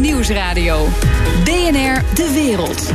Nieuwsradio. 0.00 0.88
BNR 1.44 2.02
De 2.14 2.30
Wereld. 2.34 2.92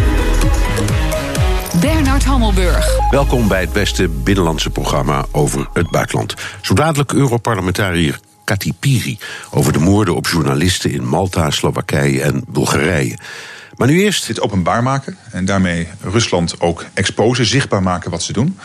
Bernard 1.82 2.24
Hammelburg. 2.24 3.10
Welkom 3.12 3.48
bij 3.48 3.62
het 3.62 3.74
beste 3.74 4.08
binnenlandse 4.08 4.70
programma 4.70 5.26
over 5.32 5.68
het 5.74 5.90
buitenland. 5.90 6.34
Zo 6.62 6.74
dadelijk 6.74 7.12
Europarlementariër 7.12 8.20
Kati 8.44 8.74
Piri 8.74 9.18
over 9.52 9.74
de 9.74 9.80
moorden 9.80 10.16
op 10.16 10.28
journalisten 10.28 10.92
in 10.92 11.08
Malta, 11.08 11.50
Slowakije 11.50 12.22
en 12.22 12.44
Bulgarije. 12.48 13.18
Maar 13.80 13.88
nu 13.88 14.02
eerst. 14.02 14.28
Dit 14.28 14.42
openbaar 14.42 14.84
maken 14.84 15.18
en 15.32 15.46
daarmee 15.46 15.88
Rusland 16.02 16.62
ook 16.62 16.86
exposen, 16.94 17.46
zichtbaar 17.46 17.84
maken 17.84 18.12
wat 18.12 18.24
ze 18.24 18.34
doen, 18.34 18.60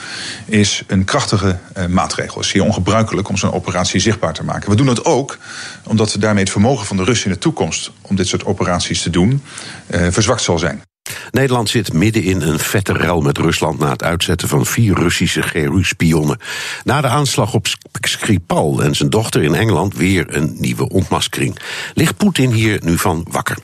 is 0.45 0.83
een 0.87 1.05
krachtige 1.05 1.59
uh, 1.79 1.87
maatregel. 1.87 2.35
Het 2.35 2.45
is 2.45 2.51
zeer 2.51 2.63
ongebruikelijk 2.63 3.29
om 3.29 3.37
zo'n 3.37 3.53
operatie 3.53 4.01
zichtbaar 4.01 4.33
te 4.33 4.45
maken. 4.45 4.71
We 4.71 4.77
doen 4.77 4.87
het 4.87 5.05
ook 5.05 5.39
omdat 5.87 6.13
we 6.13 6.19
daarmee 6.19 6.43
het 6.43 6.53
vermogen 6.53 6.87
van 6.87 6.97
de 6.97 7.05
Russen 7.05 7.27
in 7.27 7.33
de 7.33 7.39
toekomst 7.39 7.93
om 8.03 8.17
dit 8.17 8.27
soort 8.27 8.45
operaties 8.45 9.03
te 9.03 9.11
doen 9.11 9.43
uh, 9.91 10.07
verzwakt 10.11 10.43
zal 10.43 10.59
zijn. 10.59 10.83
Nederland 11.31 11.69
zit 11.69 11.93
midden 11.93 12.23
in 12.23 12.41
een 12.41 12.59
vette 12.59 12.93
ruil 12.93 13.21
met 13.21 13.39
Rusland 13.39 13.79
na 13.79 13.91
het 13.91 14.03
uitzetten 14.03 14.49
van 14.49 14.67
vier 14.67 14.95
Russische 14.95 15.43
GRU-spionnen. 15.43 16.39
Na 16.85 17.01
de 17.01 17.09
aanslag 17.09 17.55
op 17.55 17.67
Skripal 18.01 18.83
en 18.83 18.95
zijn 18.95 19.11
dochter 19.11 19.43
in 19.43 19.55
Engeland 19.55 19.95
weer 19.97 20.37
een 20.37 20.57
nieuwe 20.59 20.89
ontmaskering. 20.89 21.59
Ligt 21.95 22.17
Poetin 22.17 22.51
hier 22.51 22.81
nu 22.83 22.99
van 22.99 23.27
wakker? 23.31 23.59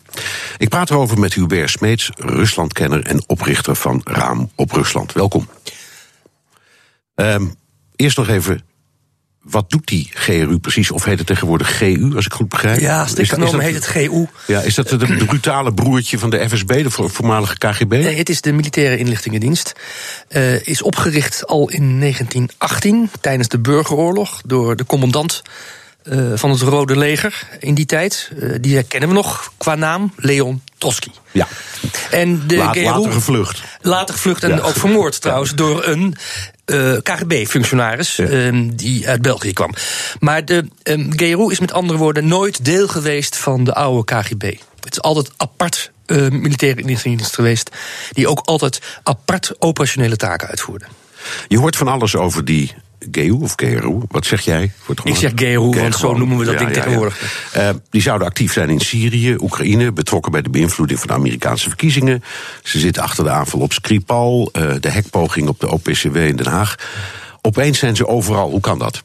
Ik 0.58 0.68
praat 0.68 0.90
erover 0.90 1.18
met 1.18 1.34
Hubert 1.34 1.70
Smeets, 1.70 2.10
Ruslandkenner 2.16 3.04
en 3.04 3.22
oprichter 3.26 3.76
van 3.76 4.00
Raam 4.04 4.50
op 4.54 4.72
Rusland. 4.72 5.12
Welkom. 5.12 5.48
Um, 7.14 7.54
eerst 7.96 8.16
nog 8.16 8.28
even 8.28 8.62
wat 9.42 9.70
doet 9.70 9.86
die 9.86 10.10
GRU 10.14 10.58
precies? 10.58 10.90
Of 10.90 11.04
heet 11.04 11.18
het 11.18 11.26
tegenwoordig 11.26 11.76
GU, 11.76 12.12
als 12.16 12.26
ik 12.26 12.32
goed 12.32 12.48
begrijp? 12.48 12.80
Ja, 12.80 13.06
strikt 13.06 13.32
genomen 13.32 13.60
heet 13.60 13.74
het 13.74 13.86
GU. 13.86 14.26
Ja, 14.46 14.60
is 14.60 14.74
dat 14.74 14.90
het 14.90 15.26
brutale 15.26 15.74
broertje 15.74 16.18
van 16.18 16.30
de 16.30 16.48
FSB, 16.48 16.82
de 16.82 16.90
voormalige 16.90 17.58
KGB? 17.58 17.90
Nee, 17.90 18.16
het 18.16 18.28
is 18.28 18.40
de 18.40 18.52
Militaire 18.52 18.96
Inlichtingendienst. 18.96 19.72
Uh, 20.28 20.66
is 20.66 20.82
opgericht 20.82 21.46
al 21.46 21.68
in 21.70 22.00
1918, 22.00 23.10
tijdens 23.20 23.48
de 23.48 23.58
burgeroorlog, 23.58 24.40
door 24.46 24.76
de 24.76 24.86
commandant 24.86 25.42
uh, 26.04 26.32
van 26.34 26.50
het 26.50 26.60
Rode 26.60 26.96
Leger 26.96 27.48
in 27.58 27.74
die 27.74 27.86
tijd. 27.86 28.30
Uh, 28.36 28.54
die 28.60 28.74
herkennen 28.74 29.08
we 29.08 29.14
nog 29.14 29.52
qua 29.56 29.74
naam, 29.74 30.12
Leon 30.16 30.62
Trotsky. 30.78 31.10
Ja. 31.30 31.48
En 32.10 32.42
de 32.46 32.56
Laat, 32.56 32.76
GRU, 32.76 32.84
later 32.84 33.12
gevlucht. 33.12 33.62
Later 33.80 34.14
gevlucht 34.14 34.42
en 34.42 34.50
Ja. 34.50 34.58
ook 34.58 34.76
vermoord 34.76 35.20
trouwens 35.20 35.54
door 35.54 35.86
een 35.86 36.16
uh, 36.70 36.96
KGB-functionaris 37.02 38.16
Ja. 38.16 38.24
um, 38.28 38.76
die 38.76 39.08
uit 39.08 39.22
België 39.22 39.52
kwam. 39.52 39.74
Maar 40.18 40.44
de 40.44 40.68
um, 40.82 41.12
GRU 41.16 41.50
is 41.50 41.60
met 41.60 41.72
andere 41.72 41.98
woorden 41.98 42.26
nooit 42.28 42.64
deel 42.64 42.88
geweest 42.88 43.36
van 43.36 43.64
de 43.64 43.74
oude 43.74 44.04
KGB. 44.04 44.42
Het 44.80 44.92
is 44.92 45.02
altijd 45.02 45.30
apart 45.36 45.92
uh, 46.06 46.28
militaire 46.28 46.80
inlichtingendienst 46.80 47.34
geweest, 47.34 47.70
die 48.12 48.28
ook 48.28 48.40
altijd 48.44 48.80
apart 49.02 49.52
operationele 49.58 50.16
taken 50.16 50.48
uitvoerde. 50.48 50.84
Je 51.48 51.58
hoort 51.58 51.76
van 51.76 51.88
alles 51.88 52.16
over 52.16 52.44
die 52.44 52.74
GU 53.10 53.30
of 53.30 53.52
GRU. 53.56 54.00
Wat 54.08 54.26
zeg 54.26 54.40
jij? 54.40 54.72
Voor 54.78 54.94
het 54.94 55.08
Ik 55.08 55.16
zeg 55.16 55.32
GRU, 55.34 55.70
want 55.70 55.96
zo 55.96 56.14
noemen 56.14 56.38
we 56.38 56.44
dat 56.44 56.58
ding 56.58 56.72
tegenwoordig. 56.72 57.52
Uh, 57.56 57.68
die 57.90 58.02
zouden 58.02 58.26
actief 58.26 58.52
zijn 58.52 58.68
in 58.68 58.80
Syrië, 58.80 59.36
Oekraïne, 59.40 59.92
betrokken 59.92 60.32
bij 60.32 60.42
de 60.42 60.50
beïnvloeding 60.50 60.98
van 60.98 61.08
de 61.08 61.14
Amerikaanse 61.14 61.68
verkiezingen. 61.68 62.24
Ze 62.62 62.78
zitten 62.78 63.02
achter 63.02 63.24
de 63.24 63.30
aanval 63.30 63.60
op 63.60 63.72
Skripal, 63.72 64.50
uh, 64.52 64.72
de 64.80 64.90
hekpoging 64.90 65.48
op 65.48 65.60
de 65.60 65.70
OPCW 65.70 66.16
in 66.16 66.36
Den 66.36 66.46
Haag. 66.46 66.74
Opeens 67.42 67.78
zijn 67.78 67.96
ze 67.96 68.06
overal. 68.06 68.50
Hoe 68.50 68.60
kan 68.60 68.78
dat? 68.78 69.02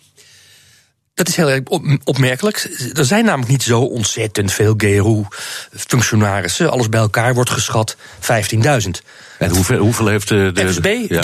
Dat 1.16 1.28
is 1.28 1.36
heel 1.36 1.50
erg 1.50 1.62
opmerkelijk. 2.04 2.70
Er 2.94 3.06
zijn 3.06 3.26
namelijk 3.26 3.52
niet 3.52 3.64
zo 3.64 3.82
ontzettend 3.82 4.52
veel 4.54 4.74
GRU-functionarissen. 4.78 6.72
Alles 6.72 6.90
bij 6.90 7.00
elkaar 7.00 7.34
wordt 7.34 7.50
geschat 7.50 7.96
15.000. 7.96 8.00
En 9.40 9.50
hoeveel, 9.50 9.78
hoeveel 9.80 10.08
heeft 10.08 10.28
de, 10.28 10.52
de 10.54 10.68
FSB? 10.74 10.96
ja. 11.10 11.22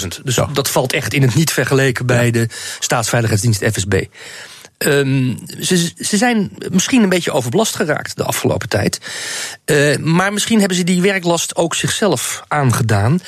350.000. 0.00 0.06
Dus 0.24 0.34
Ja. 0.34 0.48
dat 0.52 0.70
valt 0.70 0.92
echt 0.92 1.14
in 1.14 1.22
het 1.22 1.34
niet 1.34 1.52
vergeleken 1.52 2.06
bij 2.06 2.24
Ja. 2.24 2.30
de 2.32 2.48
staatsveiligheidsdienst 2.78 3.64
FSB. 3.72 4.04
Um, 4.78 5.38
ze, 5.60 5.92
ze 5.98 6.16
zijn 6.16 6.50
misschien 6.70 7.02
een 7.02 7.08
beetje 7.08 7.32
overbelast 7.32 7.76
geraakt 7.76 8.16
de 8.16 8.24
afgelopen 8.24 8.68
tijd. 8.68 8.98
Uh, 9.64 9.96
maar 9.96 10.32
misschien 10.32 10.58
hebben 10.58 10.76
ze 10.76 10.84
die 10.84 11.02
werklast 11.02 11.56
ook 11.56 11.74
zichzelf 11.74 12.42
aangedaan. 12.48 13.20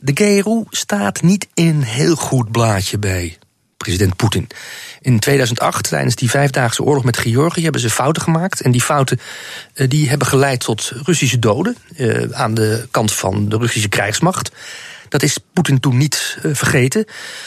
De 0.00 0.12
GRU 0.14 0.64
staat 0.70 1.22
niet 1.22 1.46
in 1.54 1.66
een 1.66 1.82
heel 1.82 2.14
goed 2.14 2.50
blaadje 2.52 2.98
bij 2.98 3.38
president 3.78 4.16
Poetin. 4.16 4.46
In 5.00 5.18
2008, 5.18 5.88
tijdens 5.88 6.14
die 6.14 6.30
vijfdaagse 6.30 6.82
oorlog 6.82 7.04
met 7.04 7.18
Georgië, 7.18 7.62
hebben 7.62 7.80
ze 7.80 7.90
fouten 7.90 8.22
gemaakt. 8.22 8.60
En 8.60 8.70
die 8.70 8.80
fouten 8.80 9.20
uh, 9.74 9.88
die 9.88 10.08
hebben 10.08 10.26
geleid 10.26 10.60
tot 10.60 10.92
Russische 11.04 11.38
doden 11.38 11.76
uh, 11.96 12.24
aan 12.30 12.54
de 12.54 12.86
kant 12.90 13.12
van 13.12 13.48
de 13.48 13.56
Russische 13.56 13.88
krijgsmacht. 13.88 14.50
Dat 15.08 15.22
is 15.22 15.38
Poetin 15.52 15.80
toen 15.80 15.96
niet 15.96 16.38
uh, 16.42 16.54
vergeten. 16.54 17.04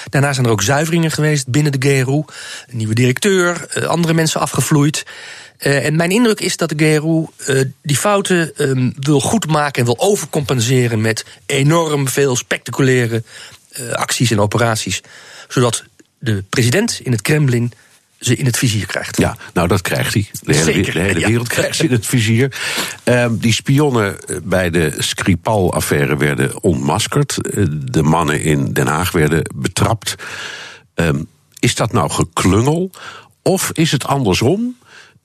Daarna 0.09 0.33
zijn 0.33 0.45
er 0.45 0.51
ook 0.51 0.61
zuiveringen 0.61 1.11
geweest 1.11 1.47
binnen 1.47 1.79
de 1.79 1.89
GRU. 1.89 2.23
Een 2.67 2.77
nieuwe 2.77 2.93
directeur, 2.93 3.67
andere 3.87 4.13
mensen 4.13 4.41
afgevloeid. 4.41 5.05
En 5.57 5.95
mijn 5.95 6.11
indruk 6.11 6.39
is 6.39 6.57
dat 6.57 6.69
de 6.69 6.85
GRU 6.85 7.25
die 7.81 7.97
fouten 7.97 8.51
um, 8.57 8.93
wil 8.99 9.19
goedmaken 9.19 9.79
en 9.79 9.85
wil 9.85 9.99
overcompenseren 9.99 11.01
met 11.01 11.25
enorm 11.45 12.07
veel 12.07 12.35
spectaculaire 12.35 13.23
acties 13.91 14.31
en 14.31 14.39
operaties. 14.39 15.01
Zodat 15.47 15.83
de 16.21 16.43
president 16.49 16.99
in 17.03 17.11
het 17.11 17.21
Kremlin 17.21 17.71
ze 18.19 18.35
in 18.35 18.45
het 18.45 18.57
vizier 18.57 18.85
krijgt. 18.85 19.17
Ja, 19.17 19.37
nou 19.53 19.67
dat 19.67 19.81
krijgt 19.81 20.13
hij. 20.13 20.29
De 20.41 20.53
hele, 20.53 20.71
Zeker, 20.71 20.93
de 20.93 20.99
hele 20.99 21.19
ja. 21.19 21.27
wereld 21.27 21.47
krijgt 21.47 21.75
ze 21.75 21.83
in 21.83 21.91
het 21.91 22.05
vizier. 22.05 22.53
Um, 23.03 23.37
die 23.37 23.53
spionnen 23.53 24.17
bij 24.43 24.69
de 24.69 24.93
Skripal-affaire 24.97 26.17
werden 26.17 26.63
ontmaskerd. 26.63 27.37
De 27.91 28.03
mannen 28.03 28.41
in 28.41 28.73
Den 28.73 28.87
Haag 28.87 29.11
werden 29.11 29.49
betrapt. 29.55 30.15
Um, 30.95 31.27
is 31.59 31.75
dat 31.75 31.91
nou 31.91 32.09
geklungel? 32.09 32.91
Of 33.41 33.71
is 33.73 33.91
het 33.91 34.05
andersom? 34.05 34.75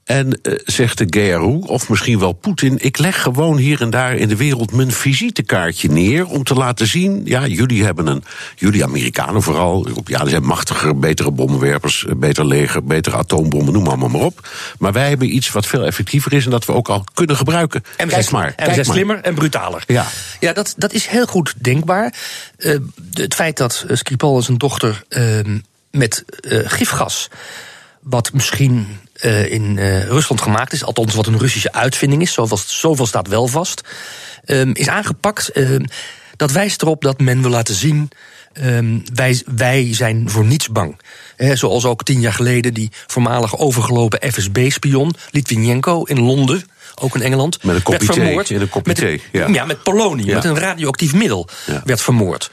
En 0.06 0.38
uh, 0.42 0.54
zegt 0.64 0.98
de 0.98 1.06
GRU, 1.10 1.58
of 1.60 1.88
misschien 1.88 2.18
wel 2.18 2.32
Poetin, 2.32 2.78
ik 2.80 2.98
leg 2.98 3.22
gewoon 3.22 3.56
hier 3.56 3.80
en 3.80 3.90
daar 3.90 4.14
in 4.14 4.28
de 4.28 4.36
wereld 4.36 4.72
mijn 4.72 4.92
visitekaartje 4.92 5.88
neer 5.88 6.26
om 6.26 6.44
te 6.44 6.54
laten 6.54 6.86
zien, 6.86 7.20
ja, 7.24 7.46
jullie 7.46 7.84
hebben 7.84 8.06
een, 8.06 8.24
jullie 8.56 8.84
Amerikanen 8.84 9.42
vooral, 9.42 9.88
ja, 10.04 10.18
die 10.20 10.28
zijn 10.28 10.44
machtiger, 10.44 10.98
betere 10.98 11.30
bommenwerpers, 11.30 12.04
beter 12.16 12.46
leger, 12.46 12.84
betere 12.84 13.16
atoombommen, 13.16 13.72
noem 13.72 13.86
allemaal 13.86 14.08
maar 14.08 14.20
op. 14.20 14.48
Maar 14.78 14.92
wij 14.92 15.08
hebben 15.08 15.34
iets 15.34 15.50
wat 15.50 15.66
veel 15.66 15.84
effectiever 15.84 16.32
is 16.32 16.44
en 16.44 16.50
dat 16.50 16.64
we 16.64 16.72
ook 16.72 16.88
al 16.88 17.04
kunnen 17.14 17.36
gebruiken. 17.36 17.82
En 17.96 18.08
Kijk 18.08 18.30
maar. 18.30 18.52
en 18.56 18.66
we 18.68 18.74
zijn 18.74 18.86
maar. 18.86 18.94
slimmer 18.94 19.20
en 19.20 19.34
brutaler. 19.34 19.82
Ja. 19.86 20.06
Ja, 20.40 20.52
dat, 20.52 20.74
dat 20.76 20.92
is 20.92 21.06
heel 21.06 21.26
goed 21.26 21.54
denkbaar. 21.56 22.14
Uh, 22.58 22.78
het 23.12 23.34
feit 23.34 23.56
dat 23.56 23.84
Skripal 23.88 24.36
en 24.36 24.42
zijn 24.42 24.58
dochter 24.58 25.02
uh, 25.08 25.40
met 25.90 26.24
gifgas, 26.66 27.28
wat 28.00 28.32
misschien 28.32 28.86
uh, 29.24 29.52
in 29.52 29.76
uh, 29.76 30.04
Rusland 30.06 30.40
gemaakt 30.40 30.72
is, 30.72 30.84
althans 30.84 31.14
wat 31.14 31.26
een 31.26 31.38
Russische 31.38 31.72
uitvinding 31.72 32.22
is, 32.22 32.32
zoveel, 32.32 32.58
zoveel 32.66 33.06
staat 33.06 33.28
wel 33.28 33.46
vast, 33.46 33.80
um, 34.46 34.74
is 34.74 34.88
aangepakt. 34.88 35.50
Uh, 35.54 35.76
dat 36.36 36.52
wijst 36.52 36.82
erop 36.82 37.02
dat 37.02 37.20
men 37.20 37.42
wil 37.42 37.50
laten 37.50 37.74
zien. 37.74 38.08
Um, 38.62 39.02
wij, 39.14 39.42
wij 39.56 39.94
zijn 39.94 40.30
voor 40.30 40.44
niets 40.44 40.68
bang. 40.68 41.00
He, 41.36 41.56
zoals 41.56 41.84
ook 41.84 42.04
tien 42.04 42.20
jaar 42.20 42.32
geleden 42.32 42.74
die 42.74 42.90
voormalig 43.06 43.58
overgelopen 43.58 44.32
FSB-spion 44.32 45.14
Litvinenko 45.30 46.02
in 46.02 46.20
Londen, 46.20 46.64
ook 47.00 47.14
in 47.14 47.22
Engeland, 47.22 47.62
met 47.62 47.76
een 47.76 47.82
kopje 47.82 48.06
werd 48.06 48.18
vermoord. 48.18 48.46
Thee, 48.46 48.56
in 48.56 48.62
een 48.62 48.68
kopje 48.68 48.92
met, 48.92 48.96
thee, 48.96 49.22
ja. 49.32 49.46
ja, 49.46 49.64
met 49.64 49.82
polonium, 49.82 50.26
Ja. 50.28 50.34
met 50.34 50.44
een 50.44 50.58
radioactief 50.58 51.14
middel, 51.14 51.48
Ja. 51.66 51.82
werd 51.84 52.00
vermoord. 52.00 52.50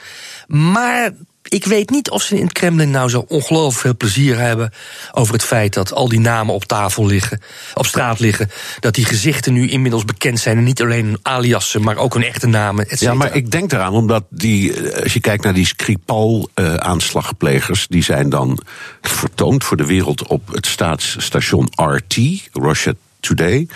Maar 0.47 1.11
ik 1.43 1.65
weet 1.65 1.89
niet 1.89 2.09
of 2.09 2.21
ze 2.21 2.37
in 2.37 2.43
het 2.43 2.53
Kremlin 2.53 2.91
nou 2.91 3.09
zo 3.09 3.25
ongelooflijk 3.27 3.79
veel 3.79 3.97
plezier 3.97 4.39
hebben 4.39 4.73
over 5.11 5.33
het 5.33 5.43
feit 5.43 5.73
dat 5.73 5.93
al 5.93 6.09
die 6.09 6.19
namen 6.19 6.53
op 6.53 6.65
tafel 6.65 7.05
liggen, 7.05 7.41
op 7.73 7.85
straat 7.85 8.19
liggen, 8.19 8.51
dat 8.79 8.95
die 8.95 9.05
gezichten 9.05 9.53
nu 9.53 9.69
inmiddels 9.69 10.05
bekend 10.05 10.39
zijn 10.39 10.57
en 10.57 10.63
niet 10.63 10.81
alleen 10.81 11.05
hun 11.05 11.19
aliassen, 11.21 11.81
maar 11.81 11.97
ook 11.97 12.13
hun 12.13 12.23
echte 12.23 12.47
namen. 12.47 12.89
Et 12.89 12.99
Ja, 12.99 13.13
maar 13.13 13.35
ik 13.35 13.51
denk 13.51 13.71
eraan, 13.71 13.93
omdat 13.93 14.23
die, 14.29 14.73
eh, 14.73 15.03
als 15.03 15.13
je 15.13 15.19
kijkt 15.19 15.43
naar 15.43 15.53
die 15.53 15.65
Skripal-aanslagplegers, 15.65 17.87
die 17.87 18.03
zijn 18.03 18.29
dan 18.29 18.59
vertoond 19.01 19.63
voor 19.63 19.77
de 19.77 19.85
wereld 19.85 20.27
op 20.27 20.47
het 20.51 20.65
staatsstation 20.65 21.69
RT, 21.75 22.17
Russia 22.51 22.93
Today. 23.23 23.67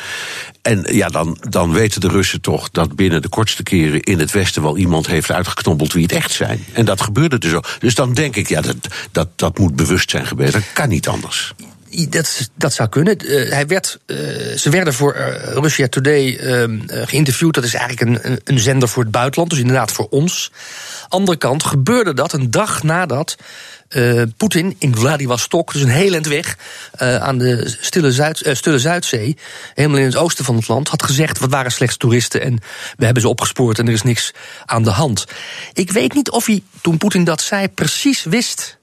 En 0.62 0.86
ja, 0.92 1.08
dan, 1.08 1.38
dan 1.50 1.74
weten 1.74 2.02
de 2.02 2.08
Russen 2.08 2.42
toch 2.42 2.70
dat 2.70 2.96
binnen 2.96 3.22
de 3.22 3.30
kortste 3.30 3.64
keren 3.64 4.02
in 4.02 4.20
het 4.20 4.32
Westen 4.32 4.62
wel 4.62 4.78
iemand 4.78 5.08
heeft 5.08 5.32
uitgeknobbeld 5.32 5.94
wie 5.94 6.04
het 6.04 6.12
echt 6.12 6.32
zijn. 6.32 6.66
En 6.74 6.86
dat 6.86 7.02
gebeurde 7.02 7.38
dus 7.38 7.54
ook. 7.54 7.68
Dus 7.80 7.96
dan 7.96 8.14
denk 8.14 8.36
ik, 8.36 8.48
ja, 8.48 8.62
dat, 8.62 8.76
dat, 9.12 9.28
dat 9.36 9.58
moet 9.58 9.76
bewust 9.76 10.10
zijn 10.10 10.26
geweest. 10.26 10.54
Dat 10.54 10.74
kan 10.74 10.90
niet 10.90 11.08
anders. 11.08 11.54
Dat, 12.10 12.50
dat 12.56 12.74
zou 12.74 12.90
kunnen. 12.90 13.26
Uh, 13.26 13.52
hij 13.52 13.68
werd, 13.68 14.00
uh, 14.06 14.18
ze 14.58 14.70
werden 14.70 14.94
voor 14.94 15.16
uh, 15.16 15.26
Russia 15.54 15.88
Today 15.88 16.40
uh, 16.40 16.80
geïnterviewd. 17.06 17.54
Dat 17.54 17.64
is 17.64 17.74
eigenlijk 17.74 18.26
een, 18.26 18.40
een 18.44 18.60
zender 18.60 18.90
voor 18.90 19.04
het 19.04 19.12
buitenland, 19.12 19.50
dus 19.50 19.60
inderdaad 19.60 19.92
voor 19.92 20.08
ons. 20.10 20.52
Andere 21.08 21.38
kant 21.38 21.64
gebeurde 21.64 22.14
dat 22.14 22.34
een 22.34 22.52
dag 22.52 22.84
nadat 22.84 23.36
uh, 23.90 24.22
Poetin 24.38 24.76
in 24.80 24.96
Vladivostok, 24.96 25.74
dus 25.74 25.82
een 25.82 25.90
heel 25.90 26.14
eind 26.14 26.28
weg, 26.28 26.58
uh, 27.02 27.16
aan 27.16 27.38
de 27.38 27.76
stille, 27.82 28.12
Zuid, 28.12 28.46
uh, 28.46 28.56
stille 28.56 28.80
Zuidzee, 28.80 29.38
helemaal 29.74 30.00
in 30.00 30.06
het 30.06 30.16
oosten 30.16 30.46
van 30.46 30.56
het 30.56 30.68
land, 30.68 30.88
had 30.88 31.04
gezegd: 31.04 31.40
we 31.40 31.48
waren 31.48 31.72
slechts 31.72 31.98
toeristen 31.98 32.42
en 32.42 32.60
we 32.98 33.06
hebben 33.06 33.22
ze 33.22 33.30
opgespoord 33.30 33.80
en 33.80 33.88
er 33.88 33.94
is 33.94 34.04
niks 34.04 34.34
aan 34.66 34.84
de 34.84 34.90
hand. 34.90 35.26
Ik 35.74 35.92
weet 35.92 36.14
niet 36.14 36.30
of 36.30 36.46
hij, 36.46 36.64
toen 36.82 36.98
Poetin 36.98 37.24
dat 37.24 37.42
zei, 37.42 37.68
precies 37.70 38.24
wist 38.24 38.78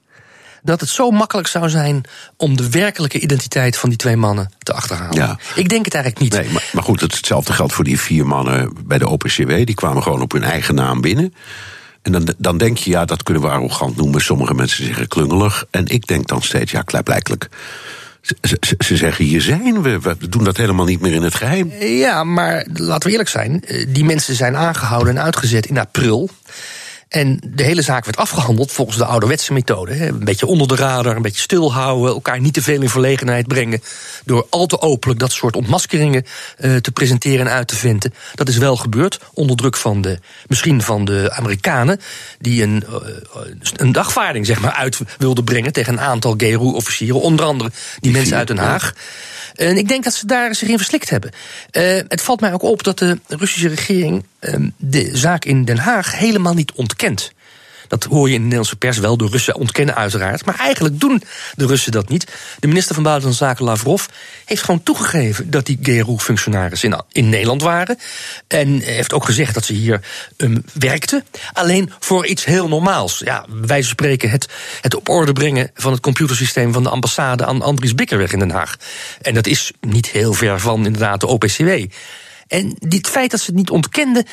dat 0.65 0.81
het 0.81 0.89
zo 0.89 1.11
makkelijk 1.11 1.49
zou 1.49 1.69
zijn 1.69 2.05
om 2.37 2.57
de 2.57 2.71
werkelijke 2.71 3.21
identiteit 3.21 3.77
van 3.77 3.89
die 3.89 3.99
twee 3.99 4.17
mannen 4.17 4.53
te 4.59 4.73
achterhalen. 4.73 5.17
Ja. 5.17 5.39
Ik 5.55 5.69
denk 5.69 5.85
het 5.85 5.95
eigenlijk 5.95 6.25
niet. 6.25 6.43
Nee, 6.43 6.53
maar, 6.53 6.71
maar 6.73 6.83
goed, 6.83 7.00
hetzelfde 7.00 7.53
geldt 7.53 7.73
voor 7.73 7.85
die 7.85 8.00
vier 8.00 8.27
mannen 8.27 8.77
bij 8.87 8.99
de 8.99 9.09
OPCW. 9.09 9.49
Die 9.49 9.75
kwamen 9.75 10.03
gewoon 10.03 10.21
op 10.21 10.33
hun 10.33 10.43
eigen 10.43 10.75
naam 10.75 11.00
binnen. 11.00 11.35
En 12.05 12.12
dan, 12.12 12.35
dan 12.39 12.59
denk 12.59 12.77
je, 12.77 12.91
ja, 12.91 13.05
dat 13.05 13.23
kunnen 13.23 13.43
we 13.43 13.49
arrogant 13.49 13.97
noemen. 13.97 14.21
Sommige 14.21 14.55
mensen 14.55 14.85
zeggen 14.85 15.09
klungelig. 15.09 15.65
En 15.71 15.87
ik 15.87 16.06
denk 16.06 16.29
dan 16.29 16.43
steeds, 16.43 16.71
ja, 16.71 16.83
klaarblijkelijk. 16.83 17.49
Ze, 18.21 18.37
ze, 18.61 18.75
ze, 18.79 18.97
zeggen, 18.97 19.25
hier 19.25 19.41
zijn 19.41 19.83
we. 19.83 20.01
We 20.01 20.29
doen 20.29 20.45
dat 20.45 20.56
helemaal 20.56 20.87
niet 20.87 21.01
meer 21.01 21.12
in 21.12 21.23
het 21.23 21.35
geheim. 21.35 21.73
Ja, 21.81 22.25
maar 22.25 22.67
laten 22.73 23.06
we 23.06 23.11
eerlijk 23.11 23.29
zijn. 23.29 23.65
Die 23.89 24.05
mensen 24.05 24.35
zijn 24.35 24.56
aangehouden 24.56 25.17
en 25.17 25.23
uitgezet 25.23 25.67
in 25.67 25.79
april. 25.79 26.31
En 27.14 27.40
de 27.44 27.62
hele 27.62 27.82
zaak 27.82 28.05
werd 28.05 28.16
afgehandeld 28.16 28.72
volgens 28.72 28.96
de 28.96 29.05
ouderwetse 29.05 29.52
methode. 29.52 30.06
Een 30.06 30.25
beetje 30.25 30.46
onder 30.46 30.69
de 30.69 30.76
radar, 30.76 31.16
een 31.16 31.22
beetje 31.22 31.40
stilhouden, 31.40 32.08
elkaar 32.08 32.40
niet 32.40 32.55
te 32.55 32.62
veel 32.62 32.82
in 32.82 32.88
verlegenheid 32.88 33.46
brengen. 33.46 33.82
Door 34.25 34.46
al 34.50 34.66
te 34.66 34.81
openlijk 34.81 35.20
dat 35.20 35.32
soort 35.32 35.56
ontmaskeringen 35.56 36.25
uh, 36.58 36.76
te 36.76 36.90
presenteren 36.90 37.46
en 37.46 37.52
uit 37.52 37.69
te 37.69 37.76
vinden. 37.76 38.14
Dat 38.34 38.49
is 38.49 38.56
wel 38.56 38.76
gebeurd, 38.76 39.20
onder 39.34 39.56
druk 39.56 39.76
van 39.76 40.00
de, 40.00 40.19
misschien 40.46 40.82
van 40.82 41.05
de 41.05 41.31
Amerikanen, 41.32 42.00
die 42.38 42.62
een, 42.62 42.84
uh, 42.88 42.96
een 43.76 43.93
dagvaarding 43.93 44.46
zeg 44.46 44.61
maar, 44.61 44.72
uit 44.72 45.00
wilden 45.19 45.44
brengen 45.44 45.72
tegen 45.72 45.93
een 45.93 46.00
aantal 46.00 46.34
GRU-officieren, 46.37 47.20
onder 47.20 47.46
andere 47.46 47.70
die 48.00 48.12
mensen 48.12 48.37
uit 48.37 48.46
Den 48.46 48.58
Haag. 48.58 48.93
En 49.55 49.76
ik 49.76 49.88
denk 49.88 50.05
dat 50.05 50.14
ze 50.14 50.26
daar 50.26 50.55
zich 50.55 50.69
in 50.69 50.76
verslikt 50.76 51.11
hebben. 51.11 51.31
Uh, 51.72 52.00
het 52.08 52.22
valt 52.22 52.40
mij 52.40 52.52
ook 52.52 52.62
op 52.62 52.82
dat 52.82 52.99
de 52.99 53.19
Russische 53.28 53.69
regering 53.69 54.25
de 54.76 55.17
zaak 55.17 55.44
in 55.44 55.64
Den 55.64 55.79
Haag 55.79 56.19
helemaal 56.19 56.55
niet 56.55 56.73
ontkent. 56.73 57.32
Dat 57.88 58.05
hoor 58.05 58.29
je 58.29 58.35
in 58.35 58.38
de 58.38 58.43
Nederlandse 58.43 58.76
pers 58.76 58.99
wel. 58.99 59.17
De 59.17 59.29
Russen 59.31 59.55
ontkennen 59.55 59.94
uiteraard. 59.94 60.44
Maar 60.44 60.58
eigenlijk 60.58 61.00
doen 61.00 61.23
de 61.55 61.67
Russen 61.67 61.93
dat 61.93 62.08
niet. 62.08 62.32
De 62.58 62.67
minister 62.67 62.94
van 62.94 63.05
Buitenlandse 63.05 63.44
Zaken 63.44 63.64
Lavrov 63.64 64.05
heeft 64.44 64.62
gewoon 64.62 64.82
toegegeven 64.82 65.50
dat 65.50 65.67
die 65.67 65.79
GRU-functionarissen 65.82 66.91
in, 66.91 67.02
in 67.12 67.29
Nederland 67.29 67.62
waren. 67.62 67.99
En 68.49 68.81
heeft 68.81 69.12
ook 69.12 69.25
gezegd 69.25 69.55
dat 69.55 69.64
ze 69.64 69.73
hier 69.73 70.00
um, 70.37 70.64
werkten. 70.73 71.25
Alleen 71.52 71.93
voor 71.99 72.26
iets 72.26 72.44
heel 72.44 72.69
normaals. 72.69 73.19
Ja, 73.19 73.47
wij 73.49 73.82
spreken 73.82 74.31
het, 74.31 74.49
het 74.81 74.94
op 74.94 75.08
orde 75.08 75.32
brengen 75.32 75.70
van 75.75 75.93
het 75.93 76.00
computersysteem 76.00 76.73
van 76.73 76.82
de 76.82 76.88
ambassade 76.88 77.44
aan 77.44 77.62
Andries 77.62 77.94
Bikkerweg 77.94 78.32
in 78.32 78.38
Den 78.38 78.50
Haag. 78.50 78.76
En 79.23 79.35
dat 79.35 79.47
is 79.47 79.73
niet 79.81 80.06
heel 80.06 80.32
ver 80.32 80.61
van 80.61 80.87
inderdaad 80.87 81.20
de 81.20 81.26
OPCW. 81.26 81.70
En 82.46 82.76
dit 82.79 83.08
feit 83.08 83.31
dat 83.31 83.41
ze 83.41 83.46
het 83.46 83.55
niet 83.55 83.70
ontkenden, 83.70 84.26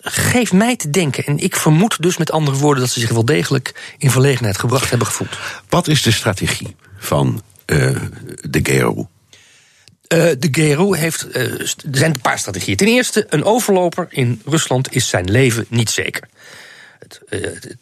geeft 0.00 0.52
mij 0.52 0.76
te 0.76 0.90
denken. 0.90 1.24
En 1.24 1.38
ik 1.38 1.56
vermoed 1.56 2.02
dus 2.02 2.16
met 2.16 2.30
andere 2.30 2.56
woorden 2.56 2.82
dat 2.82 2.92
ze 2.92 3.00
zich 3.00 3.10
wel 3.10 3.24
degelijk 3.24 3.94
in 3.98 4.10
verlegenheid 4.10 4.58
gebracht 4.58 4.90
hebben 4.90 5.06
gevoeld. 5.06 5.38
Wat 5.68 5.88
is 5.88 6.02
de 6.02 6.12
strategie 6.12 6.76
van 6.98 7.42
uh, 7.66 7.96
de 8.40 8.60
GRU? 8.62 8.94
Uh, 8.96 9.06
de 10.38 10.48
GRU 10.50 10.96
heeft. 10.96 11.26
Uh, 11.28 11.60
er 11.60 11.74
zijn 11.90 12.14
een 12.14 12.20
paar 12.20 12.38
strategieën. 12.38 12.76
Ten 12.76 12.86
eerste, 12.86 13.26
een 13.28 13.44
overloper 13.44 14.06
in 14.10 14.42
Rusland 14.44 14.94
is 14.94 15.08
zijn 15.08 15.30
leven 15.30 15.66
niet 15.68 15.90
zeker. 15.90 16.28
Het, 16.98 17.20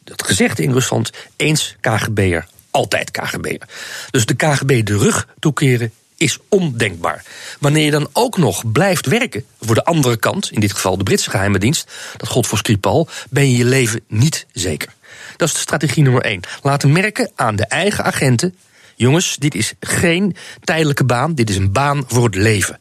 het 0.04 0.22
gezegde 0.22 0.62
in 0.62 0.72
Rusland: 0.72 1.10
eens 1.36 1.76
KGB'er, 1.80 2.46
altijd 2.70 3.10
KGB'er. 3.10 3.68
Dus 4.10 4.26
de 4.26 4.34
KGB 4.34 4.84
de 4.86 4.98
rug 4.98 5.28
toekeren 5.38 5.92
is 6.18 6.38
ondenkbaar. 6.48 7.24
Wanneer 7.60 7.84
je 7.84 7.90
dan 7.90 8.08
ook 8.12 8.36
nog 8.36 8.72
blijft 8.72 9.06
werken 9.06 9.44
voor 9.60 9.74
de 9.74 9.84
andere 9.84 10.16
kant, 10.16 10.50
in 10.50 10.60
dit 10.60 10.72
geval 10.72 10.98
de 10.98 11.04
Britse 11.04 11.30
geheime 11.30 11.58
dienst, 11.58 11.92
dat 12.16 12.28
God 12.28 12.46
voor 12.46 12.58
Skripal, 12.58 13.08
ben 13.30 13.50
je 13.50 13.56
je 13.56 13.64
leven 13.64 14.00
niet 14.08 14.46
zeker. 14.52 14.92
Dat 15.36 15.48
is 15.48 15.54
de 15.54 15.60
strategie 15.60 16.02
nummer 16.02 16.22
één. 16.22 16.40
Laten 16.62 16.92
merken 16.92 17.30
aan 17.34 17.56
de 17.56 17.66
eigen 17.66 18.04
agenten: 18.04 18.54
jongens, 18.94 19.36
dit 19.36 19.54
is 19.54 19.72
geen 19.80 20.36
tijdelijke 20.64 21.04
baan, 21.04 21.34
dit 21.34 21.50
is 21.50 21.56
een 21.56 21.72
baan 21.72 22.04
voor 22.06 22.24
het 22.24 22.34
leven. 22.34 22.78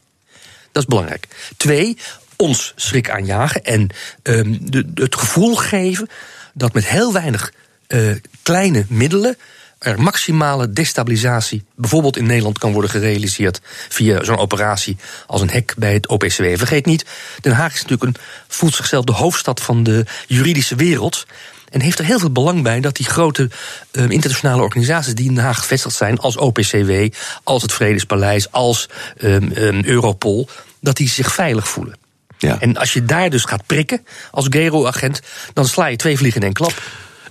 Dat 0.72 0.82
is 0.82 0.88
belangrijk. 0.88 1.26
Twee, 1.56 1.96
ons 2.36 2.72
schrik 2.76 3.10
aanjagen 3.10 3.64
en 3.64 3.88
de, 4.22 4.90
het 4.94 5.16
gevoel 5.16 5.56
geven 5.56 6.08
dat 6.54 6.72
met 6.72 6.86
heel 6.86 7.12
weinig 7.12 7.52
uh, 7.88 8.16
kleine 8.42 8.84
middelen 8.88 9.36
er 9.78 10.00
maximale 10.00 10.72
destabilisatie, 10.72 11.64
bijvoorbeeld 11.74 12.16
in 12.16 12.26
Nederland, 12.26 12.58
kan 12.58 12.72
worden 12.72 12.90
gerealiseerd 12.90 13.60
via 13.88 14.24
zo'n 14.24 14.38
operatie 14.38 14.96
als 15.26 15.40
een 15.40 15.50
hek 15.50 15.74
bij 15.76 15.92
het 15.92 16.08
OPCW. 16.08 16.44
Vergeet 16.56 16.86
niet, 16.86 17.04
Den 17.40 17.52
Haag 17.52 17.74
is 17.74 17.82
natuurlijk 17.82 18.16
een, 18.16 18.22
voelt 18.48 18.74
zichzelf 18.74 19.04
de 19.04 19.12
hoofdstad 19.12 19.60
van 19.60 19.82
de 19.82 20.06
juridische 20.26 20.74
wereld. 20.74 21.26
En 21.68 21.80
heeft 21.80 21.98
er 21.98 22.04
heel 22.04 22.18
veel 22.18 22.32
belang 22.32 22.62
bij 22.62 22.80
dat 22.80 22.96
die 22.96 23.06
grote 23.06 23.50
uh, 23.92 24.08
internationale 24.08 24.62
organisaties 24.62 25.14
die 25.14 25.28
in 25.28 25.34
Den 25.34 25.44
Haag 25.44 25.58
gevestigd 25.58 25.96
zijn, 25.96 26.18
als 26.18 26.36
OPCW, 26.36 27.08
als 27.42 27.62
het 27.62 27.72
Vredespaleis, 27.72 28.52
als 28.52 28.88
um, 29.18 29.52
um, 29.56 29.84
Europol, 29.84 30.48
dat 30.80 30.96
die 30.96 31.08
zich 31.08 31.34
veilig 31.34 31.68
voelen. 31.68 31.96
Ja. 32.38 32.60
En 32.60 32.76
als 32.76 32.92
je 32.92 33.04
daar 33.04 33.30
dus 33.30 33.44
gaat 33.44 33.66
prikken 33.66 34.06
als 34.30 34.46
GERO-agent, 34.48 35.20
dan 35.52 35.66
sla 35.66 35.86
je 35.86 35.96
twee 35.96 36.16
vliegen 36.16 36.40
in 36.40 36.46
één 36.46 36.56
klap. 36.56 36.82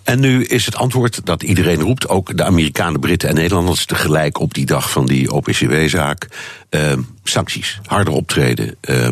En 0.07 0.19
nu 0.19 0.43
is 0.43 0.65
het 0.65 0.75
antwoord 0.75 1.25
dat 1.25 1.43
iedereen 1.43 1.81
roept, 1.81 2.09
ook 2.09 2.37
de 2.37 2.43
Amerikanen, 2.43 2.99
Britten 2.99 3.29
en 3.29 3.35
Nederlanders 3.35 3.85
tegelijk 3.85 4.39
op 4.39 4.53
die 4.53 4.65
dag 4.65 4.91
van 4.91 5.05
die 5.05 5.31
OPCW-zaak. 5.31 6.27
Uh, 6.69 6.93
sancties, 7.23 7.79
harder 7.85 8.13
optreden. 8.13 8.75
Uh, 8.81 9.09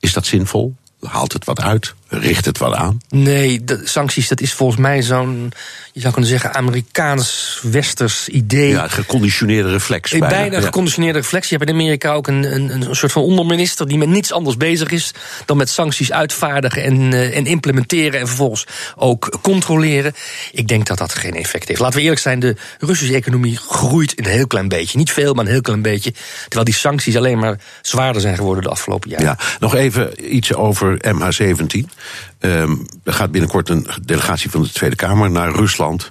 is 0.00 0.12
dat 0.12 0.26
zinvol? 0.26 0.74
Haalt 1.00 1.32
het 1.32 1.44
wat 1.44 1.60
uit? 1.60 1.94
Richt 2.14 2.44
het 2.44 2.58
wat 2.58 2.74
aan? 2.74 3.00
Nee, 3.08 3.64
de 3.64 3.80
sancties, 3.84 4.28
dat 4.28 4.40
is 4.40 4.52
volgens 4.52 4.80
mij 4.80 5.02
zo'n, 5.02 5.52
je 5.92 6.00
zou 6.00 6.12
kunnen 6.12 6.30
zeggen, 6.30 6.54
Amerikaans-Westers 6.54 8.28
idee. 8.28 8.68
Ja, 8.68 8.88
geconditioneerde 8.88 9.70
reflex. 9.70 10.10
Bijna, 10.10 10.28
bijna 10.28 10.56
ja. 10.56 10.64
geconditioneerde 10.64 11.18
reflex. 11.18 11.48
Je 11.48 11.56
hebt 11.56 11.68
in 11.68 11.74
Amerika 11.74 12.12
ook 12.12 12.26
een, 12.26 12.54
een, 12.54 12.70
een 12.70 12.96
soort 12.96 13.12
van 13.12 13.22
onderminister 13.22 13.88
die 13.88 13.98
met 13.98 14.08
niets 14.08 14.32
anders 14.32 14.56
bezig 14.56 14.90
is 14.90 15.12
dan 15.44 15.56
met 15.56 15.68
sancties 15.68 16.12
uitvaardigen 16.12 16.82
en, 16.82 17.12
uh, 17.12 17.36
en 17.36 17.46
implementeren 17.46 18.20
en 18.20 18.26
vervolgens 18.26 18.66
ook 18.96 19.38
controleren. 19.42 20.14
Ik 20.52 20.68
denk 20.68 20.86
dat 20.86 20.98
dat 20.98 21.14
geen 21.14 21.34
effect 21.34 21.68
heeft. 21.68 21.80
Laten 21.80 21.96
we 21.96 22.02
eerlijk 22.02 22.20
zijn, 22.20 22.40
de 22.40 22.56
Russische 22.78 23.14
economie 23.14 23.56
groeit 23.56 24.18
een 24.18 24.26
heel 24.26 24.46
klein 24.46 24.68
beetje. 24.68 24.98
Niet 24.98 25.12
veel, 25.12 25.34
maar 25.34 25.44
een 25.44 25.50
heel 25.50 25.60
klein 25.60 25.82
beetje. 25.82 26.12
Terwijl 26.42 26.64
die 26.64 26.74
sancties 26.74 27.16
alleen 27.16 27.38
maar 27.38 27.58
zwaarder 27.82 28.20
zijn 28.20 28.36
geworden 28.36 28.64
de 28.64 28.70
afgelopen 28.70 29.10
jaren. 29.10 29.26
Ja, 29.26 29.38
nog 29.58 29.74
even 29.74 30.34
iets 30.34 30.54
over 30.54 30.96
MH17. 30.96 32.01
Um, 32.40 32.86
er 33.04 33.12
gaat 33.12 33.30
binnenkort 33.30 33.68
een 33.68 33.86
delegatie 34.04 34.50
van 34.50 34.62
de 34.62 34.70
Tweede 34.70 34.96
Kamer 34.96 35.30
naar 35.30 35.52
Rusland. 35.52 36.10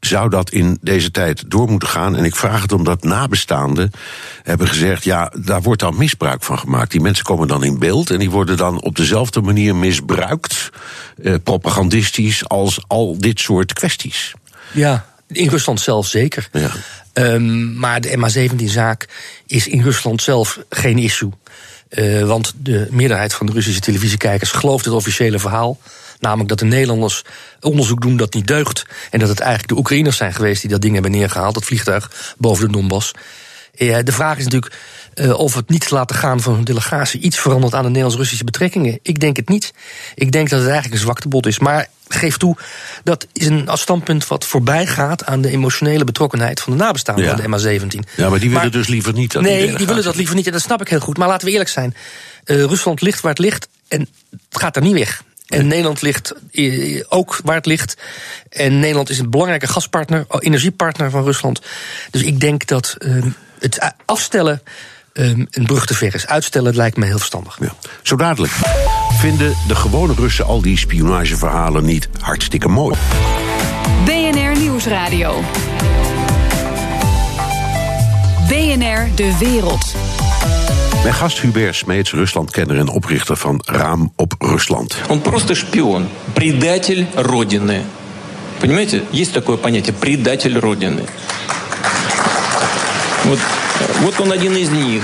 Zou 0.00 0.30
dat 0.30 0.50
in 0.50 0.78
deze 0.80 1.10
tijd 1.10 1.50
door 1.50 1.68
moeten 1.70 1.88
gaan? 1.88 2.16
En 2.16 2.24
ik 2.24 2.36
vraag 2.36 2.62
het 2.62 2.72
omdat 2.72 3.04
nabestaanden 3.04 3.90
hebben 4.42 4.68
gezegd: 4.68 5.04
ja, 5.04 5.32
daar 5.38 5.62
wordt 5.62 5.80
dan 5.80 5.96
misbruik 5.96 6.42
van 6.42 6.58
gemaakt. 6.58 6.90
Die 6.90 7.00
mensen 7.00 7.24
komen 7.24 7.48
dan 7.48 7.64
in 7.64 7.78
beeld 7.78 8.10
en 8.10 8.18
die 8.18 8.30
worden 8.30 8.56
dan 8.56 8.82
op 8.82 8.96
dezelfde 8.96 9.40
manier 9.40 9.76
misbruikt, 9.76 10.70
eh, 11.22 11.34
propagandistisch, 11.44 12.48
als 12.48 12.84
al 12.86 13.18
dit 13.18 13.40
soort 13.40 13.72
kwesties. 13.72 14.34
Ja, 14.72 15.06
in 15.28 15.48
Rusland 15.48 15.80
zelf 15.80 16.06
zeker. 16.06 16.48
Ja. 16.52 16.70
Um, 17.12 17.78
maar 17.78 18.00
de 18.00 18.16
MH17-zaak 18.16 19.08
is 19.46 19.66
in 19.66 19.82
Rusland 19.82 20.22
zelf 20.22 20.58
geen 20.68 20.98
issue. 20.98 21.30
Uh, 21.96 22.22
want 22.26 22.52
de 22.56 22.88
meerderheid 22.90 23.34
van 23.34 23.46
de 23.46 23.52
Russische 23.52 23.80
televisiekijkers 23.80 24.50
gelooft 24.50 24.84
het 24.84 24.94
officiële 24.94 25.38
verhaal. 25.38 25.78
Namelijk 26.20 26.48
dat 26.48 26.58
de 26.58 26.64
Nederlanders 26.64 27.22
onderzoek 27.60 28.00
doen 28.00 28.16
dat 28.16 28.34
niet 28.34 28.46
deugt. 28.46 28.86
En 29.10 29.18
dat 29.18 29.28
het 29.28 29.40
eigenlijk 29.40 29.68
de 29.68 29.78
Oekraïners 29.78 30.16
zijn 30.16 30.34
geweest 30.34 30.60
die 30.60 30.70
dat 30.70 30.80
ding 30.80 30.92
hebben 30.92 31.10
neergehaald, 31.10 31.54
dat 31.54 31.64
vliegtuig 31.64 32.34
boven 32.38 32.66
de 32.66 32.72
Donbass. 32.72 33.12
Uh, 33.76 33.96
de 34.04 34.12
vraag 34.12 34.38
is 34.38 34.44
natuurlijk 34.44 34.74
uh, 35.16 35.38
of 35.38 35.54
het 35.54 35.68
niet 35.68 35.90
laten 35.90 36.16
gaan 36.16 36.40
van 36.40 36.54
een 36.54 36.64
delegatie 36.64 37.20
iets 37.20 37.38
verandert 37.38 37.74
aan 37.74 37.82
de 37.82 37.88
Nederlands-Russische 37.88 38.44
betrekkingen. 38.44 38.98
Ik 39.02 39.20
denk 39.20 39.36
het 39.36 39.48
niet. 39.48 39.72
Ik 40.14 40.32
denk 40.32 40.48
dat 40.48 40.58
het 40.58 40.68
eigenlijk 40.68 40.94
een 40.94 41.06
zwaktebod 41.06 41.46
is. 41.46 41.58
Maar 41.58 41.86
geef 42.08 42.36
toe, 42.36 42.56
dat 43.04 43.26
is 43.32 43.46
een 43.46 43.68
standpunt 43.72 44.26
wat 44.26 44.44
voorbij 44.44 44.86
gaat 44.86 45.24
aan 45.24 45.40
de 45.40 45.50
emotionele 45.50 46.04
betrokkenheid 46.04 46.60
van 46.60 46.72
de 46.72 46.78
nabestaanden 46.78 47.24
ja. 47.24 47.36
van 47.36 47.50
de 47.50 47.58
MH17. 47.58 48.14
Ja, 48.16 48.28
maar 48.28 48.38
die 48.38 48.48
willen 48.48 48.52
maar, 48.52 48.70
dus 48.70 48.86
liever 48.86 49.12
niet. 49.12 49.32
Dat 49.32 49.42
nee, 49.42 49.66
die, 49.66 49.76
die 49.76 49.86
willen 49.86 50.04
dat 50.04 50.16
liever 50.16 50.34
niet 50.34 50.46
en 50.46 50.52
dat 50.52 50.62
snap 50.62 50.80
ik 50.80 50.88
heel 50.88 51.00
goed. 51.00 51.18
Maar 51.18 51.28
laten 51.28 51.46
we 51.46 51.52
eerlijk 51.52 51.70
zijn. 51.70 51.94
Uh, 52.44 52.64
Rusland 52.64 53.00
ligt 53.00 53.20
waar 53.20 53.30
het 53.30 53.40
ligt 53.40 53.68
en 53.88 54.00
het 54.30 54.60
gaat 54.60 54.76
er 54.76 54.82
niet 54.82 54.94
weg. 54.94 55.22
En 55.46 55.58
nee. 55.58 55.66
Nederland 55.66 56.02
ligt 56.02 56.34
ook 57.08 57.40
waar 57.44 57.56
het 57.56 57.66
ligt. 57.66 57.96
En 58.48 58.78
Nederland 58.78 59.10
is 59.10 59.18
een 59.18 59.30
belangrijke 59.30 59.66
gaspartner, 59.66 60.24
energiepartner 60.28 61.10
van 61.10 61.24
Rusland. 61.24 61.60
Dus 62.10 62.22
ik 62.22 62.40
denk 62.40 62.66
dat 62.66 62.96
uh, 62.98 63.24
het 63.58 63.92
afstellen 64.04 64.62
um, 65.15 65.47
een 65.51 65.65
brug 65.65 65.85
te 65.85 65.93
ver 65.93 66.15
is. 66.15 66.27
Uitstellen 66.27 66.75
lijkt 66.75 66.97
me 66.97 67.05
heel 67.05 67.17
verstandig. 67.17 67.57
Ja. 67.59 67.73
Zo 68.01 68.15
dadelijk. 68.15 68.53
Vinden 69.19 69.55
de 69.67 69.75
gewone 69.75 70.13
Russen 70.13 70.45
al 70.45 70.61
die 70.61 70.77
spionageverhalen 70.77 71.85
niet 71.85 72.09
hartstikke 72.19 72.67
mooi? 72.67 72.95
BNR 74.05 74.31
Nieuws 74.31 74.59
Nieuwsradio. 74.59 75.43
BNR 78.47 79.15
De 79.15 79.37
Wereld. 79.39 79.95
Mijn 81.03 81.13
gast 81.13 81.39
Hubert 81.39 81.75
Smeets, 81.75 82.11
Ruslandkenner 82.11 82.77
en 82.77 82.87
oprichter 82.87 83.37
van 83.37 83.61
Raam 83.65 84.13
op 84.15 84.33
Rusland. 84.39 84.95
Он 85.09 85.21
просто 85.21 85.55
шпион, 85.55 86.07
предатель 86.33 87.05
Родины. 87.15 87.81
Понимаете, 88.59 89.03
есть 89.11 89.33
такое 89.33 89.57
понятие 89.57 89.93
предатель 89.93 90.59
Родины. 90.59 91.03
Вот, 93.25 93.39
вот 94.01 94.19
он 94.19 94.31
один 94.31 94.55
из 94.55 94.69
них. 94.69 95.03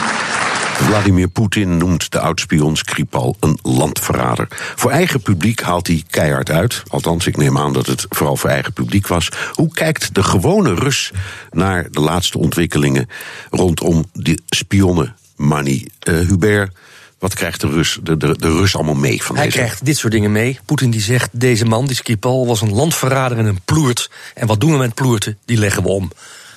Vladimir 0.77 1.27
Poetin 1.27 1.77
noemt 1.77 2.11
de 2.11 2.19
oudspion 2.19 2.75
Skripal 2.75 3.35
een 3.39 3.59
landverrader. 3.61 4.47
Voor 4.75 4.91
eigen 4.91 5.21
publiek 5.21 5.61
haalt 5.61 5.87
hij 5.87 6.03
keihard 6.09 6.49
uit. 6.49 6.83
Althans, 6.87 7.27
ik 7.27 7.37
neem 7.37 7.57
aan 7.57 7.73
dat 7.73 7.85
het 7.85 8.05
vooral 8.09 8.35
voor 8.37 8.49
eigen 8.49 8.73
publiek 8.73 9.07
was. 9.07 9.29
Hoe 9.53 9.73
kijkt 9.73 10.15
de 10.15 10.23
gewone 10.23 10.73
Rus 10.73 11.11
naar 11.51 11.87
de 11.91 11.99
laatste 11.99 12.37
ontwikkelingen 12.37 13.09
rondom 13.49 14.05
die 14.13 14.41
spionnenmanie? 14.45 15.91
Uh, 16.09 16.27
Hubert, 16.27 16.71
wat 17.19 17.33
krijgt 17.33 17.61
de 17.61 17.67
Rus, 17.67 17.99
de, 18.03 18.17
de, 18.17 18.37
de 18.37 18.51
Rus 18.51 18.75
allemaal 18.75 18.95
mee 18.95 19.23
van 19.23 19.35
Hij 19.35 19.45
deze? 19.45 19.57
krijgt 19.57 19.85
dit 19.85 19.97
soort 19.97 20.13
dingen 20.13 20.31
mee. 20.31 20.59
Poetin 20.65 20.89
die 20.89 21.01
zegt, 21.01 21.29
deze 21.31 21.65
man, 21.65 21.85
die 21.85 21.95
Skripal, 21.95 22.47
was 22.47 22.61
een 22.61 22.73
landverrader 22.73 23.37
en 23.37 23.45
een 23.45 23.61
ploert. 23.65 24.09
En 24.33 24.47
wat 24.47 24.59
doen 24.59 24.71
we 24.71 24.77
met 24.77 24.93
ploerten? 24.93 25.37
Die 25.45 25.57
leggen 25.57 25.83
we 25.83 25.89
om. 25.89 26.11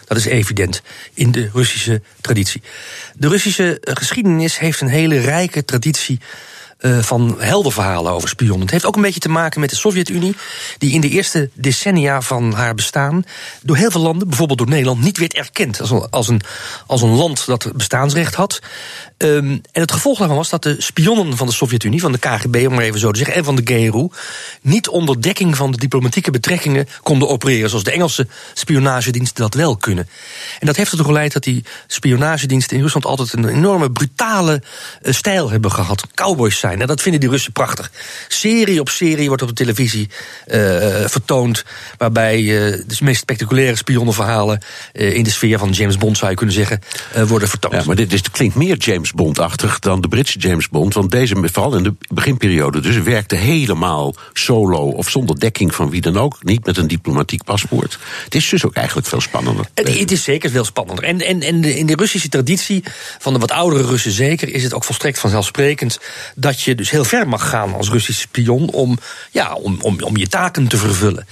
Dat 0.06 0.18
is 0.18 0.26
evident 0.26 0.82
in 1.14 1.32
de 1.32 1.50
Russische 1.54 2.02
traditie. 2.22 2.62
De 3.16 3.28
Russische 3.28 3.78
geschiedenis 3.82 4.60
heeft 4.60 4.82
een 4.82 4.88
hele 4.88 5.20
rijke 5.20 5.66
traditie 5.66 6.20
uh, 6.80 7.00
van 7.00 7.36
heldenverhalen 7.38 8.12
over 8.12 8.30
spionnen. 8.30 8.62
Het 8.62 8.72
heeft 8.72 8.86
ook 8.86 8.96
een 8.96 9.02
beetje 9.02 9.20
te 9.20 9.30
maken 9.30 9.60
met 9.60 9.70
de 9.70 9.76
Sovjet-Unie, 9.76 10.36
die 10.78 10.94
in 10.94 11.02
de 11.02 11.10
eerste 11.10 11.50
decennia 11.54 12.22
van 12.22 12.54
haar 12.54 12.76
bestaan 12.76 13.24
door 13.62 13.76
heel 13.76 13.92
veel 13.92 14.02
landen, 14.02 14.28
bijvoorbeeld 14.28 14.60
door 14.60 14.68
Nederland, 14.68 15.02
niet 15.02 15.18
werd 15.18 15.34
erkend 15.34 15.82
als 15.82 15.92
een, 15.92 16.10
als 16.10 16.28
een, 16.28 16.42
als 16.86 17.02
een 17.02 17.16
land 17.16 17.46
dat 17.46 17.72
bestaansrecht 17.76 18.36
had. 18.36 18.60
Um, 19.18 19.62
en 19.72 19.82
het 19.82 19.92
gevolg 19.92 20.18
daarvan 20.18 20.38
was 20.38 20.50
dat 20.50 20.64
de 20.64 20.76
spionnen 20.78 21.38
van 21.38 21.48
de 21.48 21.54
Sovjet-Unie, 21.54 22.00
van 22.00 22.12
de 22.12 22.18
KGB 22.18 22.64
om 22.68 22.74
maar 22.74 22.84
even 22.84 23.00
zo 23.00 23.12
te 23.12 23.18
zeggen, 23.18 23.36
en 23.36 23.44
van 23.44 23.56
de 23.56 23.62
GRU, 23.64 24.08
niet 24.62 24.90
onder 24.90 25.22
dekking 25.22 25.56
van 25.56 25.72
de 25.72 25.78
diplomatieke 25.78 26.32
betrekkingen 26.32 26.88
konden 27.04 27.30
opereren, 27.30 27.70
zoals 27.70 27.84
de 27.84 27.92
Engelse 27.92 28.28
spionagediensten 28.54 29.44
dat 29.44 29.54
wel 29.54 29.78
kunnen. 29.78 30.10
En 30.60 30.68
dat 30.68 30.76
heeft 30.76 30.92
ertoe 30.92 31.06
geleid 31.06 31.34
dat 31.34 31.44
die 31.44 31.64
spionagediensten 31.88 32.78
in 32.78 32.84
Rusland 32.84 33.06
altijd 33.06 33.34
een 33.34 33.48
enorme 33.48 33.92
brutale 33.92 34.62
uh, 35.02 35.14
stijl 35.14 35.50
hebben 35.50 35.72
gehad. 35.72 36.08
Cowboys 36.14 36.60
zijn. 36.68 36.82
En 36.82 36.88
dat 36.88 37.02
vinden 37.02 37.22
die 37.22 37.30
Russen 37.30 37.52
prachtig. 37.52 37.92
Serie 38.28 38.80
op 38.80 38.90
serie 38.90 39.28
wordt 39.28 39.42
op 39.42 39.48
de 39.48 39.54
televisie 39.54 40.10
uh, 40.48 40.56
vertoond. 41.06 41.64
Waarbij 41.98 42.40
uh, 42.40 42.50
de 42.88 42.98
meest 43.02 43.20
spectaculaire 43.22 43.76
spionnenverhalen. 43.76 44.60
in 44.92 45.24
de 45.24 45.30
sfeer 45.30 45.60
van 45.60 45.70
James 45.70 45.98
Bond 45.98 46.18
zou 46.18 46.30
je 46.32 46.38
kunnen 46.38 46.56
zeggen. 46.56 46.80
worden 47.28 47.48
vertoond. 47.50 47.74
Ja, 47.74 47.84
maar 47.86 47.96
dit 47.96 48.14
is, 48.14 48.22
klinkt 48.32 48.56
meer 48.56 48.78
James 48.78 49.12
Bond-achtig 49.12 49.80
dan 49.80 50.02
de 50.02 50.08
Britse 50.08 50.40
James 50.40 50.70
Bond. 50.70 50.94
Want 50.94 51.12
deze, 51.12 51.36
vooral 51.52 51.76
in 51.76 51.84
de 51.84 51.94
beginperiode, 52.14 52.80
dus 52.80 52.98
werkte 52.98 53.36
helemaal 53.36 54.16
solo 54.34 54.90
of 54.90 55.10
zonder 55.10 55.40
dekking 55.40 55.76
van 55.76 55.90
wie 55.90 56.02
dan 56.02 56.18
ook. 56.18 56.38
Niet 56.44 56.66
met 56.66 56.78
een 56.78 56.88
diplomatiek 56.88 57.44
paspoort. 57.44 57.98
Het 58.24 58.36
is 58.36 58.50
dus 58.50 58.66
ook 58.66 58.76
eigenlijk 58.76 59.08
veel 59.08 59.22
spannender. 59.22 59.66
Het, 59.74 60.00
het 60.00 60.12
is 60.12 60.24
zeker 60.24 60.50
veel 60.50 60.66
spannender. 60.66 61.04
En, 61.04 61.22
en, 61.22 61.42
en 61.42 61.64
in 61.64 61.86
de 61.86 61.96
Russische 61.96 62.30
traditie, 62.30 62.84
van 63.20 63.34
de 63.34 63.40
wat 63.40 63.52
oudere 63.52 63.84
Russen 63.88 64.12
zeker, 64.12 64.54
is 64.54 64.64
het 64.64 64.74
ook 64.74 64.84
volstrekt 64.84 65.20
vanzelfsprekend 65.20 66.00
dat 66.36 66.55
je 66.64 66.76
dus 66.76 66.90
heel 66.90 67.04
ver 67.04 67.28
mag 67.28 67.50
gaan 67.50 67.74
als 67.74 67.90
Russisch 67.90 68.22
spion 68.22 68.70
om, 68.70 68.98
ja, 69.32 69.54
om, 69.54 69.78
om, 69.82 70.02
om 70.02 70.18
je 70.18 70.28
taken 70.28 70.68
te 70.68 70.78
vervullen. 70.78 71.28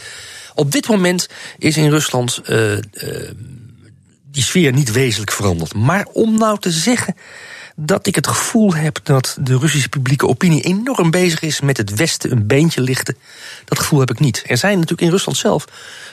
Op 0.55 0.71
dit 0.71 0.87
moment 0.87 1.27
is 1.57 1.77
in 1.77 1.89
Rusland 1.89 2.41
uh, 2.45 2.71
uh, 2.71 2.79
die 4.31 4.43
sfeer 4.43 4.73
niet 4.73 4.91
wezenlijk 4.91 5.31
veranderd. 5.31 5.73
Maar 5.73 6.07
om 6.13 6.37
nou 6.37 6.59
te 6.59 6.71
zeggen 6.71 7.15
dat 7.75 8.07
ik 8.07 8.15
het 8.15 8.27
gevoel 8.27 8.73
heb 8.73 8.99
dat 9.03 9.37
de 9.41 9.57
Russische 9.57 9.89
publieke 9.89 10.27
opinie 10.27 10.61
enorm 10.61 11.11
bezig 11.11 11.41
is 11.41 11.61
met 11.61 11.77
het 11.77 11.95
Westen 11.95 12.31
een 12.31 12.47
beentje 12.47 12.81
lichten. 12.81 13.17
Dat 13.65 13.79
gevoel 13.79 13.99
heb 13.99 14.09
ik 14.11 14.19
niet. 14.19 14.43
Er 14.47 14.57
zijn 14.57 14.73
natuurlijk 14.73 15.01
in 15.01 15.09
Rusland 15.09 15.37
zelf 15.37 15.65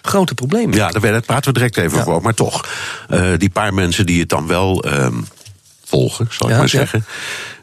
grote 0.02 0.35
problemen. 0.35 0.76
Ja, 0.76 0.90
daar 0.90 1.23
praten 1.23 1.52
we 1.52 1.59
direct 1.59 1.76
even 1.76 1.99
ja. 1.99 2.05
over. 2.05 2.23
Maar 2.23 2.35
toch, 2.35 2.69
uh, 3.11 3.33
die 3.37 3.50
paar 3.50 3.75
mensen 3.75 4.07
die 4.07 4.21
het 4.21 4.29
dan 4.29 4.47
wel 4.47 4.87
um, 4.87 5.26
volgen, 5.85 6.26
zal 6.31 6.50
ik 6.50 6.57
maar 6.57 6.69
ja. 6.71 6.87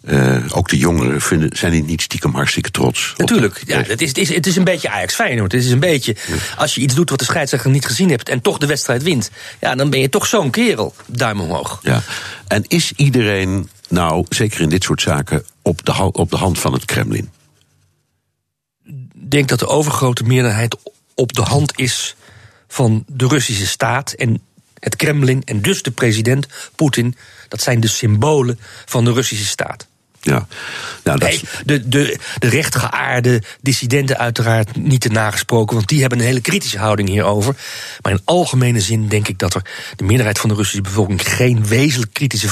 Uh, 0.10 0.44
ook 0.50 0.70
de 0.70 0.78
jongeren 0.78 1.22
vinden, 1.22 1.58
zijn 1.58 1.72
die 1.72 1.84
niet 1.84 2.02
stiekem 2.02 2.34
hartstikke 2.34 2.72
trots. 2.72 3.14
Natuurlijk, 3.18 3.64
ja, 3.66 3.82
het, 3.82 4.02
is, 4.02 4.08
het, 4.08 4.18
is, 4.18 4.30
het 4.30 4.48
is 4.48 4.56
een 4.56 4.64
beetje 4.64 4.90
Ajax 4.90 5.16
Feyenoord. 5.16 5.52
Het 5.52 5.64
is 5.64 5.72
een 5.72 5.80
beetje, 5.80 6.16
als 6.58 6.76
je 6.76 6.82
iets 6.82 6.96
doet 6.96 7.10
wat 7.10 7.20
de 7.20 7.26
scheidsrechter 7.26 7.72
niet 7.72 7.86
gezien 7.86 8.10
hebt... 8.10 8.30
en 8.30 8.42
toch 8.42 8.58
de 8.58 8.66
wedstrijd 8.66 9.04
wint, 9.04 9.32
ja, 9.60 9.76
dan 9.76 9.90
ben 9.90 10.00
je 10.00 10.10
toch 10.10 10.26
zo'n 10.26 10.50
kerel. 10.50 10.96
Duim 11.06 11.40
omhoog. 11.40 11.80
Ja. 11.82 12.02
En 12.48 12.64
is 12.68 12.92
iedereen 12.96 13.70
nou, 13.90 14.26
zeker 14.30 14.62
in 14.62 14.70
dit 14.70 14.84
soort 14.84 15.02
zaken, 15.02 15.44
op 15.62 15.86
de, 15.86 16.12
op 16.12 16.30
de 16.30 16.38
hand 16.38 16.60
van 16.60 16.74
het 16.74 16.86
Kremlin? 16.86 17.30
Ik 18.86 19.32
denk 19.32 19.48
dat 19.48 19.60
de 19.60 19.68
overgrote 19.68 20.24
meerderheid 20.24 20.78
op 21.14 21.34
de 21.34 21.42
hand 21.42 21.80
is 21.80 22.16
van 22.68 23.04
de 23.08 23.28
Russische 23.28 23.68
staat 23.68 24.12
en 24.12 24.42
het 24.80 24.96
Kremlin... 24.96 25.42
en 25.46 25.62
dus 25.62 25.82
de 25.82 25.92
president 25.92 26.48
Poetin. 26.76 27.16
Dat 27.48 27.62
zijn 27.62 27.80
de 27.80 27.88
symbolen 27.88 28.60
van 28.86 29.06
de 29.06 29.14
Russische 29.14 29.46
staat. 29.46 29.88
Ja. 30.22 30.48
Nou, 31.04 31.20
dat, 31.20 31.30
Nee, 31.30 31.42
de, 31.66 31.88
de, 31.90 32.18
de 32.40 32.48
rechtgeaarde 32.50 33.42
dissidenten 33.62 34.18
uiteraard 34.18 34.76
niet 34.76 35.02
te 35.02 35.10
nagesproken, 35.10 35.76
want 35.76 35.88
die 35.88 36.02
hebben 36.02 36.20
een 36.20 36.26
hele 36.26 36.42
kritische 36.42 36.78
houding 36.80 37.10
hierover. 37.10 37.56
Maar 38.02 38.12
in 38.12 38.22
algemene 38.24 38.82
zin 38.82 39.08
denk 39.08 39.28
ik 39.28 39.40
dat 39.40 39.54
er 39.54 39.62
de 39.96 40.04
meerderheid 40.04 40.40
van 40.40 40.50
de 40.50 40.56
Russische 40.56 40.82
bevolking 40.82 41.28
geen 41.28 41.66
wezenlijk 41.68 42.14
kritische 42.14 42.50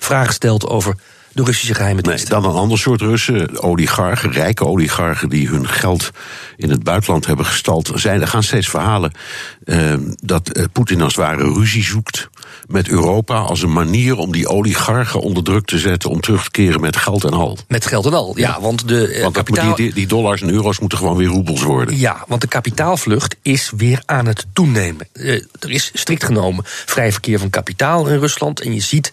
vragen, 0.00 0.32
stelt 0.34 0.66
over 0.66 0.94
de 1.32 1.44
Russische 1.44 1.74
geheime 1.74 2.00
Nee, 2.00 2.14
dienst. 2.14 2.30
dan 2.30 2.44
een 2.44 2.54
ander 2.54 2.78
soort 2.78 3.00
Russen, 3.00 3.62
oligarchen, 3.62 4.32
rijke 4.32 4.64
oligarchen 4.66 5.28
die 5.28 5.48
hun 5.48 5.68
geld 5.68 6.10
in 6.56 6.70
het 6.70 6.82
buitenland 6.82 7.26
hebben 7.26 7.46
gestald. 7.46 7.90
Zijn, 7.94 8.20
er 8.20 8.28
gaan 8.28 8.42
steeds 8.42 8.68
verhalen 8.68 9.12
eh, 9.64 9.94
dat 10.22 10.48
eh, 10.48 10.64
Poetin 10.72 11.00
als 11.02 11.14
het 11.16 11.24
ware 11.24 11.52
ruzie 11.52 11.84
zoekt 11.84 12.28
met 12.66 12.88
Europa 12.88 13.38
als 13.38 13.62
een 13.62 13.72
manier 13.72 14.16
om 14.16 14.32
die 14.32 14.48
oligarchen 14.48 15.20
onder 15.20 15.42
druk 15.42 15.66
te 15.66 15.78
zetten 15.78 16.10
om 16.10 16.20
terug 16.20 16.44
te 16.44 16.50
keren 16.50 16.80
met 16.80 16.96
geld 16.96 17.24
en 17.24 17.32
al. 17.32 17.58
Met 17.68 17.86
geld 17.86 18.06
en 18.06 18.14
al, 18.14 18.32
ja, 18.38 18.60
want 18.60 18.88
de 18.88 19.08
eh, 19.08 19.22
Want 19.22 19.34
kapitaal... 19.34 19.74
die, 19.74 19.94
die 19.94 20.06
dollars 20.06 20.42
en 20.42 20.50
euro's 20.50 20.78
moeten 20.78 20.98
gewoon 20.98 21.16
weer 21.16 21.28
roebels 21.28 21.62
worden. 21.62 21.98
Ja, 21.98 22.24
want 22.28 22.40
de 22.40 22.46
kapitaalvlucht 22.46 23.36
is 23.42 23.72
weer 23.76 24.02
aan 24.06 24.26
het 24.26 24.46
toenemen. 24.52 25.08
Eh, 25.12 25.34
er 25.58 25.70
is 25.70 25.90
strikt 25.94 26.24
genomen 26.24 26.64
vrij 26.66 27.12
verkeer 27.12 27.38
van 27.38 27.50
kapitaal 27.50 28.06
in 28.06 28.18
Rusland. 28.18 28.60
En 28.60 28.74
je 28.74 28.80
ziet 28.80 29.12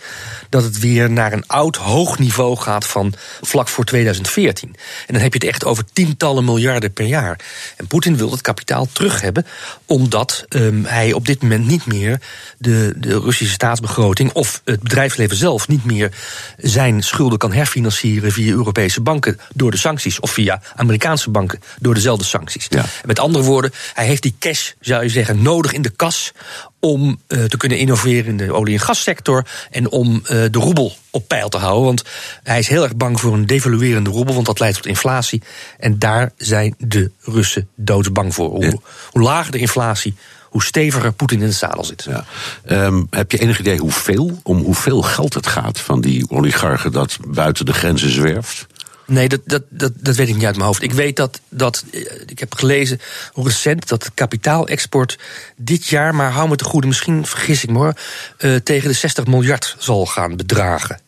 dat 0.49 0.63
het 0.63 0.79
weer 0.79 1.11
naar 1.11 1.33
een 1.33 1.47
oud 1.47 1.75
hoog 1.75 2.19
niveau 2.19 2.57
gaat 2.57 2.85
van 2.85 3.13
vlak 3.41 3.67
voor 3.67 3.83
2014. 3.85 4.69
En 5.07 5.13
dan 5.13 5.21
heb 5.21 5.33
je 5.33 5.39
het 5.39 5.47
echt 5.47 5.65
over 5.65 5.83
tientallen 5.93 6.45
miljarden 6.45 6.93
per 6.93 7.05
jaar. 7.05 7.39
En 7.77 7.87
Poetin 7.87 8.17
wil 8.17 8.29
dat 8.29 8.41
kapitaal 8.41 8.87
terug 8.91 9.21
hebben, 9.21 9.45
omdat 9.85 10.45
ehm, 10.49 10.83
hij 10.83 11.13
op 11.13 11.25
dit 11.25 11.41
moment 11.41 11.67
niet 11.67 11.85
meer 11.85 12.19
de, 12.57 12.93
de 12.97 13.18
Russische 13.19 13.53
staatsbegroting 13.53 14.31
of 14.33 14.61
het 14.65 14.81
bedrijfsleven 14.81 15.37
zelf 15.37 15.67
niet 15.67 15.85
meer 15.85 16.11
zijn 16.57 17.03
schulden 17.03 17.37
kan 17.37 17.53
herfinancieren 17.53 18.31
via 18.31 18.51
Europese 18.51 19.01
banken 19.01 19.39
door 19.53 19.71
de 19.71 19.77
sancties 19.77 20.19
of 20.19 20.31
via 20.31 20.61
Amerikaanse 20.75 21.29
banken 21.29 21.59
door 21.79 21.93
dezelfde 21.93 22.25
sancties. 22.25 22.65
Ja. 22.69 22.85
Met 23.05 23.19
andere 23.19 23.43
woorden, 23.43 23.71
hij 23.93 24.05
heeft 24.05 24.21
die 24.21 24.35
cash, 24.39 24.71
zou 24.79 25.03
je 25.03 25.09
zeggen, 25.09 25.41
nodig 25.41 25.73
in 25.73 25.81
de 25.81 25.89
kas 25.89 26.31
om 26.79 27.19
eh, 27.27 27.43
te 27.43 27.57
kunnen 27.57 27.77
innoveren 27.77 28.25
in 28.25 28.37
de 28.37 28.53
olie- 28.53 28.73
en 28.73 28.79
gassector 28.79 29.45
en 29.71 29.89
om 29.89 30.21
eh, 30.23 30.37
de 30.51 30.59
roebel 30.59 30.95
op 31.09 31.27
peil 31.27 31.49
te 31.49 31.57
houden. 31.57 31.83
Want 31.83 32.03
hij 32.43 32.59
is 32.59 32.67
heel 32.67 32.83
erg 32.83 32.95
bang 32.95 33.19
voor 33.19 33.33
een 33.33 33.45
devaluerende 33.45 34.09
roebel, 34.09 34.33
want 34.33 34.45
dat 34.45 34.59
leidt 34.59 34.75
tot 34.75 34.85
inflatie. 34.85 35.41
En 35.79 35.99
daar 35.99 36.31
zijn 36.37 36.75
de 36.77 37.11
Russen 37.21 37.67
doodsbang 37.75 38.33
voor. 38.33 38.49
Hoe, 38.49 38.81
hoe 39.11 39.21
lager 39.21 39.51
de 39.51 39.57
inflatie, 39.57 40.15
hoe 40.49 40.63
steviger 40.63 41.11
Poetin 41.11 41.41
in 41.41 41.47
de 41.47 41.51
zadel 41.51 41.83
zit. 41.83 42.05
Ja. 42.09 42.25
Ehm, 42.65 43.03
heb 43.09 43.31
je 43.31 43.37
enig 43.37 43.59
idee 43.59 43.77
hoeveel, 43.77 44.39
om 44.43 44.57
hoeveel 44.57 45.01
geld 45.01 45.33
het 45.33 45.47
gaat 45.47 45.79
van 45.79 46.01
die 46.01 46.29
oligarchen 46.29 46.91
dat 46.91 47.17
buiten 47.27 47.65
de 47.65 47.73
grenzen 47.73 48.11
zwerft? 48.11 48.67
Nee, 49.09 49.29
dat, 49.29 49.41
dat, 49.45 49.63
dat, 49.69 49.91
dat 49.95 50.15
weet 50.15 50.27
ik 50.27 50.35
niet 50.35 50.45
uit 50.45 50.55
mijn 50.55 50.67
hoofd. 50.67 50.83
Ik 50.83 50.91
weet 50.91 51.15
dat, 51.15 51.39
dat 51.49 51.83
eh, 51.91 52.01
ik 52.25 52.39
heb 52.39 52.55
gelezen 52.55 52.99
recent 53.33 53.87
dat 53.87 54.03
de 54.03 54.11
kapitaalexport 54.13 55.19
dit 55.55 55.87
jaar, 55.87 56.15
maar 56.15 56.31
hou 56.31 56.49
me 56.49 56.55
te 56.55 56.63
goede, 56.63 56.87
misschien 56.87 57.25
vergis 57.25 57.63
ik 57.63 57.69
me 57.69 57.77
hoor, 57.77 57.93
eh, 58.37 58.55
tegen 58.55 58.87
de 58.87 58.95
60 58.95 59.25
miljard 59.25 59.75
zal 59.79 60.05
gaan 60.05 60.35
bedragen. 60.35 60.99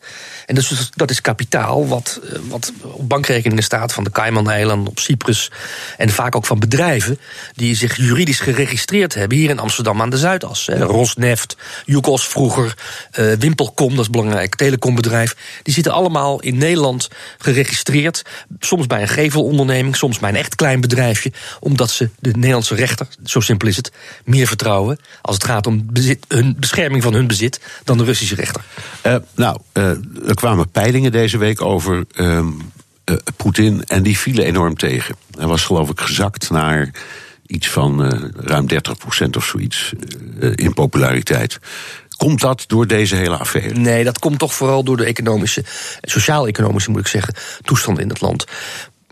En 0.52 0.58
dus 0.58 0.90
dat 0.94 1.10
is 1.10 1.20
kapitaal 1.20 1.88
wat, 1.88 2.20
eh, 2.24 2.38
wat 2.48 2.72
op 2.82 3.08
bankrekeningen 3.08 3.64
staat 3.64 3.92
van 3.92 4.04
de 4.04 4.10
Cayman-eilanden, 4.10 4.88
op 4.88 4.98
Cyprus. 4.98 5.50
En 5.96 6.10
vaak 6.10 6.36
ook 6.36 6.46
van 6.46 6.58
bedrijven 6.58 7.18
die 7.54 7.76
zich 7.76 7.96
juridisch 7.96 8.40
geregistreerd 8.40 9.14
hebben 9.14 9.38
hier 9.38 9.50
in 9.50 9.58
Amsterdam 9.58 10.00
aan 10.00 10.10
de 10.10 10.18
Zuidas. 10.18 10.68
Rosneft, 10.68 11.56
Yukos 11.84 12.26
vroeger, 12.26 12.74
uh, 13.18 13.32
Wimpelcom, 13.32 13.90
dat 13.90 14.04
is 14.04 14.10
belangrijk, 14.10 14.54
telecombedrijf. 14.54 15.36
Die 15.62 15.74
zitten 15.74 15.92
allemaal 15.92 16.40
in 16.40 16.58
Nederland 16.58 17.08
geregistreerd. 17.38 18.22
Soms 18.58 18.86
bij 18.86 19.00
een 19.00 19.08
gevelonderneming, 19.08 19.96
soms 19.96 20.18
bij 20.18 20.30
een 20.30 20.36
echt 20.36 20.54
klein 20.54 20.80
bedrijfje. 20.80 21.32
Omdat 21.60 21.90
ze 21.90 22.08
de 22.18 22.30
Nederlandse 22.30 22.74
rechter, 22.74 23.06
zo 23.24 23.40
simpel 23.40 23.68
is 23.68 23.76
het, 23.76 23.92
meer 24.24 24.46
vertrouwen 24.46 24.98
als 25.22 25.34
het 25.34 25.44
gaat 25.44 25.66
om 25.66 25.86
bezit, 25.92 26.24
hun 26.28 26.56
bescherming 26.58 27.02
van 27.02 27.14
hun 27.14 27.26
bezit 27.26 27.60
dan 27.84 27.98
de 27.98 28.04
Russische 28.04 28.34
rechter. 28.34 28.62
Uh, 29.06 29.16
nou, 29.34 29.58
uh, 29.72 29.90
kwamen 30.42 30.70
peilingen 30.70 31.12
deze 31.12 31.38
week 31.38 31.60
over 31.60 32.04
uh, 32.14 32.46
Poetin 33.36 33.84
en 33.84 34.02
die 34.02 34.18
vielen 34.18 34.44
enorm 34.44 34.76
tegen. 34.76 35.16
Hij 35.38 35.46
was 35.46 35.64
geloof 35.64 35.90
ik 35.90 36.00
gezakt 36.00 36.50
naar 36.50 36.90
iets 37.46 37.68
van 37.68 38.12
ruim 38.36 38.66
30% 38.70 39.30
of 39.36 39.44
zoiets 39.44 39.92
in 40.54 40.74
populariteit. 40.74 41.58
Komt 42.16 42.40
dat 42.40 42.64
door 42.66 42.86
deze 42.86 43.16
hele 43.16 43.36
affaire? 43.36 43.74
Nee, 43.74 44.04
dat 44.04 44.18
komt 44.18 44.38
toch 44.38 44.54
vooral 44.54 44.84
door 44.84 44.96
de 44.96 45.04
economische, 45.04 45.64
sociaal-economische 46.00 46.90
moet 46.90 47.00
ik 47.00 47.06
zeggen, 47.06 47.34
toestand 47.64 47.98
in 47.98 48.08
het 48.08 48.20
land. 48.20 48.44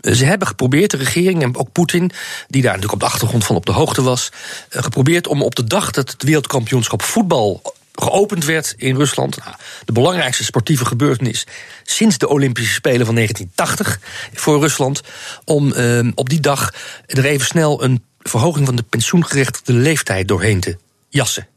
Ze 0.01 0.25
hebben 0.25 0.47
geprobeerd, 0.47 0.91
de 0.91 0.97
regering 0.97 1.43
en 1.43 1.57
ook 1.57 1.71
Poetin, 1.71 2.11
die 2.47 2.61
daar 2.61 2.73
natuurlijk 2.75 2.93
op 2.93 3.07
de 3.07 3.13
achtergrond 3.13 3.45
van 3.45 3.55
op 3.55 3.65
de 3.65 3.71
hoogte 3.71 4.01
was, 4.01 4.31
geprobeerd 4.69 5.27
om 5.27 5.41
op 5.41 5.55
de 5.55 5.63
dag 5.63 5.91
dat 5.91 6.11
het 6.11 6.23
wereldkampioenschap 6.23 7.01
voetbal 7.01 7.61
geopend 8.01 8.45
werd 8.45 8.73
in 8.77 8.95
Rusland. 8.95 9.37
Nou, 9.37 9.55
de 9.85 9.91
belangrijkste 9.91 10.43
sportieve 10.43 10.85
gebeurtenis 10.85 11.47
sinds 11.83 12.17
de 12.17 12.27
Olympische 12.27 12.73
Spelen 12.73 13.05
van 13.05 13.15
1980 13.15 13.99
voor 14.33 14.59
Rusland. 14.59 15.01
Om 15.45 15.73
uh, 15.73 16.11
op 16.15 16.29
die 16.29 16.39
dag 16.39 16.73
er 17.05 17.25
even 17.25 17.45
snel 17.45 17.83
een 17.83 18.03
verhoging 18.19 18.65
van 18.65 18.75
de 18.75 18.83
pensioengerechtigde 18.83 19.73
leeftijd 19.73 20.27
doorheen 20.27 20.59
te 20.59 20.77
jassen. 21.09 21.47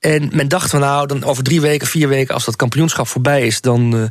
En 0.00 0.30
men 0.32 0.48
dacht 0.48 0.70
van 0.70 0.80
nou, 0.80 1.06
dan 1.06 1.24
over 1.24 1.44
drie 1.44 1.60
weken, 1.60 1.86
vier 1.86 2.08
weken, 2.08 2.34
als 2.34 2.44
dat 2.44 2.56
kampioenschap 2.56 3.08
voorbij 3.08 3.46
is, 3.46 3.60
dan. 3.60 3.96
Uh, 3.96 4.04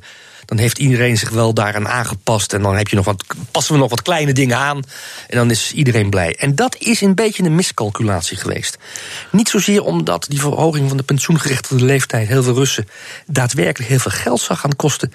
dan 0.46 0.58
heeft 0.58 0.78
iedereen 0.78 1.18
zich 1.18 1.30
wel 1.30 1.54
daaraan 1.54 1.88
aangepast. 1.88 2.54
En 2.54 2.62
dan 2.62 2.76
heb 2.76 2.88
je 2.88 2.96
nog 2.96 3.06
wat, 3.06 3.24
passen 3.52 3.74
we 3.74 3.80
nog 3.80 3.90
wat 3.90 4.02
kleine 4.02 4.34
dingen 4.34 4.58
aan. 4.58 4.78
En 5.28 5.38
dan 5.38 5.52
is 5.52 5.72
iedereen 5.74 6.10
blij. 6.10 6.36
En 6.36 6.56
dat 6.56 6.76
is 6.78 7.02
een 7.02 7.16
beetje 7.16 7.44
een 7.44 7.56
miscalculatie 7.56 8.38
geweest. 8.38 8.78
Niet 9.32 9.50
zozeer 9.50 9.84
omdat 9.84 10.26
die 10.30 10.40
verhoging 10.40 10.88
van 10.88 10.98
de 10.98 11.04
pensioengerechtigde 11.04 11.86
leeftijd 11.86 12.28
heel 12.28 12.44
veel 12.44 12.54
Russen 12.54 12.88
daadwerkelijk 13.26 13.90
heel 13.90 14.00
veel 14.00 14.12
geld 14.12 14.42
zag 14.42 14.60
gaan 14.60 14.76
kosten. 14.76 15.14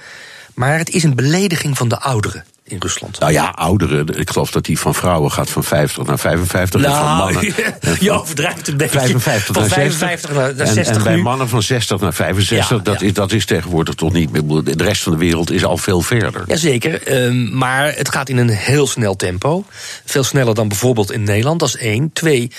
Maar 0.54 0.78
het 0.78 0.90
is 0.90 1.02
een 1.02 1.14
belediging 1.14 1.76
van 1.76 1.88
de 1.88 2.00
ouderen 2.00 2.44
in 2.68 2.76
Rusland. 2.80 3.18
Nou 3.20 3.32
ja, 3.32 3.52
ouderen. 3.54 4.18
Ik 4.18 4.30
geloof 4.30 4.50
dat 4.50 4.64
die 4.64 4.78
van 4.78 4.94
vrouwen 4.94 5.32
gaat 5.32 5.50
van 5.50 5.64
50 5.64 6.06
naar 6.06 6.18
55. 6.18 6.80
Nou, 6.80 6.92
en 6.92 7.00
van 7.00 7.16
mannen. 7.16 7.54
je 8.00 8.10
overdrijft 8.10 8.68
een 8.68 8.76
beetje. 8.76 8.98
55 8.98 9.54
van 9.54 9.62
naar 9.62 9.70
55 9.70 10.32
naar, 10.32 10.54
naar 10.54 10.66
60. 10.66 10.86
En, 10.86 10.94
en 10.94 11.02
bij 11.02 11.14
nu. 11.14 11.22
mannen 11.22 11.48
van 11.48 11.62
60 11.62 12.00
naar 12.00 12.14
65. 12.14 12.76
Ja, 12.76 12.82
dat, 12.82 13.00
ja. 13.00 13.06
Is, 13.06 13.12
dat 13.12 13.32
is 13.32 13.44
tegenwoordig 13.44 13.94
toch 13.94 14.12
niet 14.12 14.30
meer. 14.30 14.76
De 14.76 14.84
rest 14.84 15.02
van 15.02 15.12
de 15.12 15.18
wereld 15.18 15.50
is 15.50 15.64
al 15.64 15.76
veel 15.76 16.00
verder. 16.00 16.44
Jazeker, 16.46 17.24
um, 17.24 17.56
maar 17.56 17.94
het 17.96 18.08
gaat 18.08 18.28
in 18.28 18.36
een 18.36 18.48
heel 18.48 18.86
snel 18.86 19.16
tempo. 19.16 19.64
Veel 20.04 20.24
sneller 20.24 20.54
dan 20.54 20.68
bijvoorbeeld 20.68 21.12
in 21.12 21.22
Nederland, 21.22 21.60
dat 21.60 21.68
is 21.68 21.76
één. 21.76 22.10
Twee, 22.12 22.50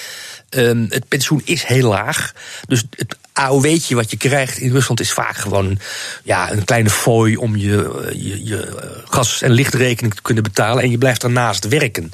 um, 0.50 0.86
het 0.90 1.08
pensioen 1.08 1.42
is 1.46 1.64
heel 1.64 1.90
laag. 1.90 2.34
Dus 2.68 2.84
het 2.96 3.18
AOW'tje 3.34 3.96
wat 3.96 4.12
je 4.12 4.18
krijgt 4.18 4.58
in 4.58 4.72
Rusland 4.72 5.00
is 5.00 5.12
vaak 5.12 5.38
gewoon 5.38 5.80
ja, 6.24 6.52
een 6.52 6.64
kleine 6.64 6.90
fooi 6.90 7.38
om 7.38 7.56
je, 7.56 8.10
je, 8.14 8.46
je 8.46 8.90
gas- 9.10 9.42
en 9.42 9.52
lichtrekening 9.52 9.99
te 10.08 10.22
kunnen 10.22 10.44
betalen. 10.44 10.84
En 10.84 10.92
je 10.92 10.98
blijft 10.98 11.22
daarnaast 11.22 11.68
werken. 11.68 12.12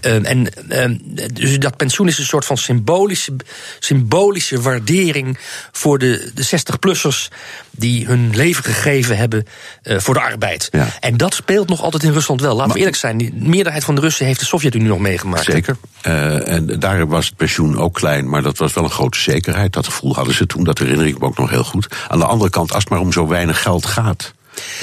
Um, 0.00 0.24
en 0.24 0.46
um, 0.82 1.00
dus 1.32 1.58
dat 1.58 1.76
pensioen 1.76 2.08
is 2.08 2.18
een 2.18 2.24
soort 2.24 2.44
van 2.44 2.56
symbolische, 2.56 3.36
symbolische 3.78 4.60
waardering 4.60 5.38
voor 5.72 5.98
de, 5.98 6.30
de 6.34 6.46
60-plussers 6.46 7.28
die 7.70 8.06
hun 8.06 8.30
leven 8.34 8.64
gegeven 8.64 9.16
hebben 9.16 9.46
uh, 9.82 9.98
voor 9.98 10.14
de 10.14 10.20
arbeid. 10.20 10.68
Ja. 10.72 10.88
En 11.00 11.16
dat 11.16 11.34
speelt 11.34 11.68
nog 11.68 11.82
altijd 11.82 12.02
in 12.02 12.12
Rusland 12.12 12.40
wel. 12.40 12.56
Laten 12.56 12.72
we 12.72 12.78
eerlijk 12.78 12.96
zijn, 12.96 13.18
de 13.18 13.30
meerderheid 13.34 13.84
van 13.84 13.94
de 13.94 14.00
Russen 14.00 14.26
heeft 14.26 14.40
de 14.40 14.46
Sovjet-Unie 14.46 14.88
nog 14.88 14.98
meegemaakt. 14.98 15.44
Zeker. 15.44 15.76
Uh, 16.06 16.48
en 16.48 16.78
daar 16.78 17.06
was 17.06 17.26
het 17.26 17.36
pensioen 17.36 17.78
ook 17.78 17.94
klein, 17.94 18.28
maar 18.28 18.42
dat 18.42 18.58
was 18.58 18.72
wel 18.72 18.84
een 18.84 18.90
grote 18.90 19.18
zekerheid. 19.18 19.72
Dat 19.72 19.86
gevoel 19.86 20.14
hadden 20.14 20.34
ze 20.34 20.46
toen, 20.46 20.64
dat 20.64 20.78
herinner 20.78 21.06
ik 21.06 21.18
me 21.18 21.26
ook 21.26 21.38
nog 21.38 21.50
heel 21.50 21.64
goed. 21.64 21.88
Aan 22.08 22.18
de 22.18 22.26
andere 22.26 22.50
kant, 22.50 22.72
als 22.72 22.82
het 22.82 22.92
maar 22.92 23.00
om 23.00 23.12
zo 23.12 23.26
weinig 23.26 23.62
geld 23.62 23.86
gaat. 23.86 24.34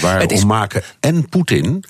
Waarom 0.02 0.30
is... 0.30 0.46
maken 0.46 0.84
en 1.00 1.30
Poetin 1.30 1.86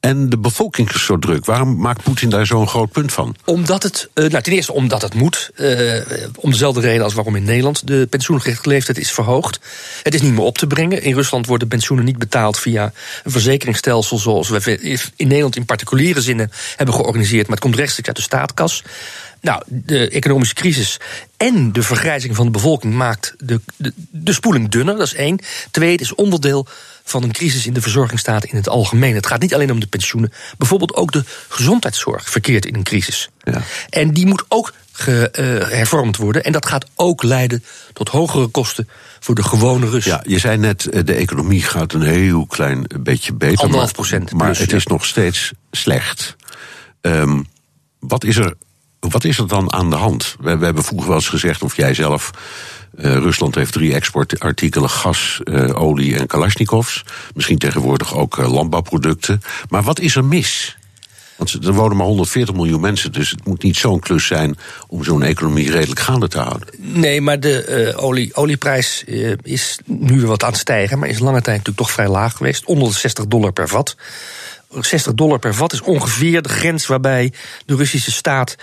en 0.00 0.28
de 0.28 0.38
bevolking 0.38 0.92
is 0.92 1.04
zo 1.04 1.18
druk. 1.18 1.44
Waarom 1.44 1.76
maakt 1.76 2.02
Poetin 2.02 2.30
daar 2.30 2.46
zo'n 2.46 2.68
groot 2.68 2.92
punt 2.92 3.12
van? 3.12 3.36
Omdat 3.44 3.82
het, 3.82 4.08
uh, 4.14 4.28
nou 4.28 4.42
ten 4.42 4.52
eerste 4.52 4.72
omdat 4.72 5.02
het 5.02 5.14
moet. 5.14 5.50
Uh, 5.56 6.00
om 6.36 6.50
dezelfde 6.50 6.80
reden 6.80 7.04
als 7.04 7.14
waarom 7.14 7.36
in 7.36 7.44
Nederland 7.44 7.86
de 7.86 8.06
pensioengerechtigde 8.10 8.70
leeftijd 8.70 8.98
is 8.98 9.12
verhoogd. 9.12 9.60
Het 10.02 10.14
is 10.14 10.22
niet 10.22 10.32
meer 10.32 10.40
op 10.40 10.58
te 10.58 10.66
brengen. 10.66 11.02
In 11.02 11.14
Rusland 11.14 11.46
worden 11.46 11.68
pensioenen 11.68 12.06
niet 12.06 12.18
betaald 12.18 12.58
via 12.58 12.92
een 13.24 13.30
verzekeringsstelsel 13.30 14.18
zoals 14.18 14.48
we 14.48 14.78
in 15.16 15.28
Nederland 15.28 15.56
in 15.56 15.64
particuliere 15.64 16.20
zinnen 16.20 16.50
hebben 16.76 16.94
georganiseerd. 16.94 17.46
Maar 17.46 17.56
het 17.56 17.64
komt 17.64 17.76
rechtstreeks 17.76 18.08
uit 18.08 18.16
de 18.16 18.22
staatkas. 18.22 18.82
Nou, 19.40 19.62
de 19.66 20.08
economische 20.08 20.54
crisis 20.54 21.00
en 21.36 21.72
de 21.72 21.82
vergrijzing 21.82 22.36
van 22.36 22.44
de 22.44 22.50
bevolking 22.50 22.94
maakt 22.94 23.34
de, 23.38 23.60
de, 23.76 23.92
de 24.10 24.32
spoeling 24.32 24.68
dunner, 24.68 24.96
dat 24.96 25.06
is 25.06 25.14
één. 25.14 25.38
Twee, 25.70 25.92
het 25.92 26.00
is 26.00 26.14
onderdeel 26.14 26.66
van 27.10 27.22
een 27.22 27.32
crisis 27.32 27.66
in 27.66 27.72
de 27.72 27.80
verzorgingsstaat 27.80 28.44
in 28.44 28.56
het 28.56 28.68
algemeen. 28.68 29.14
Het 29.14 29.26
gaat 29.26 29.40
niet 29.40 29.54
alleen 29.54 29.72
om 29.72 29.80
de 29.80 29.86
pensioenen. 29.86 30.32
Bijvoorbeeld 30.58 30.94
ook 30.94 31.12
de 31.12 31.24
gezondheidszorg 31.48 32.30
verkeert 32.30 32.66
in 32.66 32.74
een 32.74 32.82
crisis. 32.82 33.28
Ja. 33.42 33.62
En 33.88 34.12
die 34.12 34.26
moet 34.26 34.44
ook 34.48 34.72
ge, 34.92 35.28
uh, 35.32 35.68
hervormd 35.76 36.16
worden. 36.16 36.44
En 36.44 36.52
dat 36.52 36.66
gaat 36.66 36.86
ook 36.94 37.22
leiden 37.22 37.64
tot 37.92 38.08
hogere 38.08 38.46
kosten 38.46 38.88
voor 39.20 39.34
de 39.34 39.42
gewone 39.42 39.88
Rus. 39.88 40.04
Ja, 40.04 40.22
je 40.26 40.38
zei 40.38 40.56
net, 40.56 40.88
de 41.06 41.14
economie 41.14 41.62
gaat 41.62 41.92
een 41.92 42.02
heel 42.02 42.46
klein 42.46 42.84
beetje 43.00 43.32
beter. 43.32 43.64
Anderhalf 43.64 43.92
procent. 43.92 44.32
Maar 44.32 44.46
plus, 44.46 44.58
het 44.58 44.70
ja. 44.70 44.76
is 44.76 44.86
nog 44.86 45.06
steeds 45.06 45.52
slecht. 45.70 46.36
Um, 47.00 47.46
wat 47.98 48.24
is 48.24 48.36
er 48.36 48.54
wat 49.00 49.24
is 49.24 49.38
er 49.38 49.48
dan 49.48 49.72
aan 49.72 49.90
de 49.90 49.96
hand? 49.96 50.36
We, 50.40 50.56
we 50.56 50.64
hebben 50.64 50.84
vroeger 50.84 51.08
wel 51.08 51.16
eens 51.16 51.28
gezegd, 51.28 51.62
of 51.62 51.76
jij 51.76 51.94
zelf. 51.94 52.30
Uh, 52.98 53.12
Rusland 53.12 53.54
heeft 53.54 53.72
drie 53.72 53.94
exportartikelen: 53.94 54.90
gas, 54.90 55.40
uh, 55.44 55.80
olie 55.82 56.18
en 56.18 56.26
Kalashnikovs. 56.26 57.04
Misschien 57.34 57.58
tegenwoordig 57.58 58.14
ook 58.14 58.38
uh, 58.38 58.52
landbouwproducten. 58.52 59.42
Maar 59.68 59.82
wat 59.82 60.00
is 60.00 60.16
er 60.16 60.24
mis? 60.24 60.78
Want 61.36 61.52
er 61.52 61.72
wonen 61.72 61.96
maar 61.96 62.06
140 62.06 62.54
miljoen 62.54 62.80
mensen, 62.80 63.12
dus 63.12 63.30
het 63.30 63.46
moet 63.46 63.62
niet 63.62 63.76
zo'n 63.76 64.00
klus 64.00 64.26
zijn 64.26 64.58
om 64.88 65.04
zo'n 65.04 65.22
economie 65.22 65.70
redelijk 65.70 66.00
gaande 66.00 66.28
te 66.28 66.38
houden. 66.38 66.68
Nee, 66.78 67.20
maar 67.20 67.40
de 67.40 67.92
olie, 67.96 68.34
olieprijs 68.34 69.04
is 69.42 69.78
nu 69.84 70.18
weer 70.18 70.26
wat 70.26 70.42
aan 70.42 70.50
het 70.50 70.58
stijgen, 70.58 70.98
maar 70.98 71.08
is 71.08 71.18
lange 71.18 71.40
tijd 71.40 71.56
natuurlijk 71.56 71.76
toch 71.76 71.90
vrij 71.90 72.08
laag 72.08 72.36
geweest, 72.36 72.64
onder 72.64 72.88
de 72.88 72.94
60 72.94 73.26
dollar 73.26 73.52
per 73.52 73.68
vat. 73.68 73.96
60 74.80 75.14
dollar 75.14 75.38
per 75.38 75.54
vat 75.54 75.72
is 75.72 75.80
ongeveer 75.80 76.42
de 76.42 76.48
grens 76.48 76.86
waarbij 76.86 77.32
de 77.66 77.76
Russische 77.76 78.12
staat 78.12 78.56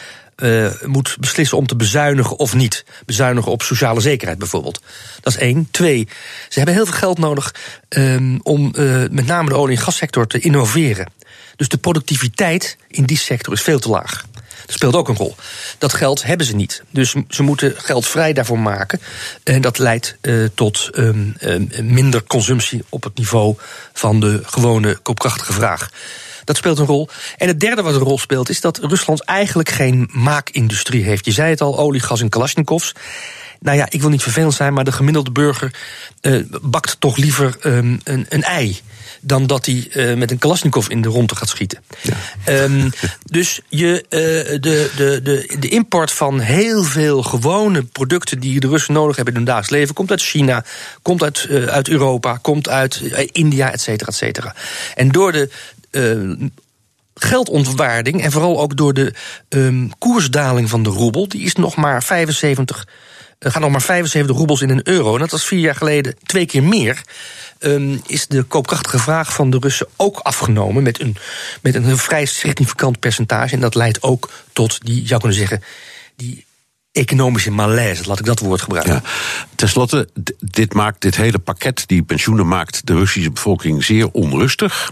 uh, 0.43 0.71
moet 0.85 1.17
beslissen 1.19 1.57
om 1.57 1.67
te 1.67 1.75
bezuinigen 1.75 2.39
of 2.39 2.53
niet. 2.53 2.85
Bezuinigen 3.05 3.51
op 3.51 3.61
sociale 3.61 4.01
zekerheid 4.01 4.37
bijvoorbeeld. 4.37 4.81
Dat 5.21 5.33
is 5.33 5.39
één. 5.39 5.67
Twee, 5.71 6.07
ze 6.49 6.57
hebben 6.57 6.75
heel 6.75 6.85
veel 6.85 6.97
geld 6.97 7.17
nodig 7.17 7.53
um, 7.89 8.39
om 8.43 8.73
uh, 8.77 9.03
met 9.11 9.25
name 9.25 9.49
de 9.49 9.55
olie- 9.55 9.75
en 9.75 9.81
gassector 9.81 10.27
te 10.27 10.39
innoveren. 10.39 11.11
Dus 11.55 11.67
de 11.67 11.77
productiviteit 11.77 12.77
in 12.87 13.03
die 13.03 13.17
sector 13.17 13.53
is 13.53 13.61
veel 13.61 13.79
te 13.79 13.89
laag. 13.89 14.25
Dat 14.65 14.75
speelt 14.75 14.95
ook 14.95 15.09
een 15.09 15.15
rol. 15.15 15.35
Dat 15.77 15.93
geld 15.93 16.23
hebben 16.23 16.45
ze 16.45 16.55
niet. 16.55 16.83
Dus 16.89 17.15
ze 17.29 17.43
moeten 17.43 17.73
geld 17.77 18.07
vrij 18.07 18.33
daarvoor 18.33 18.59
maken. 18.59 19.01
En 19.43 19.61
dat 19.61 19.77
leidt 19.77 20.17
uh, 20.21 20.47
tot 20.53 20.89
um, 20.93 21.35
minder 21.81 22.23
consumptie 22.23 22.83
op 22.89 23.03
het 23.03 23.17
niveau 23.17 23.55
van 23.93 24.19
de 24.19 24.41
gewone 24.45 24.95
koopkrachtige 24.95 25.53
vraag. 25.53 25.89
Dat 26.47 26.57
speelt 26.57 26.79
een 26.79 26.85
rol. 26.85 27.09
En 27.37 27.47
het 27.47 27.59
derde 27.59 27.81
wat 27.81 27.93
een 27.93 27.99
rol 27.99 28.17
speelt, 28.17 28.49
is 28.49 28.61
dat 28.61 28.77
Rusland 28.77 29.23
eigenlijk 29.23 29.69
geen 29.69 30.09
maakindustrie 30.11 31.03
heeft. 31.03 31.25
Je 31.25 31.31
zei 31.31 31.49
het 31.49 31.61
al, 31.61 31.77
olie, 31.77 32.01
gas 32.01 32.21
en 32.21 32.29
Kalashnikovs. 32.29 32.93
Nou 33.59 33.77
ja, 33.77 33.87
ik 33.89 34.01
wil 34.01 34.09
niet 34.09 34.21
vervelend 34.21 34.53
zijn, 34.53 34.73
maar 34.73 34.83
de 34.83 34.91
gemiddelde 34.91 35.31
burger 35.31 35.73
uh, 36.21 36.43
bakt 36.61 36.95
toch 36.99 37.17
liever 37.17 37.57
um, 37.63 37.99
een, 38.03 38.25
een 38.29 38.43
ei 38.43 38.79
dan 39.21 39.47
dat 39.47 39.65
hij 39.65 39.87
uh, 39.93 40.17
met 40.17 40.31
een 40.31 40.37
Kalashnikov 40.37 40.87
in 40.87 41.01
de 41.01 41.09
ronde 41.09 41.35
gaat 41.35 41.49
schieten. 41.49 41.79
Ja. 42.01 42.15
Um, 42.63 42.91
dus 43.37 43.61
je, 43.69 44.05
uh, 44.09 44.59
de, 44.61 44.91
de, 44.95 45.19
de, 45.23 45.55
de 45.59 45.67
import 45.67 46.11
van 46.11 46.39
heel 46.39 46.83
veel 46.83 47.23
gewone 47.23 47.83
producten 47.83 48.39
die 48.39 48.59
de 48.59 48.67
Russen 48.67 48.93
nodig 48.93 49.15
hebben 49.15 49.33
in 49.33 49.39
hun 49.39 49.49
dagelijks 49.49 49.77
leven, 49.77 49.95
komt 49.95 50.11
uit 50.11 50.21
China, 50.21 50.63
komt 51.01 51.23
uit, 51.23 51.47
uh, 51.49 51.65
uit 51.65 51.89
Europa, 51.89 52.39
komt 52.41 52.69
uit 52.69 53.01
India, 53.31 53.71
et 53.71 53.81
cetera, 53.81 54.09
et 54.09 54.15
cetera. 54.15 54.55
En 54.95 55.09
door 55.09 55.31
de 55.31 55.49
geldontwaarding 57.19 58.21
en 58.21 58.31
vooral 58.31 58.59
ook 58.59 58.77
door 58.77 58.93
de 58.93 59.13
um, 59.49 59.89
koersdaling 59.97 60.69
van 60.69 60.83
de 60.83 60.89
roebel, 60.89 61.27
die 61.27 61.41
is 61.41 61.55
nog 61.55 61.75
maar 61.75 62.03
75 62.03 62.87
Er 63.39 63.51
gaan 63.51 63.61
nog 63.61 63.71
maar 63.71 63.81
75 63.81 64.35
roebels 64.35 64.61
in 64.61 64.69
een 64.69 64.87
euro. 64.87 65.13
En 65.13 65.19
dat 65.19 65.31
was 65.31 65.45
vier 65.45 65.59
jaar 65.59 65.75
geleden 65.75 66.15
twee 66.23 66.45
keer 66.45 66.63
meer. 66.63 67.01
Um, 67.59 68.01
is 68.05 68.27
de 68.27 68.43
koopkrachtige 68.43 68.99
vraag 68.99 69.33
van 69.33 69.49
de 69.49 69.57
Russen 69.59 69.87
ook 69.95 70.19
afgenomen 70.19 70.83
met 70.83 71.01
een, 71.01 71.15
met 71.61 71.75
een 71.75 71.97
vrij 71.97 72.25
significant 72.25 72.99
percentage. 72.99 73.53
En 73.53 73.59
dat 73.59 73.75
leidt 73.75 74.01
ook 74.01 74.29
tot 74.53 74.85
die, 74.85 75.07
zou 75.07 75.19
kunnen 75.19 75.37
zeggen, 75.37 75.63
die 76.15 76.45
economische 76.91 77.51
malaise, 77.51 78.07
laat 78.07 78.19
ik 78.19 78.25
dat 78.25 78.39
woord 78.39 78.61
gebruiken. 78.61 78.93
Ja. 78.93 79.01
Ten 79.55 79.69
slotte, 79.69 80.09
dit, 80.39 80.73
maakt, 80.73 81.01
dit 81.01 81.15
hele 81.15 81.39
pakket, 81.39 81.83
die 81.85 82.03
pensioenen, 82.03 82.47
maakt 82.47 82.85
de 82.85 82.93
Russische 82.93 83.31
bevolking 83.31 83.83
zeer 83.83 84.11
onrustig. 84.11 84.91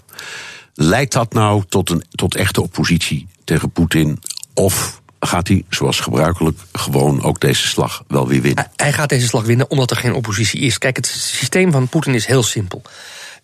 Leidt 0.78 1.14
dat 1.14 1.34
nou 1.34 1.64
tot, 1.70 1.90
een, 1.90 2.04
tot 2.12 2.36
echte 2.36 2.62
oppositie 2.62 3.28
tegen 3.44 3.70
Poetin? 3.70 4.20
Of 4.54 5.02
gaat 5.20 5.48
hij, 5.48 5.64
zoals 5.70 6.00
gebruikelijk, 6.00 6.60
gewoon 6.72 7.24
ook 7.24 7.40
deze 7.40 7.68
slag 7.68 8.04
wel 8.08 8.28
weer 8.28 8.42
winnen? 8.42 8.72
Hij 8.76 8.94
gaat 8.94 9.10
deze 9.10 9.28
slag 9.28 9.44
winnen 9.44 9.70
omdat 9.70 9.92
er 9.92 9.98
geen 9.98 10.14
oppositie 10.14 10.60
is. 10.60 10.78
Kijk, 10.78 10.96
het 10.96 11.08
systeem 11.08 11.72
van 11.72 11.88
Poetin 11.88 12.14
is 12.14 12.26
heel 12.26 12.44
simpel. 12.44 12.82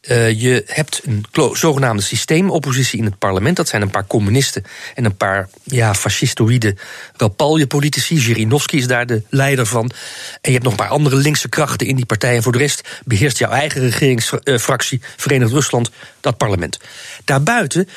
Uh, 0.02 0.42
je 0.42 0.64
hebt 0.66 1.02
een 1.06 1.26
zogenaamde 1.54 2.04
systeemoppositie 2.04 3.00
in 3.00 3.06
het 3.06 3.18
parlement. 3.18 3.56
Dat 3.56 3.68
zijn 3.68 3.82
een 3.82 3.90
paar 3.90 4.08
communisten 4.08 4.64
en 4.96 5.06
een 5.06 5.18
paar 5.18 5.50
ja, 5.64 5.94
fascistoïde 5.94 6.76
Rapalje-politici. 7.16 8.18
Zhirinovsky 8.18 8.76
is 8.76 8.88
daar 8.88 9.06
de 9.06 9.22
leider 9.30 9.66
van. 9.66 9.92
En 10.32 10.40
je 10.42 10.52
hebt 10.52 10.64
nog 10.64 10.72
een 10.72 10.80
paar 10.80 10.88
andere 10.88 11.16
linkse 11.16 11.50
krachten 11.50 11.88
in 11.88 11.96
die 11.96 12.06
partij. 12.06 12.36
En 12.36 12.44
voor 12.44 12.52
de 12.52 12.58
rest 12.58 13.02
beheerst 13.06 13.38
jouw 13.38 13.52
eigen 13.52 13.82
regeringsfractie, 13.82 15.02
Verenigd 15.18 15.52
Rusland, 15.52 15.90
dat 16.20 16.38
parlement. 16.38 16.80
Daarbuiten 17.26 17.88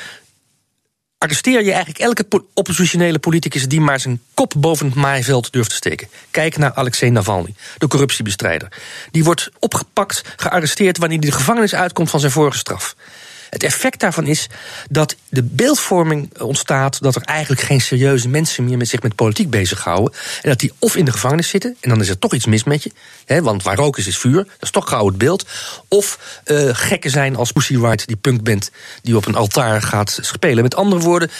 arresteer 1.17 1.63
je 1.63 1.71
eigenlijk 1.71 1.99
elke 1.99 2.43
oppositionele 2.53 3.19
politicus 3.19 3.67
die 3.67 3.81
maar 3.81 3.99
zijn 3.99 4.21
kop 4.33 4.53
boven 4.57 4.85
het 4.85 4.95
maaiveld 4.95 5.51
durft 5.51 5.69
te 5.69 5.75
steken. 5.75 6.07
Kijk 6.31 6.57
naar 6.57 6.73
Alexei 6.73 7.11
Navalny, 7.11 7.53
de 7.77 7.87
corruptiebestrijder. 7.87 8.67
Die 9.11 9.23
wordt 9.23 9.49
opgepakt, 9.59 10.21
gearresteerd 10.35 10.97
wanneer 10.97 11.19
hij 11.19 11.29
de 11.29 11.35
gevangenis 11.35 11.75
uitkomt 11.75 12.09
van 12.09 12.19
zijn 12.19 12.31
vorige 12.31 12.57
straf. 12.57 12.95
Het 13.55 13.63
effect 13.63 13.99
daarvan 13.99 14.27
is 14.27 14.49
dat 14.89 15.15
de 15.29 15.43
beeldvorming 15.43 16.39
ontstaat 16.39 17.01
dat 17.01 17.15
er 17.15 17.21
eigenlijk 17.21 17.61
geen 17.61 17.81
serieuze 17.81 18.29
mensen 18.29 18.63
meer 18.63 18.77
met 18.77 18.87
zich 18.87 19.01
met 19.01 19.15
politiek 19.15 19.49
bezighouden. 19.49 20.13
En 20.41 20.49
dat 20.49 20.59
die 20.59 20.71
of 20.79 20.95
in 20.95 21.05
de 21.05 21.11
gevangenis 21.11 21.49
zitten, 21.49 21.75
en 21.79 21.89
dan 21.89 22.01
is 22.01 22.09
er 22.09 22.19
toch 22.19 22.33
iets 22.33 22.45
mis 22.45 22.63
met 22.63 22.83
je, 22.83 22.91
hè, 23.25 23.41
want 23.41 23.63
waar 23.63 23.75
rook 23.75 23.97
is, 23.97 24.07
is 24.07 24.17
vuur, 24.17 24.43
dat 24.43 24.61
is 24.61 24.69
toch 24.69 24.89
gauw 24.89 25.05
het 25.05 25.17
beeld. 25.17 25.45
Of 25.87 26.39
uh, 26.45 26.69
gekken 26.73 27.11
zijn 27.11 27.35
als 27.35 27.51
Pussy 27.51 27.75
Riot, 27.75 28.07
die 28.07 28.15
punkband 28.15 28.71
die 29.01 29.15
op 29.15 29.25
een 29.25 29.35
altaar 29.35 29.81
gaat 29.81 30.19
spelen. 30.21 30.63
Met 30.63 30.75
andere 30.75 31.01
woorden, 31.01 31.31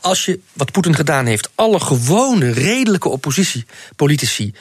als 0.00 0.24
je, 0.24 0.40
wat 0.52 0.72
Poetin 0.72 0.94
gedaan 0.94 1.26
heeft, 1.26 1.50
alle 1.54 1.80
gewone, 1.80 2.52
redelijke 2.52 3.08
oppositiepolitici 3.08 4.54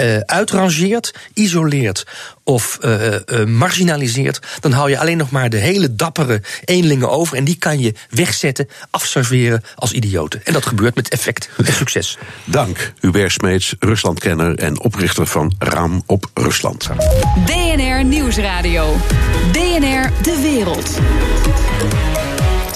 uh, 0.00 0.16
uitrangeert, 0.18 1.14
isoleert 1.34 2.06
of 2.44 2.78
uh, 2.80 3.12
uh, 3.12 3.44
marginaliseert, 3.44 4.40
dan 4.60 4.72
hou 4.72 4.90
je 4.90 4.98
alleen 4.98 5.16
nog 5.16 5.30
maar 5.30 5.50
de 5.50 5.56
hele 5.56 5.94
dappere 5.94 6.42
eenlingen 6.64 7.10
over. 7.10 7.36
En 7.36 7.44
die 7.44 7.56
kan 7.56 7.80
je 7.80 7.94
wegzetten, 8.10 8.68
afserveren 8.90 9.62
als 9.74 9.92
idioten. 9.92 10.40
En 10.44 10.52
dat 10.52 10.66
gebeurt 10.66 10.94
met 10.94 11.08
effect 11.08 11.48
en 11.64 11.72
succes. 11.72 12.18
Dank, 12.44 12.92
Hubert 13.00 13.32
Smeets, 13.32 13.74
Ruslandkenner 13.78 14.54
en 14.54 14.80
oprichter 14.80 15.26
van 15.26 15.54
Raam 15.58 16.02
op 16.06 16.30
Rusland. 16.34 16.90
DNR 17.46 18.04
Nieuwsradio. 18.04 18.96
DNR 19.52 20.10
De 20.22 20.40
Wereld. 20.42 20.98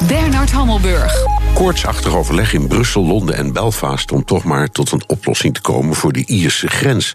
Bernard 0.08 0.50
Hammelburg. 0.50 1.39
Koortsachtig 1.54 2.14
overleg 2.14 2.52
in 2.52 2.68
Brussel, 2.68 3.04
Londen 3.04 3.36
en 3.36 3.52
Belfast 3.52 4.12
om 4.12 4.24
toch 4.24 4.44
maar 4.44 4.70
tot 4.70 4.92
een 4.92 5.02
oplossing 5.06 5.54
te 5.54 5.60
komen 5.60 5.94
voor 5.94 6.12
de 6.12 6.26
Ierse 6.26 6.68
grens. 6.68 7.12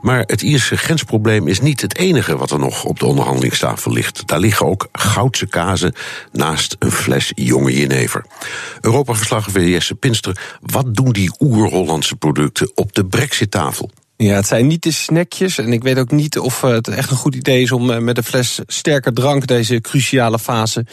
Maar 0.00 0.22
het 0.26 0.42
Ierse 0.42 0.76
grensprobleem 0.76 1.48
is 1.48 1.60
niet 1.60 1.80
het 1.80 1.96
enige 1.96 2.36
wat 2.36 2.50
er 2.50 2.58
nog 2.58 2.84
op 2.84 2.98
de 2.98 3.06
onderhandelingstafel 3.06 3.92
ligt. 3.92 4.26
Daar 4.26 4.38
liggen 4.38 4.66
ook 4.66 4.88
goudse 4.92 5.46
kazen 5.46 5.94
naast 6.32 6.76
een 6.78 6.90
fles 6.90 7.32
jonge 7.34 7.76
jenever. 7.76 8.24
Europa-verslaggever 8.80 9.68
Jesse 9.68 9.94
Pinster, 9.94 10.58
wat 10.60 10.94
doen 10.94 11.12
die 11.12 11.32
oer-Hollandse 11.38 12.16
producten 12.16 12.70
op 12.74 12.94
de 12.94 13.06
Brexit-tafel? 13.06 13.90
Ja, 14.22 14.34
het 14.34 14.46
zijn 14.46 14.66
niet 14.66 14.82
de 14.82 14.92
snackjes. 14.92 15.58
En 15.58 15.72
ik 15.72 15.82
weet 15.82 15.98
ook 15.98 16.10
niet 16.10 16.38
of 16.38 16.60
het 16.60 16.88
echt 16.88 17.10
een 17.10 17.16
goed 17.16 17.34
idee 17.34 17.62
is 17.62 17.72
om 17.72 17.90
eh, 17.90 17.98
met 17.98 18.16
een 18.16 18.24
fles 18.24 18.60
sterke 18.66 19.12
drank 19.12 19.46
deze 19.46 19.80
cruciale 19.80 20.38
fase 20.38 20.86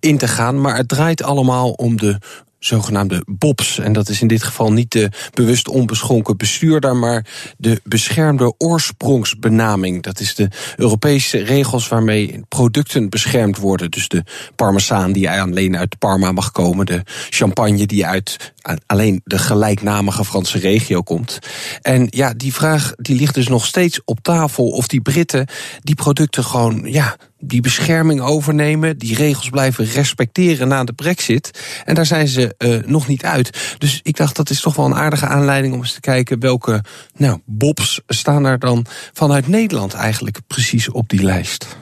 in 0.00 0.18
te 0.18 0.28
gaan. 0.28 0.60
Maar 0.60 0.76
het 0.76 0.88
draait 0.88 1.22
allemaal 1.22 1.70
om 1.70 1.96
de 1.96 2.18
zogenaamde 2.66 3.22
BOPS. 3.26 3.78
En 3.78 3.92
dat 3.92 4.08
is 4.08 4.20
in 4.20 4.28
dit 4.28 4.42
geval 4.42 4.72
niet 4.72 4.92
de 4.92 5.10
bewust 5.34 5.68
onbeschonken 5.68 6.36
bestuurder, 6.36 6.96
maar 6.96 7.26
de 7.58 7.80
beschermde 7.84 8.54
oorsprongsbenaming. 8.58 10.02
Dat 10.02 10.20
is 10.20 10.34
de 10.34 10.48
Europese 10.76 11.38
regels 11.38 11.88
waarmee 11.88 12.40
producten 12.48 13.08
beschermd 13.08 13.58
worden. 13.58 13.90
Dus 13.90 14.08
de 14.08 14.24
parmezaan 14.56 15.12
die 15.12 15.30
alleen 15.30 15.76
uit 15.76 15.98
Parma 15.98 16.32
mag 16.32 16.50
komen, 16.52 16.86
de 16.86 17.02
champagne 17.30 17.86
die 17.86 18.06
uit 18.06 18.52
alleen 18.86 19.20
de 19.24 19.38
gelijknamige 19.38 20.24
Franse 20.24 20.58
regio 20.58 21.02
komt. 21.02 21.38
En 21.82 22.06
ja, 22.10 22.34
die 22.34 22.54
vraag 22.54 22.92
die 22.96 23.16
ligt 23.16 23.34
dus 23.34 23.48
nog 23.48 23.66
steeds 23.66 24.00
op 24.04 24.18
tafel 24.22 24.68
of 24.68 24.86
die 24.86 25.00
Britten 25.00 25.46
die 25.80 25.94
producten 25.94 26.44
gewoon 26.44 26.82
ja, 26.84 27.16
die 27.38 27.60
bescherming 27.60 28.20
overnemen, 28.20 28.98
die 28.98 29.16
regels 29.16 29.48
blijven 29.48 29.84
respecteren 29.84 30.68
na 30.68 30.84
de 30.84 30.92
brexit. 30.92 31.60
En 31.84 31.94
daar 31.94 32.06
zijn 32.06 32.28
ze 32.28 32.54
uh, 32.58 32.78
nog 32.86 33.06
niet 33.06 33.24
uit. 33.24 33.76
Dus 33.78 34.00
ik 34.02 34.16
dacht 34.16 34.36
dat 34.36 34.50
is 34.50 34.60
toch 34.60 34.76
wel 34.76 34.86
een 34.86 34.94
aardige 34.94 35.26
aanleiding 35.26 35.74
om 35.74 35.80
eens 35.80 35.92
te 35.92 36.00
kijken 36.00 36.40
welke 36.40 36.84
nou, 37.16 37.40
bobs 37.44 38.00
staan 38.06 38.44
er 38.44 38.58
dan 38.58 38.86
vanuit 39.12 39.46
Nederland 39.46 39.94
eigenlijk 39.94 40.38
precies 40.46 40.88
op 40.88 41.08
die 41.08 41.22
lijst. 41.22 41.76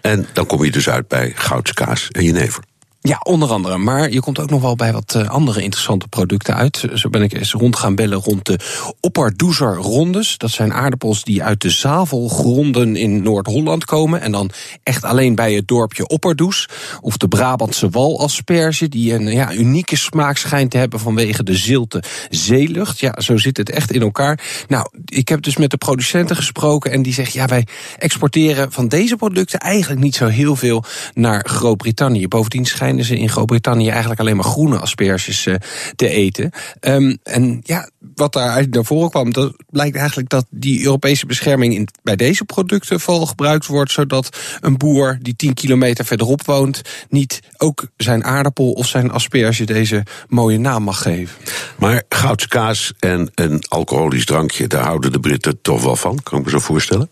En 0.00 0.26
dan 0.32 0.46
kom 0.46 0.64
je 0.64 0.70
dus 0.70 0.88
uit 0.88 1.08
bij 1.08 1.32
goudskaas 1.34 2.08
en 2.08 2.24
jenever. 2.24 2.64
Ja, 3.04 3.20
onder 3.22 3.50
andere. 3.50 3.78
Maar 3.78 4.10
je 4.10 4.20
komt 4.20 4.38
ook 4.38 4.50
nog 4.50 4.60
wel 4.60 4.76
bij 4.76 4.92
wat 4.92 5.14
eh, 5.14 5.28
andere 5.28 5.62
interessante 5.62 6.08
producten 6.08 6.54
uit. 6.54 6.84
Zo 6.94 7.08
ben 7.08 7.22
ik 7.22 7.32
eens 7.32 7.52
rond 7.52 7.76
gaan 7.76 7.94
bellen 7.94 8.18
rond 8.18 8.46
de 8.46 8.58
Opperdoezer 9.00 9.74
rondes. 9.74 10.38
Dat 10.38 10.50
zijn 10.50 10.72
aardappels 10.72 11.24
die 11.24 11.42
uit 11.42 11.60
de 11.60 11.70
zavelgronden 11.70 12.96
in 12.96 13.22
Noord-Holland 13.22 13.84
komen. 13.84 14.20
En 14.20 14.32
dan 14.32 14.50
echt 14.82 15.04
alleen 15.04 15.34
bij 15.34 15.52
het 15.52 15.68
dorpje 15.68 16.06
Opperdoes. 16.06 16.68
Of 17.00 17.16
de 17.16 17.28
Brabantse 17.28 17.90
walasperge, 17.90 18.88
die 18.88 19.14
een 19.14 19.26
ja, 19.26 19.52
unieke 19.52 19.96
smaak 19.96 20.36
schijnt 20.36 20.70
te 20.70 20.78
hebben 20.78 21.00
vanwege 21.00 21.42
de 21.42 21.56
zilte 21.56 22.02
zeelucht. 22.30 23.00
Ja, 23.00 23.20
zo 23.20 23.36
zit 23.36 23.56
het 23.56 23.70
echt 23.70 23.92
in 23.92 24.02
elkaar. 24.02 24.64
Nou, 24.68 24.88
ik 25.04 25.28
heb 25.28 25.42
dus 25.42 25.56
met 25.56 25.70
de 25.70 25.76
producenten 25.76 26.36
gesproken 26.36 26.90
en 26.90 27.02
die 27.02 27.12
zeggen... 27.12 27.40
ja, 27.40 27.46
wij 27.46 27.66
exporteren 27.98 28.72
van 28.72 28.88
deze 28.88 29.16
producten 29.16 29.58
eigenlijk 29.58 30.00
niet 30.00 30.14
zo 30.14 30.26
heel 30.26 30.56
veel 30.56 30.84
naar 31.14 31.44
Groot-Brittannië. 31.48 32.28
Bovendien 32.28 32.66
schijnt 32.66 32.90
ze 33.00 33.18
in 33.18 33.28
Groot-Brittannië 33.28 33.88
eigenlijk 33.88 34.20
alleen 34.20 34.36
maar 34.36 34.44
groene 34.44 34.78
asperges 34.78 35.46
uh, 35.46 35.54
te 35.96 36.08
eten. 36.08 36.50
Um, 36.80 37.18
en 37.22 37.60
ja, 37.62 37.90
wat 38.14 38.32
daar 38.32 38.68
naar 38.68 38.84
voren 38.84 39.10
kwam, 39.10 39.32
dat 39.32 39.54
blijkt 39.70 39.96
eigenlijk 39.96 40.28
dat 40.28 40.46
die 40.50 40.84
Europese 40.84 41.26
bescherming 41.26 41.74
in, 41.74 41.88
bij 42.02 42.16
deze 42.16 42.44
producten 42.44 43.00
vooral 43.00 43.26
gebruikt 43.26 43.66
wordt, 43.66 43.92
zodat 43.92 44.38
een 44.60 44.76
boer 44.76 45.18
die 45.20 45.36
10 45.36 45.54
kilometer 45.54 46.04
verderop 46.04 46.44
woont, 46.44 46.82
niet 47.08 47.40
ook 47.56 47.86
zijn 47.96 48.24
aardappel 48.24 48.72
of 48.72 48.86
zijn 48.86 49.10
asperge 49.10 49.64
deze 49.64 50.02
mooie 50.28 50.58
naam 50.58 50.82
mag 50.82 51.02
geven. 51.02 51.36
Maar 51.78 52.02
goudskaas 52.08 52.92
en 52.98 53.30
een 53.34 53.64
alcoholisch 53.68 54.24
drankje, 54.24 54.66
daar 54.66 54.84
houden 54.84 55.12
de 55.12 55.20
Britten 55.20 55.58
toch 55.62 55.82
wel 55.82 55.96
van, 55.96 56.22
kan 56.22 56.38
ik 56.38 56.44
me 56.44 56.50
zo 56.50 56.58
voorstellen? 56.58 57.10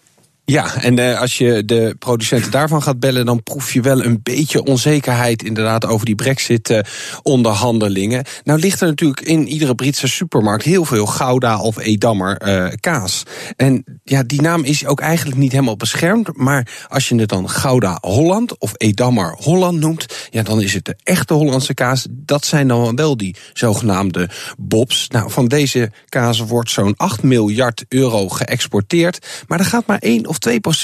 Ja, 0.50 0.82
en 0.82 0.98
uh, 0.98 1.20
als 1.20 1.38
je 1.38 1.64
de 1.64 1.96
producenten 1.98 2.50
daarvan 2.50 2.82
gaat 2.82 3.00
bellen, 3.00 3.26
dan 3.26 3.42
proef 3.42 3.72
je 3.72 3.80
wel 3.80 4.04
een 4.04 4.20
beetje 4.22 4.64
onzekerheid 4.64 5.42
inderdaad 5.42 5.86
over 5.86 6.06
die 6.06 6.14
brexit-onderhandelingen. 6.14 8.24
nou 8.44 8.60
ligt 8.60 8.80
er 8.80 8.86
natuurlijk 8.86 9.20
in 9.20 9.48
iedere 9.48 9.74
Britse 9.74 10.08
supermarkt 10.08 10.64
heel 10.64 10.84
veel 10.84 11.06
Gouda 11.06 11.60
of 11.60 11.78
Edammer 11.78 12.48
uh, 12.48 12.66
kaas. 12.80 13.22
En 13.56 13.84
ja, 14.04 14.22
die 14.22 14.40
naam 14.40 14.64
is 14.64 14.86
ook 14.86 15.00
eigenlijk 15.00 15.38
niet 15.38 15.52
helemaal 15.52 15.76
beschermd. 15.76 16.36
Maar 16.36 16.86
als 16.88 17.08
je 17.08 17.14
het 17.14 17.28
dan 17.28 17.50
Gouda 17.50 17.98
Holland 18.00 18.58
of 18.58 18.72
Edammer 18.76 19.34
Holland 19.38 19.80
noemt, 19.80 20.06
ja, 20.30 20.42
dan 20.42 20.62
is 20.62 20.74
het 20.74 20.84
de 20.84 20.96
echte 21.02 21.34
Hollandse 21.34 21.74
kaas. 21.74 22.06
Dat 22.10 22.44
zijn 22.44 22.68
dan 22.68 22.96
wel 22.96 23.16
die 23.16 23.36
zogenaamde 23.52 24.28
bobs. 24.58 25.08
Nou, 25.08 25.30
van 25.30 25.46
deze 25.46 25.90
kaas 26.08 26.38
wordt 26.38 26.70
zo'n 26.70 26.94
8 26.96 27.22
miljard 27.22 27.84
euro 27.88 28.28
geëxporteerd. 28.28 29.26
Maar 29.46 29.58
er 29.58 29.64
gaat 29.64 29.86
maar 29.86 29.98
één 29.98 30.26
of 30.26 30.38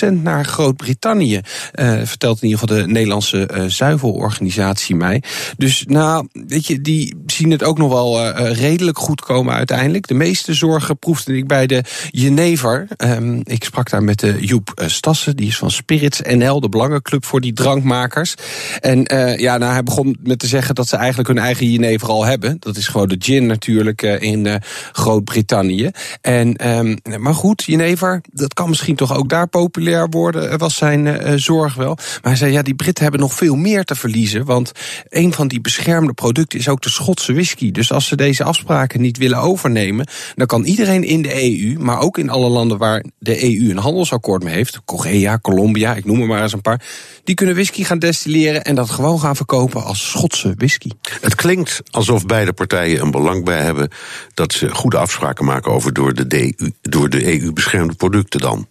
2% 0.08 0.12
naar 0.22 0.44
Groot-Brittannië. 0.44 1.40
Uh, 1.74 2.00
vertelt 2.04 2.42
in 2.42 2.48
ieder 2.48 2.60
geval 2.60 2.76
de 2.76 2.86
Nederlandse 2.86 3.48
uh, 3.54 3.64
zuivelorganisatie 3.64 4.96
mij. 4.96 5.22
Dus 5.56 5.84
nou, 5.86 6.28
weet 6.32 6.66
je, 6.66 6.80
die 6.80 7.16
zien 7.26 7.50
het 7.50 7.64
ook 7.64 7.78
nog 7.78 7.92
wel 7.92 8.20
uh, 8.20 8.52
redelijk 8.52 8.98
goed 8.98 9.20
komen 9.20 9.54
uiteindelijk. 9.54 10.06
De 10.06 10.14
meeste 10.14 10.54
zorgen 10.54 10.98
proefde 10.98 11.36
ik 11.36 11.46
bij 11.46 11.66
de 11.66 11.84
Jenever. 12.10 12.88
Um, 12.96 13.40
ik 13.44 13.64
sprak 13.64 13.90
daar 13.90 14.02
met 14.02 14.18
de 14.18 14.36
Joep 14.40 14.82
Stassen, 14.86 15.36
die 15.36 15.48
is 15.48 15.56
van 15.56 15.70
Spirits 15.70 16.20
NL, 16.20 16.60
de 16.60 16.68
belangenclub 16.68 17.24
voor 17.24 17.40
die 17.40 17.52
drankmakers. 17.52 18.34
En 18.80 19.04
ja, 19.38 19.58
nou, 19.58 19.72
hij 19.72 19.82
begon 19.82 20.16
met 20.22 20.38
te 20.38 20.46
zeggen 20.46 20.74
dat 20.74 20.88
ze 20.88 20.96
eigenlijk 20.96 21.28
hun 21.28 21.38
eigen 21.38 21.70
Jenever 21.70 22.08
al 22.08 22.24
hebben. 22.24 22.56
Dat 22.58 22.76
is 22.76 22.88
gewoon 22.88 23.08
de 23.08 23.16
gin 23.18 23.46
natuurlijk 23.46 24.02
in 24.02 24.60
Groot-Brittannië. 24.92 25.90
En, 26.20 26.68
um, 26.68 26.98
maar 27.18 27.34
goed, 27.34 27.64
Jenever, 27.64 28.20
dat 28.32 28.54
kan 28.54 28.68
misschien 28.68 28.96
toch 28.96 29.16
ook 29.16 29.28
daar 29.36 29.48
populair 29.48 30.08
worden, 30.08 30.58
was 30.58 30.76
zijn 30.76 31.40
zorg 31.40 31.74
wel. 31.74 31.94
Maar 31.94 32.20
hij 32.22 32.36
zei, 32.36 32.52
ja, 32.52 32.62
die 32.62 32.74
Britten 32.74 33.02
hebben 33.02 33.20
nog 33.20 33.34
veel 33.34 33.54
meer 33.54 33.84
te 33.84 33.94
verliezen. 33.94 34.44
Want 34.44 34.72
een 35.08 35.32
van 35.32 35.48
die 35.48 35.60
beschermde 35.60 36.12
producten 36.12 36.58
is 36.58 36.68
ook 36.68 36.82
de 36.82 36.90
Schotse 36.90 37.32
whisky. 37.32 37.70
Dus 37.70 37.92
als 37.92 38.06
ze 38.06 38.16
deze 38.16 38.44
afspraken 38.44 39.00
niet 39.00 39.18
willen 39.18 39.38
overnemen, 39.38 40.06
dan 40.34 40.46
kan 40.46 40.64
iedereen 40.64 41.04
in 41.04 41.22
de 41.22 41.34
EU, 41.34 41.78
maar 41.78 42.00
ook 42.00 42.18
in 42.18 42.30
alle 42.30 42.48
landen 42.48 42.78
waar 42.78 43.04
de 43.18 43.44
EU 43.44 43.70
een 43.70 43.78
handelsakkoord 43.78 44.42
mee 44.42 44.54
heeft, 44.54 44.80
Korea, 44.84 45.38
Colombia, 45.38 45.94
ik 45.94 46.04
noem 46.04 46.20
er 46.20 46.26
maar 46.26 46.42
eens 46.42 46.52
een 46.52 46.60
paar, 46.60 46.84
die 47.24 47.34
kunnen 47.34 47.54
whisky 47.54 47.84
gaan 47.84 47.98
destilleren 47.98 48.64
en 48.64 48.74
dat 48.74 48.90
gewoon 48.90 49.20
gaan 49.20 49.36
verkopen 49.36 49.84
als 49.84 50.10
Schotse 50.10 50.54
whisky. 50.56 50.90
Het 51.20 51.34
klinkt 51.34 51.82
alsof 51.90 52.26
beide 52.26 52.52
partijen 52.52 53.00
een 53.00 53.10
belang 53.10 53.44
bij 53.44 53.62
hebben 53.62 53.90
dat 54.34 54.52
ze 54.52 54.74
goede 54.74 54.96
afspraken 54.96 55.44
maken 55.44 55.72
over 55.72 55.92
door 55.92 56.14
de, 56.14 56.54
door 56.82 57.08
de 57.08 57.40
EU 57.40 57.52
beschermde 57.52 57.94
producten 57.94 58.40
dan. 58.40 58.66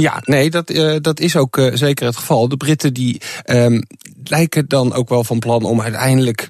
Ja, 0.00 0.22
nee, 0.24 0.50
dat, 0.50 0.70
uh, 0.70 0.96
dat 1.00 1.20
is 1.20 1.36
ook 1.36 1.56
uh, 1.56 1.74
zeker 1.74 2.06
het 2.06 2.16
geval. 2.16 2.48
De 2.48 2.56
Britten 2.56 2.94
die 2.94 3.20
um, 3.46 3.82
lijken 4.24 4.68
dan 4.68 4.92
ook 4.92 5.08
wel 5.08 5.24
van 5.24 5.38
plan 5.38 5.64
om 5.64 5.80
uiteindelijk 5.80 6.48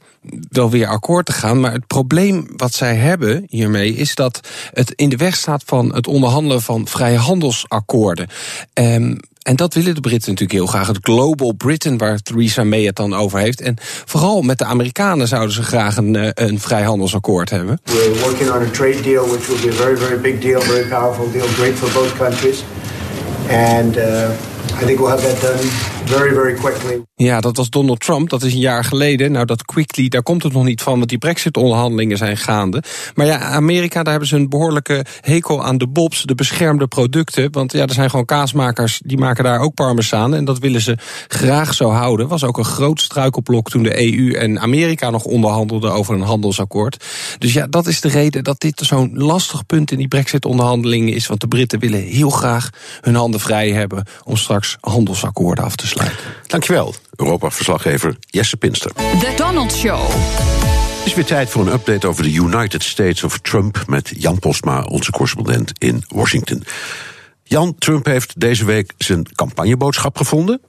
wel 0.48 0.70
weer 0.70 0.86
akkoord 0.86 1.26
te 1.26 1.32
gaan. 1.32 1.60
Maar 1.60 1.72
het 1.72 1.86
probleem 1.86 2.46
wat 2.56 2.74
zij 2.74 2.94
hebben 2.94 3.44
hiermee 3.48 3.94
is 3.94 4.14
dat 4.14 4.40
het 4.72 4.92
in 4.96 5.08
de 5.08 5.16
weg 5.16 5.36
staat 5.36 5.62
van 5.66 5.94
het 5.94 6.06
onderhandelen 6.06 6.62
van 6.62 6.86
vrije 6.88 7.16
handelsakkoorden. 7.16 8.28
Um, 8.74 9.18
en 9.42 9.56
dat 9.56 9.74
willen 9.74 9.94
de 9.94 10.00
Britten 10.00 10.30
natuurlijk 10.30 10.58
heel 10.58 10.66
graag. 10.66 10.86
Het 10.86 10.98
Global 11.02 11.52
Britain, 11.52 11.98
waar 11.98 12.18
Theresa 12.18 12.64
May 12.64 12.82
het 12.82 12.96
dan 12.96 13.14
over 13.14 13.38
heeft. 13.38 13.60
En 13.60 13.76
vooral 14.04 14.42
met 14.42 14.58
de 14.58 14.64
Amerikanen 14.64 15.28
zouden 15.28 15.54
ze 15.54 15.62
graag 15.62 15.96
een, 15.96 16.14
uh, 16.14 16.28
een 16.34 16.60
vrijhandelsakkoord 16.60 17.50
hebben. 17.50 17.80
We're 17.84 18.18
working 18.20 18.50
on 18.50 18.62
a 18.62 18.70
trade 18.70 19.00
deal, 19.02 19.28
which 19.28 19.46
will 19.46 19.60
be 19.60 19.68
a 19.68 19.82
very, 19.82 19.96
very 19.96 20.20
big 20.20 20.40
deal, 20.40 20.60
very 20.60 20.88
powerful 20.88 21.30
deal, 21.32 21.46
great 21.46 21.74
for 21.74 21.92
both 21.92 22.16
countries. 22.16 22.64
And 23.48 23.96
uh, 23.96 24.30
I 24.74 24.84
think 24.84 25.00
we'll 25.00 25.08
have 25.08 25.22
that 25.22 25.40
done 25.40 25.97
very, 26.08 26.34
very 26.34 26.54
quickly. 26.54 27.02
Ja, 27.14 27.40
dat 27.40 27.56
was 27.56 27.70
Donald 27.70 28.00
Trump. 28.00 28.30
Dat 28.30 28.42
is 28.42 28.52
een 28.52 28.58
jaar 28.58 28.84
geleden. 28.84 29.32
Nou, 29.32 29.44
dat 29.44 29.64
quickly, 29.64 30.08
daar 30.08 30.22
komt 30.22 30.42
het 30.42 30.52
nog 30.52 30.64
niet 30.64 30.82
van, 30.82 30.96
want 30.96 31.08
die 31.08 31.18
Brexit-onderhandelingen 31.18 32.16
zijn 32.16 32.36
gaande. 32.36 32.82
Maar 33.14 33.26
ja, 33.26 33.38
Amerika, 33.38 34.02
daar 34.02 34.10
hebben 34.10 34.28
ze 34.28 34.36
een 34.36 34.48
behoorlijke 34.48 35.04
hekel 35.20 35.64
aan 35.64 35.78
de 35.78 35.88
bobs, 35.88 36.22
de 36.22 36.34
beschermde 36.34 36.86
producten. 36.86 37.52
Want 37.52 37.72
ja, 37.72 37.82
er 37.82 37.92
zijn 37.92 38.10
gewoon 38.10 38.24
kaasmakers, 38.24 39.00
die 39.04 39.18
maken 39.18 39.44
daar 39.44 39.60
ook 39.60 39.74
parmezaan. 39.74 40.34
En 40.34 40.44
dat 40.44 40.58
willen 40.58 40.80
ze 40.80 40.96
graag 41.28 41.74
zo 41.74 41.90
houden. 41.90 42.28
Was 42.28 42.44
ook 42.44 42.58
een 42.58 42.64
groot 42.64 43.00
struikelblok 43.00 43.70
toen 43.70 43.82
de 43.82 44.12
EU 44.12 44.32
en 44.32 44.60
Amerika 44.60 45.10
nog 45.10 45.24
onderhandelden 45.24 45.92
over 45.92 46.14
een 46.14 46.20
handelsakkoord. 46.20 47.04
Dus 47.38 47.52
ja, 47.52 47.66
dat 47.66 47.86
is 47.86 48.00
de 48.00 48.08
reden 48.08 48.44
dat 48.44 48.60
dit 48.60 48.80
zo'n 48.84 49.10
lastig 49.14 49.66
punt 49.66 49.90
in 49.90 49.98
die 49.98 50.08
Brexit-onderhandelingen 50.08 51.14
is. 51.14 51.26
Want 51.26 51.40
de 51.40 51.48
Britten 51.48 51.78
willen 51.78 52.02
heel 52.02 52.30
graag 52.30 52.70
hun 53.00 53.14
handen 53.14 53.40
vrij 53.40 53.70
hebben 53.70 54.06
om 54.24 54.36
straks 54.36 54.76
handelsakkoorden 54.80 55.64
af 55.64 55.76
te 55.76 55.86
sluiten. 55.86 55.97
Dankjewel. 56.46 56.94
Europa-verslaggever 57.16 58.16
Jesse 58.20 58.56
Pinster. 58.56 58.92
The 58.92 59.32
Donald 59.36 59.72
Show. 59.72 60.08
Het 60.98 61.06
is 61.06 61.14
weer 61.14 61.24
tijd 61.24 61.50
voor 61.50 61.66
een 61.66 61.72
update 61.72 62.06
over 62.06 62.22
de 62.22 62.32
United 62.32 62.82
States 62.82 63.24
of 63.24 63.38
Trump 63.38 63.82
met 63.86 64.12
Jan 64.16 64.38
Postma, 64.38 64.82
onze 64.82 65.10
correspondent 65.10 65.72
in 65.78 66.04
Washington. 66.08 66.64
Jan, 67.42 67.74
Trump 67.78 68.06
heeft 68.06 68.40
deze 68.40 68.64
week 68.64 68.92
zijn 68.98 69.26
campagneboodschap 69.34 70.16
gevonden. 70.16 70.60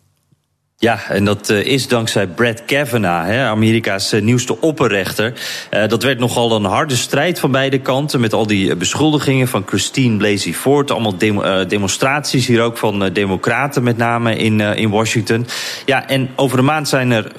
Ja, 0.82 1.00
en 1.10 1.26
dat 1.26 1.50
uh, 1.50 1.66
is 1.66 1.88
dankzij 1.88 2.28
Brett 2.28 2.66
Kavanaugh, 2.66 3.32
Amerika's 3.32 4.14
uh, 4.14 4.22
nieuwste 4.22 4.62
opperrechter. 4.62 5.34
Uh, 5.74 5.88
dat 5.88 6.04
werd 6.04 6.20
nogal 6.20 6.56
een 6.56 6.64
harde 6.64 6.96
strijd 6.96 7.40
van 7.40 7.52
beide 7.52 7.80
kanten... 7.80 8.20
met 8.20 8.34
al 8.34 8.48
die 8.48 8.76
beschuldigingen 8.76 9.48
van 9.48 9.64
Christine 9.66 10.18
Blasey 10.18 10.54
Ford. 10.54 10.92
Allemaal 10.92 11.18
de 11.18 11.66
demonstraties 11.68 12.48
hier 12.48 12.62
ook 12.62 12.78
van 12.78 13.10
democraten 13.14 13.84
met 13.84 13.98
name 13.98 14.36
in, 14.36 14.60
in 14.60 14.90
Washington. 14.90 15.48
Ja, 15.86 16.08
en 16.08 16.30
over 16.36 16.60
een 16.60 16.66
maand 16.66 16.88
zijn 16.88 17.12
er 17.12 17.32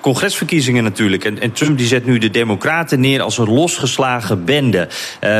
congresverkiezingen 0.00 0.84
natuurlijk. 0.84 1.24
En, 1.24 1.40
en 1.40 1.52
Trump 1.52 1.78
die 1.78 1.86
zet 1.86 2.06
nu 2.06 2.18
de 2.18 2.30
democraten 2.30 3.00
neer 3.00 3.22
als 3.22 3.38
een 3.38 3.52
losgeslagen 3.52 4.44
bende. 4.44 4.88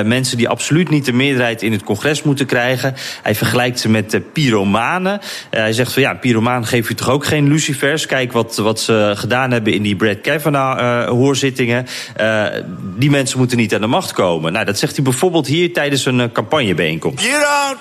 mensen 0.05 0.37
die 0.37 0.49
absoluut 0.49 0.91
niet 0.91 1.05
de 1.05 1.13
meerderheid 1.13 1.63
in 1.63 1.73
het 1.73 1.83
congres 1.83 2.23
moeten 2.23 2.47
krijgen. 2.47 2.95
Hij 3.23 3.35
vergelijkt 3.35 3.81
ze 3.81 3.89
met 3.89 4.21
pyromanen. 4.33 5.21
hij 5.51 5.73
zegt 5.73 5.93
van 5.93 6.03
ja, 6.03 6.15
pyromaan 6.15 6.67
geef 6.67 6.89
je 6.89 6.95
toch 6.95 7.11
ook 7.11 7.27
geen 7.27 7.45
lucifers. 7.49 8.07
Kijk 8.07 8.33
wat, 8.33 8.57
wat 8.57 8.81
ze 8.81 9.13
gedaan 9.17 9.51
hebben 9.51 9.73
in 9.73 9.83
die 9.83 9.97
Brad 9.97 10.21
Kavanaugh-hoorzittingen. 10.21 11.87
Uh, 12.21 12.27
uh, 12.27 12.63
die 12.81 13.11
mensen 13.11 13.39
moeten 13.39 13.57
niet 13.57 13.75
aan 13.75 13.81
de 13.81 13.87
macht 13.87 14.13
komen. 14.13 14.53
Nou, 14.53 14.65
dat 14.65 14.79
zegt 14.79 14.95
hij 14.95 15.05
bijvoorbeeld 15.05 15.47
hier 15.47 15.73
tijdens 15.73 16.07
een 16.07 16.19
uh, 16.19 16.27
campagnebijeenkomst. 16.33 17.25
You 17.25 17.41
don't 17.41 17.79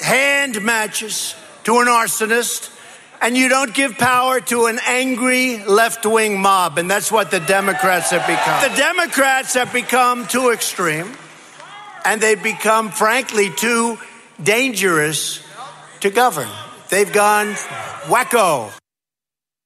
hand 0.00 0.62
matches 0.62 1.36
to 1.62 1.80
an 1.80 1.88
arsonist. 1.88 2.70
And 3.20 3.36
you 3.36 3.48
don't 3.48 3.74
give 3.74 3.94
power 3.94 4.40
to 4.44 4.66
an 4.66 4.78
angry 4.86 5.62
left 5.66 6.04
wing 6.04 6.40
mob. 6.40 6.78
And 6.78 6.88
that's 6.88 7.10
what 7.10 7.30
the 7.30 7.40
Democrats 7.40 8.10
have 8.10 8.26
become. 8.26 8.60
The 8.60 8.76
Democrats 8.76 9.54
have 9.54 9.72
become 9.72 10.26
too 10.26 10.50
extreme. 10.50 11.06
And 12.04 12.20
they've 12.20 12.42
become, 12.42 12.90
frankly, 12.90 13.50
too 13.50 13.98
dangerous 14.40 15.40
to 16.00 16.10
govern. 16.10 16.48
They've 16.88 17.12
gone 17.12 17.56
wacko. 18.08 18.77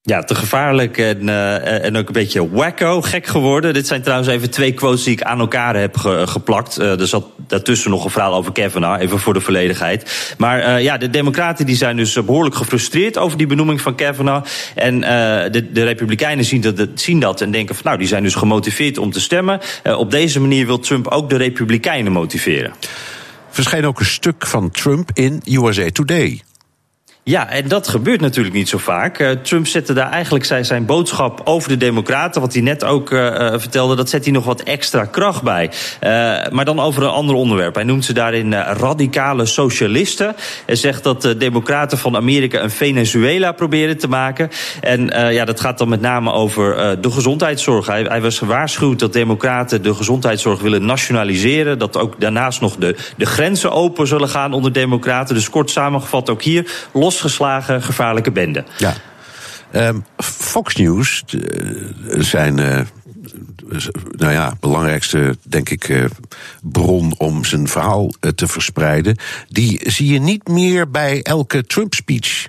Ja, 0.05 0.23
te 0.23 0.35
gevaarlijk 0.35 0.99
en, 0.99 1.23
uh, 1.23 1.85
en 1.85 1.97
ook 1.97 2.07
een 2.07 2.13
beetje 2.13 2.51
wacko, 2.51 3.03
gek 3.03 3.27
geworden. 3.27 3.75
Dit 3.75 3.87
zijn 3.87 4.03
trouwens 4.03 4.29
even 4.29 4.51
twee 4.51 4.73
quotes 4.73 5.05
die 5.05 5.13
ik 5.13 5.23
aan 5.23 5.41
elkaar 5.41 5.77
heb 5.77 5.97
ge, 5.97 6.23
geplakt. 6.27 6.79
Uh, 6.81 7.01
er 7.01 7.07
zat 7.07 7.25
daartussen 7.47 7.91
nog 7.91 8.05
een 8.05 8.11
verhaal 8.11 8.35
over 8.35 8.53
Kavanaugh, 8.53 9.03
even 9.03 9.19
voor 9.19 9.35
de 9.35 9.41
volledigheid. 9.41 10.35
Maar 10.39 10.59
uh, 10.59 10.83
ja, 10.83 10.99
de 10.99 11.11
democraten 11.11 11.67
die 11.67 11.77
zijn 11.77 11.97
dus 11.97 12.25
behoorlijk 12.25 12.55
gefrustreerd 12.55 13.19
over 13.19 13.39
die 13.39 13.47
benoeming 13.47 13.81
van 13.81 13.95
Kavanaugh. 13.95 14.47
En 14.75 15.01
de, 15.01 15.73
de 15.73 15.85
republikeinen 15.85 16.45
zien 16.45 16.61
dat, 16.61 16.89
zien 16.95 17.21
dat 17.21 17.41
en 17.41 17.51
denken 17.51 17.75
van 17.75 17.85
nou, 17.85 17.99
die 17.99 18.09
zijn 18.09 18.23
dus 18.23 18.35
gemotiveerd 18.35 18.99
om 18.99 19.11
te 19.11 19.21
stemmen. 19.21 19.61
op 19.97 20.11
deze 20.11 20.41
manier 20.41 20.67
wil 20.67 20.79
Trump 20.79 21.07
ook 21.07 21.31
de 21.31 21.37
republikeinen 21.37 22.13
motiveren. 22.13 22.73
Verscheen 23.51 23.87
ook 23.87 24.01
een 24.01 24.07
stuk 24.07 24.47
van 24.47 24.71
Trump 24.71 25.11
in 25.15 25.43
USA 25.45 25.91
Today. 25.93 26.43
Ja, 27.25 27.49
en 27.49 27.69
dat 27.69 27.89
gebeurt 27.89 28.21
natuurlijk 28.21 28.55
niet 28.55 28.69
zo 28.69 28.79
vaak. 28.79 29.19
Uh, 29.19 29.31
Trump 29.31 29.67
zette 29.67 29.93
daar 29.93 30.11
eigenlijk 30.11 30.45
zijn, 30.45 30.65
zijn 30.65 30.87
boodschap 30.87 31.41
over 31.45 31.69
de 31.69 31.77
Democraten, 31.77 32.41
wat 32.41 32.53
hij 32.53 32.63
net 32.63 32.85
ook 32.85 33.11
uh, 33.11 33.37
vertelde, 33.57 33.97
dat 33.97 34.09
zet 34.09 34.25
hij 34.25 34.33
nog 34.33 34.45
wat 34.45 34.63
extra 34.63 35.05
kracht 35.05 35.43
bij. 35.43 35.71
Maar 36.51 36.65
dan 36.65 36.81
over 36.81 37.03
een 37.03 37.09
ander 37.09 37.35
onderwerp. 37.35 37.75
Hij 37.75 37.85
noemt 37.85 38.05
ze 38.05 38.13
daarin 38.13 38.55
radicale 38.55 39.47
socialisten. 39.47 40.35
Hij 40.67 40.77
zegt 40.77 41.03
dat 41.03 41.23
de 41.23 41.37
Democraten 41.37 41.99
van 41.99 42.17
Amerika 42.17 42.63
een 42.63 42.71
Venezuela 42.71 43.53
proberen 43.53 43.99
te 43.99 44.09
maken. 44.09 44.51
En 44.81 45.07
ja, 45.33 45.45
dat 45.45 45.61
gaat 45.61 45.79
dan 45.79 45.89
met 45.89 46.01
name 46.01 46.33
over 46.33 47.01
de 47.01 47.11
gezondheidszorg. 47.11 47.87
Hij, 47.87 48.03
hij, 48.03 48.21
was 48.21 48.39
gewaarschuwd 48.39 48.99
dat 48.99 49.13
Democraten 49.13 49.83
de 49.83 49.95
gezondheidszorg 49.95 50.61
willen 50.61 50.87
nationaliseren. 50.87 51.79
Dat 51.79 51.97
ook 51.97 52.21
daarnaast 52.21 52.61
nog 52.61 52.77
de, 52.77 52.97
de 53.17 53.27
grenzen 53.27 53.73
open 53.73 54.07
zullen 54.07 54.29
gaan 54.29 54.53
onder 54.53 54.73
Democraten. 54.73 55.35
Dus 55.35 55.51
kort 55.51 55.71
samengevat 55.71 56.31
ook 56.31 56.43
hier 56.43 56.89
los 56.93 57.12
losgeslagen 57.13 57.83
gevaarlijke 57.83 58.31
bende. 58.31 58.65
Ja. 58.79 58.95
Um, 59.75 60.05
Fox 60.17 60.77
News 60.77 61.25
zijn. 62.07 62.59
Uh, 62.59 62.81
nou 64.11 64.33
ja, 64.33 64.55
belangrijkste, 64.61 65.37
denk 65.43 65.69
ik, 65.69 65.89
uh, 65.89 66.05
bron 66.63 67.15
om 67.19 67.45
zijn 67.45 67.69
verhaal 67.69 68.11
te 68.35 68.47
verspreiden. 68.47 69.17
Die 69.49 69.81
zie 69.91 70.13
je 70.13 70.19
niet 70.19 70.49
meer 70.49 70.91
bij 70.91 71.23
elke 71.23 71.67
Trump-speech 71.67 72.49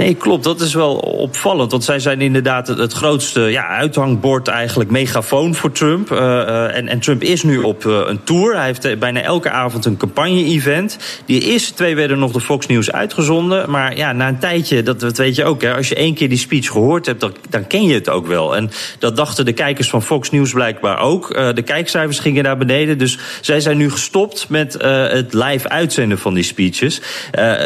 Nee, 0.00 0.14
klopt. 0.14 0.44
Dat 0.44 0.60
is 0.60 0.74
wel 0.74 0.94
opvallend. 0.96 1.70
Want 1.70 1.84
zij 1.84 1.98
zijn 1.98 2.20
inderdaad 2.20 2.68
het, 2.68 2.92
grootste 2.92 3.40
ja, 3.40 3.66
uithangbord, 3.66 4.48
eigenlijk 4.48 4.90
megafoon 4.90 5.54
voor 5.54 5.72
Trump. 5.72 6.10
Uh, 6.10 6.76
en, 6.76 6.88
en, 6.88 6.98
Trump 6.98 7.22
is 7.22 7.42
nu 7.42 7.58
op 7.58 7.84
uh, 7.84 8.00
een 8.04 8.24
tour. 8.24 8.56
Hij 8.56 8.66
heeft 8.66 8.98
bijna 8.98 9.20
elke 9.20 9.50
avond 9.50 9.84
een 9.84 9.96
campagne-event. 9.96 10.98
Die 11.26 11.40
eerste 11.40 11.74
twee 11.74 11.94
werden 11.94 12.18
nog 12.18 12.32
door 12.32 12.40
Fox 12.40 12.66
News 12.66 12.92
uitgezonden. 12.92 13.70
Maar 13.70 13.96
ja, 13.96 14.12
na 14.12 14.28
een 14.28 14.38
tijdje, 14.38 14.82
dat, 14.82 15.16
weet 15.16 15.34
je 15.34 15.44
ook, 15.44 15.62
hè, 15.62 15.74
als 15.74 15.88
je 15.88 15.94
één 15.94 16.14
keer 16.14 16.28
die 16.28 16.38
speech 16.38 16.66
gehoord 16.66 17.06
hebt, 17.06 17.20
dan, 17.20 17.34
dan 17.48 17.66
ken 17.66 17.84
je 17.84 17.94
het 17.94 18.08
ook 18.08 18.26
wel. 18.26 18.56
En 18.56 18.70
dat 18.98 19.16
dachten 19.16 19.44
de 19.44 19.52
kijkers 19.52 19.88
van 19.88 20.02
Fox 20.02 20.30
News 20.30 20.52
blijkbaar 20.52 21.00
ook. 21.00 21.28
De 21.54 21.62
kijkcijfers 21.62 22.18
gingen 22.18 22.44
naar 22.44 22.58
beneden. 22.58 22.98
Dus 22.98 23.18
zij 23.40 23.60
zijn 23.60 23.76
nu 23.76 23.90
gestopt 23.90 24.48
met 24.48 24.72
het 24.82 25.34
live 25.34 25.68
uitzenden 25.68 26.18
van 26.18 26.34
die 26.34 26.44
speeches. 26.44 27.00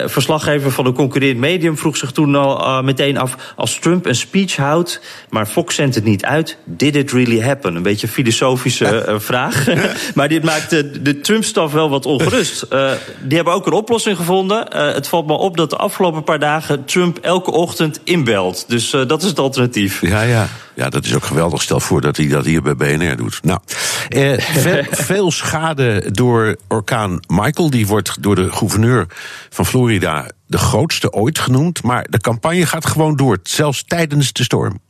verslaggever 0.05 0.71
van 0.71 0.87
een 0.87 0.95
concurrerend 0.95 1.41
medium 1.41 1.79
vroeg 1.79 1.97
zich 1.97 2.13
toen 2.21 2.35
al 2.35 2.61
uh, 2.61 2.83
meteen 2.83 3.19
af... 3.19 3.37
als 3.57 3.79
Trump 3.79 4.07
een 4.07 4.15
speech 4.15 4.57
houdt, 4.57 5.01
maar 5.31 5.47
Fox 5.47 5.75
zendt 5.75 5.95
het 5.95 6.05
niet 6.05 6.25
uit... 6.25 6.57
did 6.65 6.97
it 6.97 7.13
really 7.13 7.43
happen? 7.43 7.75
Een 7.75 7.83
beetje 7.83 8.07
een 8.07 8.13
filosofische 8.13 9.07
uh, 9.09 9.15
vraag. 9.19 9.67
maar 10.15 10.29
dit 10.29 10.45
maakt 10.45 10.71
de, 10.71 11.03
de 11.03 11.21
Trump-staf 11.21 11.73
wel 11.73 11.91
wat 11.91 12.07
ongerust. 12.07 12.67
Uh, 12.73 12.91
die 13.29 13.37
hebben 13.37 13.55
ook 13.55 13.67
een 13.67 13.73
oplossing 13.73 14.17
gevonden. 14.17 14.67
het 14.77 15.09
valt 15.09 15.27
me 15.27 15.33
op 15.33 15.57
dat 15.57 15.71
de 15.71 15.77
afgelopen 15.77 16.25
paar 16.25 16.39
dagen... 16.39 16.85
Trump 16.85 17.19
elke 17.19 17.51
ochtend 17.51 18.01
inbelt. 18.05 18.65
Dus 18.69 18.91
dat 18.91 19.23
is 19.23 19.29
het 19.29 19.39
alternatief. 19.39 20.01
Ja, 20.01 20.23
ja. 20.23 20.49
Ja, 20.81 20.89
dat 20.89 21.05
is 21.05 21.15
ook 21.15 21.25
geweldig. 21.25 21.63
Stel 21.63 21.81
voor 21.81 22.01
dat 22.01 22.17
hij 22.17 22.29
dat 22.29 22.45
hier 22.45 22.63
bij 22.63 22.77
BNR 22.77 23.17
doet. 23.17 23.41
Nou, 23.43 23.61
eh, 24.09 24.39
veel, 24.39 24.85
veel 25.11 25.31
schade 25.31 26.05
door 26.13 26.57
orkaan 26.69 27.21
Michael. 27.27 27.71
Die 27.71 27.87
wordt 27.87 28.23
door 28.23 28.35
de 28.35 28.53
gouverneur 28.53 29.07
van 29.51 29.67
Florida 29.67 30.31
de 30.51 30.59
grootste 30.59 31.13
ooit 31.13 31.39
genoemd. 31.39 31.83
Maar 31.83 32.07
de 32.11 32.19
campagne 32.19 32.67
gaat 32.67 32.87
gewoon 32.87 33.17
door, 33.17 33.39
zelfs 33.43 33.85
tijdens 33.85 34.33
de 34.33 34.43
storm. 34.43 34.81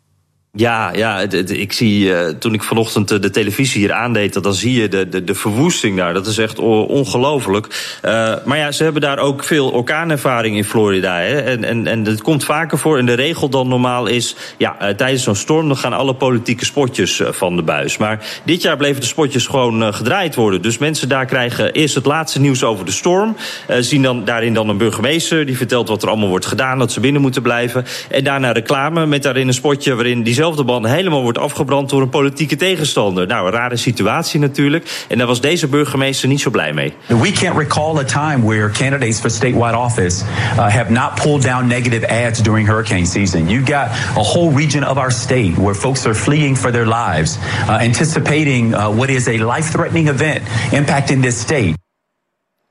Ja, 0.53 0.93
ja 0.93 1.19
ik 1.47 1.73
zie 1.73 2.05
uh, 2.05 2.29
toen 2.29 2.55
ik 2.55 2.63
vanochtend 2.63 3.09
de 3.09 3.31
televisie 3.31 3.81
hier 3.81 3.93
aandeed, 3.93 4.43
dan 4.43 4.55
zie 4.55 4.81
je 4.81 4.89
de, 4.89 5.09
de, 5.09 5.25
de 5.25 5.35
verwoesting 5.35 5.97
daar. 5.97 6.15
Dat 6.15 6.27
is 6.27 6.39
echt 6.39 6.59
ongelooflijk. 6.59 7.99
Uh, 8.05 8.35
maar 8.45 8.59
ja, 8.59 8.73
ze 8.73 8.83
hebben 8.83 9.03
daar 9.03 9.19
ook 9.19 9.45
veel 9.45 9.71
orkaanervaring 9.71 10.57
in 10.57 10.65
Florida. 10.65 11.17
Hè? 11.17 11.41
En, 11.41 11.65
en, 11.65 11.87
en 11.87 12.05
het 12.05 12.23
komt 12.23 12.45
vaker 12.45 12.79
voor. 12.79 12.99
En 12.99 13.07
de 13.07 13.15
regel 13.15 13.49
dan 13.49 13.69
normaal 13.69 14.07
is, 14.07 14.37
ja, 14.59 14.95
tijdens 14.97 15.23
zo'n 15.23 15.35
storm 15.35 15.69
dan 15.69 15.77
gaan 15.77 15.93
alle 15.93 16.15
politieke 16.15 16.65
spotjes 16.65 17.23
van 17.25 17.57
de 17.57 17.63
buis. 17.63 17.97
Maar 17.97 18.41
dit 18.45 18.63
jaar 18.63 18.77
bleven 18.77 19.01
de 19.01 19.07
spotjes 19.07 19.47
gewoon 19.47 19.95
gedraaid 19.95 20.35
worden. 20.35 20.63
Dus 20.63 20.79
mensen 20.79 21.09
daar 21.09 21.27
krijgen 21.27 21.73
eerst 21.73 21.95
het 21.95 22.07
laatste 22.07 22.41
nieuws 22.41 22.65
over 22.65 22.85
de 22.85 22.93
storm. 22.93 23.37
zien 23.81 24.03
dan 24.03 24.25
daarin 24.25 24.55
dan 24.55 24.69
een 24.69 24.79
burgemeester 24.79 25.47
die 25.47 25.57
vertelt 25.57 25.89
wat 25.89 26.03
er 26.03 26.09
allemaal 26.09 26.29
wordt 26.29 26.47
gedaan, 26.47 26.79
dat 26.79 26.93
ze 26.93 27.01
binnen 27.01 27.23
moeten 27.23 27.43
blijven. 27.43 27.85
En 28.11 28.25
daarna 28.25 28.53
reclame 28.53 29.07
met 29.07 29.23
daarin 29.23 29.49
een 29.49 29.55
spotje 29.55 29.95
waarin 29.95 30.23
die 30.23 30.39
diezelfde 30.41 30.73
band 30.73 30.87
helemaal 30.87 31.23
wordt 31.23 31.39
afgebrand 31.39 31.89
door 31.89 32.03
een 32.03 32.09
politieke 32.09 32.57
tegenstander. 32.57 33.27
Nou, 33.27 33.47
een 33.47 33.53
rare 33.53 33.77
situatie 33.77 34.41
natuurlijk. 34.41 35.05
En 35.09 35.19
daar 35.19 35.27
was 35.27 35.41
deze 35.41 35.69
burgemeester 35.69 36.29
niet 36.29 36.41
zo 36.41 36.51
blij 36.51 36.73
mee. 36.73 36.93
We 37.07 37.33
can't 37.33 37.57
recall 37.57 37.99
a 37.99 38.05
time 38.05 38.47
where 38.47 38.71
candidates 38.71 39.21
for 39.21 39.31
statewide 39.31 39.79
office 39.79 40.25
uh, 40.25 40.69
have 40.69 40.93
not 40.93 41.15
pulled 41.15 41.43
down 41.43 41.67
negative 41.67 42.09
ads 42.09 42.43
during 42.43 42.69
hurricane 42.69 43.07
season. 43.07 43.49
You 43.49 43.65
got 43.65 43.89
a 44.17 44.23
whole 44.23 44.57
region 44.57 44.89
of 44.89 44.97
our 44.97 45.13
state 45.13 45.53
where 45.57 45.75
folks 45.75 46.07
are 46.07 46.15
fleeing 46.15 46.57
for 46.57 46.71
their 46.71 46.87
lives, 46.87 47.39
uh, 47.69 47.79
anticipating 47.81 48.75
uh, 48.75 48.97
what 48.97 49.09
is 49.09 49.29
a 49.29 49.39
life-threatening 49.45 50.09
event 50.09 50.43
impacting 50.71 51.23
this 51.23 51.41
state. 51.41 51.75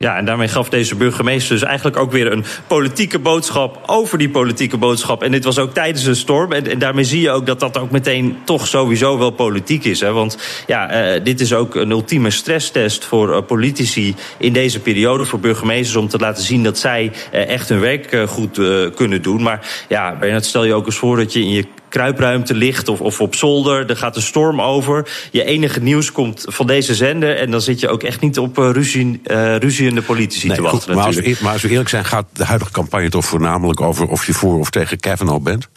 Ja, 0.04 0.18
en 0.18 0.26
daarmee 0.26 0.48
gaf 0.48 0.70
deze 0.70 0.96
burgemeester 0.96 1.54
dus 1.54 1.64
eigenlijk 1.64 1.98
ook 1.98 2.12
weer 2.12 2.32
een 2.32 2.46
politieke 2.68 3.20
boodschap 3.20 3.84
over 3.86 4.18
die 4.18 4.30
politieke 4.30 4.78
boodschap. 4.78 5.24
En 5.24 5.32
dit 5.32 5.44
was 5.44 5.60
ook 5.60 5.74
tijdens 5.74 6.06
een 6.06 6.16
storm. 6.16 6.52
En, 6.52 6.68
en 6.68 6.80
daarmee 6.80 7.04
zie 7.04 7.22
je 7.22 7.30
ook 7.32 7.46
dat 7.46 7.60
dat 7.60 7.78
ook 7.78 7.92
meteen 7.92 8.38
toch 8.44 8.68
sowieso 8.68 9.18
wel 9.18 9.32
politiek 9.32 9.84
is. 9.84 10.00
Hè? 10.00 10.12
Want 10.12 10.64
ja, 10.68 11.14
uh, 11.16 11.24
dit 11.24 11.40
is 11.40 11.54
ook 11.54 11.76
een 11.76 11.90
ultieme 11.90 12.30
stresstest 12.30 13.06
voor 13.06 13.30
uh, 13.30 13.42
politici 13.48 14.16
in 14.38 14.54
deze 14.54 14.80
periode. 14.80 15.26
Voor 15.26 15.40
burgemeesters 15.40 15.96
om 15.96 16.08
te 16.08 16.18
laten 16.18 16.44
zien 16.44 16.64
dat 16.64 16.78
zij 16.78 17.12
uh, 17.34 17.48
echt 17.48 17.70
hun 17.70 17.80
werk 17.80 18.30
goed 18.30 18.62
kunnen 18.96 19.22
doen. 19.22 19.42
Maar 19.42 19.86
ja, 19.88 20.16
Bernard, 20.16 20.46
stel 20.46 20.64
je 20.64 20.74
ook 20.74 20.86
eens 20.86 20.98
voor 20.98 21.18
dat 21.18 21.34
je 21.34 21.40
in 21.40 21.50
je 21.50 21.66
kruipruimte 21.90 22.56
ligt 22.56 22.88
of, 22.88 23.02
of 23.02 23.22
op 23.22 23.36
zolder. 23.36 23.90
Er 23.90 23.98
gaat 23.98 24.16
een 24.16 24.22
storm 24.22 24.62
over. 24.62 25.10
Je 25.32 25.44
enige 25.44 25.80
nieuws 25.80 26.12
komt 26.12 26.46
van 26.48 26.68
deze 26.68 26.96
zender. 26.96 27.38
En 27.38 27.52
dan 27.52 27.62
zit 27.62 27.80
je 27.80 27.90
ook 27.90 28.04
echt 28.04 28.22
niet 28.22 28.40
op 28.40 28.58
uh, 28.58 28.70
ruzie, 28.72 29.22
uh, 29.26 29.56
ruziende 29.56 30.02
politici 30.02 30.48
nee, 30.48 30.56
te 30.56 30.62
wachten. 30.62 30.82
Goed, 30.82 30.96
maar, 30.96 31.06
als, 31.06 31.40
maar 31.40 31.54
als 31.54 31.62
we 31.62 31.70
eerlijk 31.70 31.90
zijn, 31.90 32.06
gaat 32.06 32.26
de 32.34 32.46
huidige 32.46 32.72
campagne 32.72 33.10
toch 33.10 33.26
voornamelijk 33.26 33.82
over 33.82 34.08
of 34.08 34.26
je 34.26 34.34
voor 34.34 34.60
of 34.60 34.70
tegen 34.70 35.00
Kavanaugh 35.00 35.44
bent? 35.44 35.70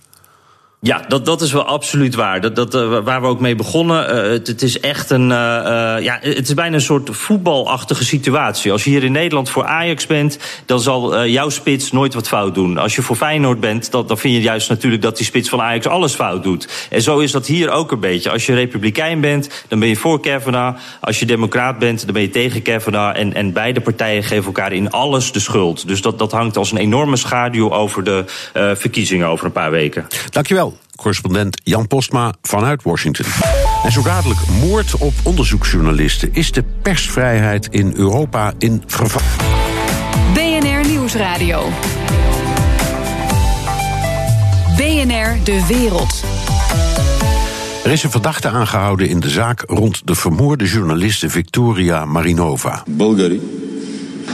Ja, 0.84 1.04
dat, 1.08 1.26
dat 1.26 1.40
is 1.40 1.52
wel 1.52 1.64
absoluut 1.64 2.14
waar. 2.14 2.40
Dat, 2.40 2.56
dat, 2.56 2.74
uh, 2.74 2.98
waar 3.04 3.20
we 3.20 3.26
ook 3.26 3.40
mee 3.40 3.54
begonnen. 3.54 4.14
Uh, 4.24 4.30
het, 4.30 4.46
het, 4.46 4.62
is 4.62 4.80
echt 4.80 5.10
een. 5.10 5.22
Uh, 5.22 5.28
ja, 6.00 6.18
het 6.20 6.48
is 6.48 6.54
bijna 6.54 6.74
een 6.74 6.80
soort 6.80 7.08
voetbalachtige 7.12 8.04
situatie. 8.04 8.72
Als 8.72 8.84
je 8.84 8.90
hier 8.90 9.04
in 9.04 9.12
Nederland 9.12 9.50
voor 9.50 9.64
Ajax 9.64 10.06
bent, 10.06 10.38
dan 10.66 10.80
zal 10.80 11.26
jouw 11.26 11.48
spits 11.48 11.92
nooit 11.92 12.14
wat 12.14 12.28
fout 12.28 12.54
doen. 12.54 12.78
Als 12.78 12.94
je 12.94 13.02
voor 13.02 13.16
Feyenoord 13.16 13.60
bent, 13.60 13.90
dan, 13.90 14.06
dan 14.06 14.18
vind 14.18 14.34
je 14.34 14.40
juist 14.40 14.68
natuurlijk 14.68 15.02
dat 15.02 15.16
die 15.16 15.26
spits 15.26 15.48
van 15.48 15.60
Ajax 15.60 15.86
alles 15.86 16.14
fout 16.14 16.42
doet. 16.42 16.68
En 16.90 17.02
zo 17.02 17.18
is 17.18 17.32
dat 17.32 17.46
hier 17.46 17.70
ook 17.70 17.92
een 17.92 18.00
beetje. 18.00 18.30
Als 18.30 18.46
je 18.46 18.54
republikein 18.54 19.20
bent, 19.20 19.64
dan 19.68 19.78
ben 19.78 19.88
je 19.88 19.96
voor 19.96 20.20
Kavanaugh. 20.20 20.78
Als 21.00 21.18
je 21.18 21.26
democraat 21.26 21.78
bent, 21.78 22.04
dan 22.04 22.12
ben 22.12 22.22
je 22.22 22.30
tegen 22.30 22.62
Kavanaugh. 22.62 23.18
En, 23.18 23.34
en 23.34 23.52
beide 23.52 23.80
partijen 23.80 24.22
geven 24.22 24.44
elkaar 24.44 24.72
in 24.72 24.90
alles 24.90 25.32
de 25.32 25.40
schuld. 25.40 25.88
Dus 25.88 26.02
dat, 26.02 26.18
dat 26.18 26.32
hangt 26.32 26.56
als 26.56 26.72
een 26.72 26.78
enorme 26.78 27.16
schaduw 27.16 27.72
over 27.72 28.04
de 28.04 28.24
verkiezingen 28.74 29.26
over 29.26 29.46
een 29.46 29.52
paar 29.52 29.70
weken. 29.70 30.06
Dankjewel 30.30 30.71
correspondent 30.96 31.60
Jan 31.64 31.86
Postma 31.86 32.34
vanuit 32.42 32.82
Washington. 32.82 33.26
En 33.84 33.92
zo 33.92 34.02
dadelijk 34.02 34.40
moord 34.60 34.96
op 34.96 35.12
onderzoeksjournalisten. 35.22 36.28
Is 36.32 36.52
de 36.52 36.64
persvrijheid 36.82 37.68
in 37.70 37.92
Europa 37.96 38.52
in 38.58 38.82
gevaar? 38.86 39.36
BNR 40.34 40.88
Nieuwsradio. 40.88 41.68
BNR 44.76 45.44
De 45.44 45.64
Wereld. 45.68 46.24
Er 47.84 47.90
is 47.90 48.02
een 48.02 48.10
verdachte 48.10 48.48
aangehouden 48.48 49.08
in 49.08 49.20
de 49.20 49.30
zaak 49.30 49.64
rond 49.66 50.06
de 50.06 50.14
vermoorde 50.14 50.64
journaliste 50.64 51.30
Victoria 51.30 52.04
Marinova. 52.04 52.82
Bulgari 52.86 53.40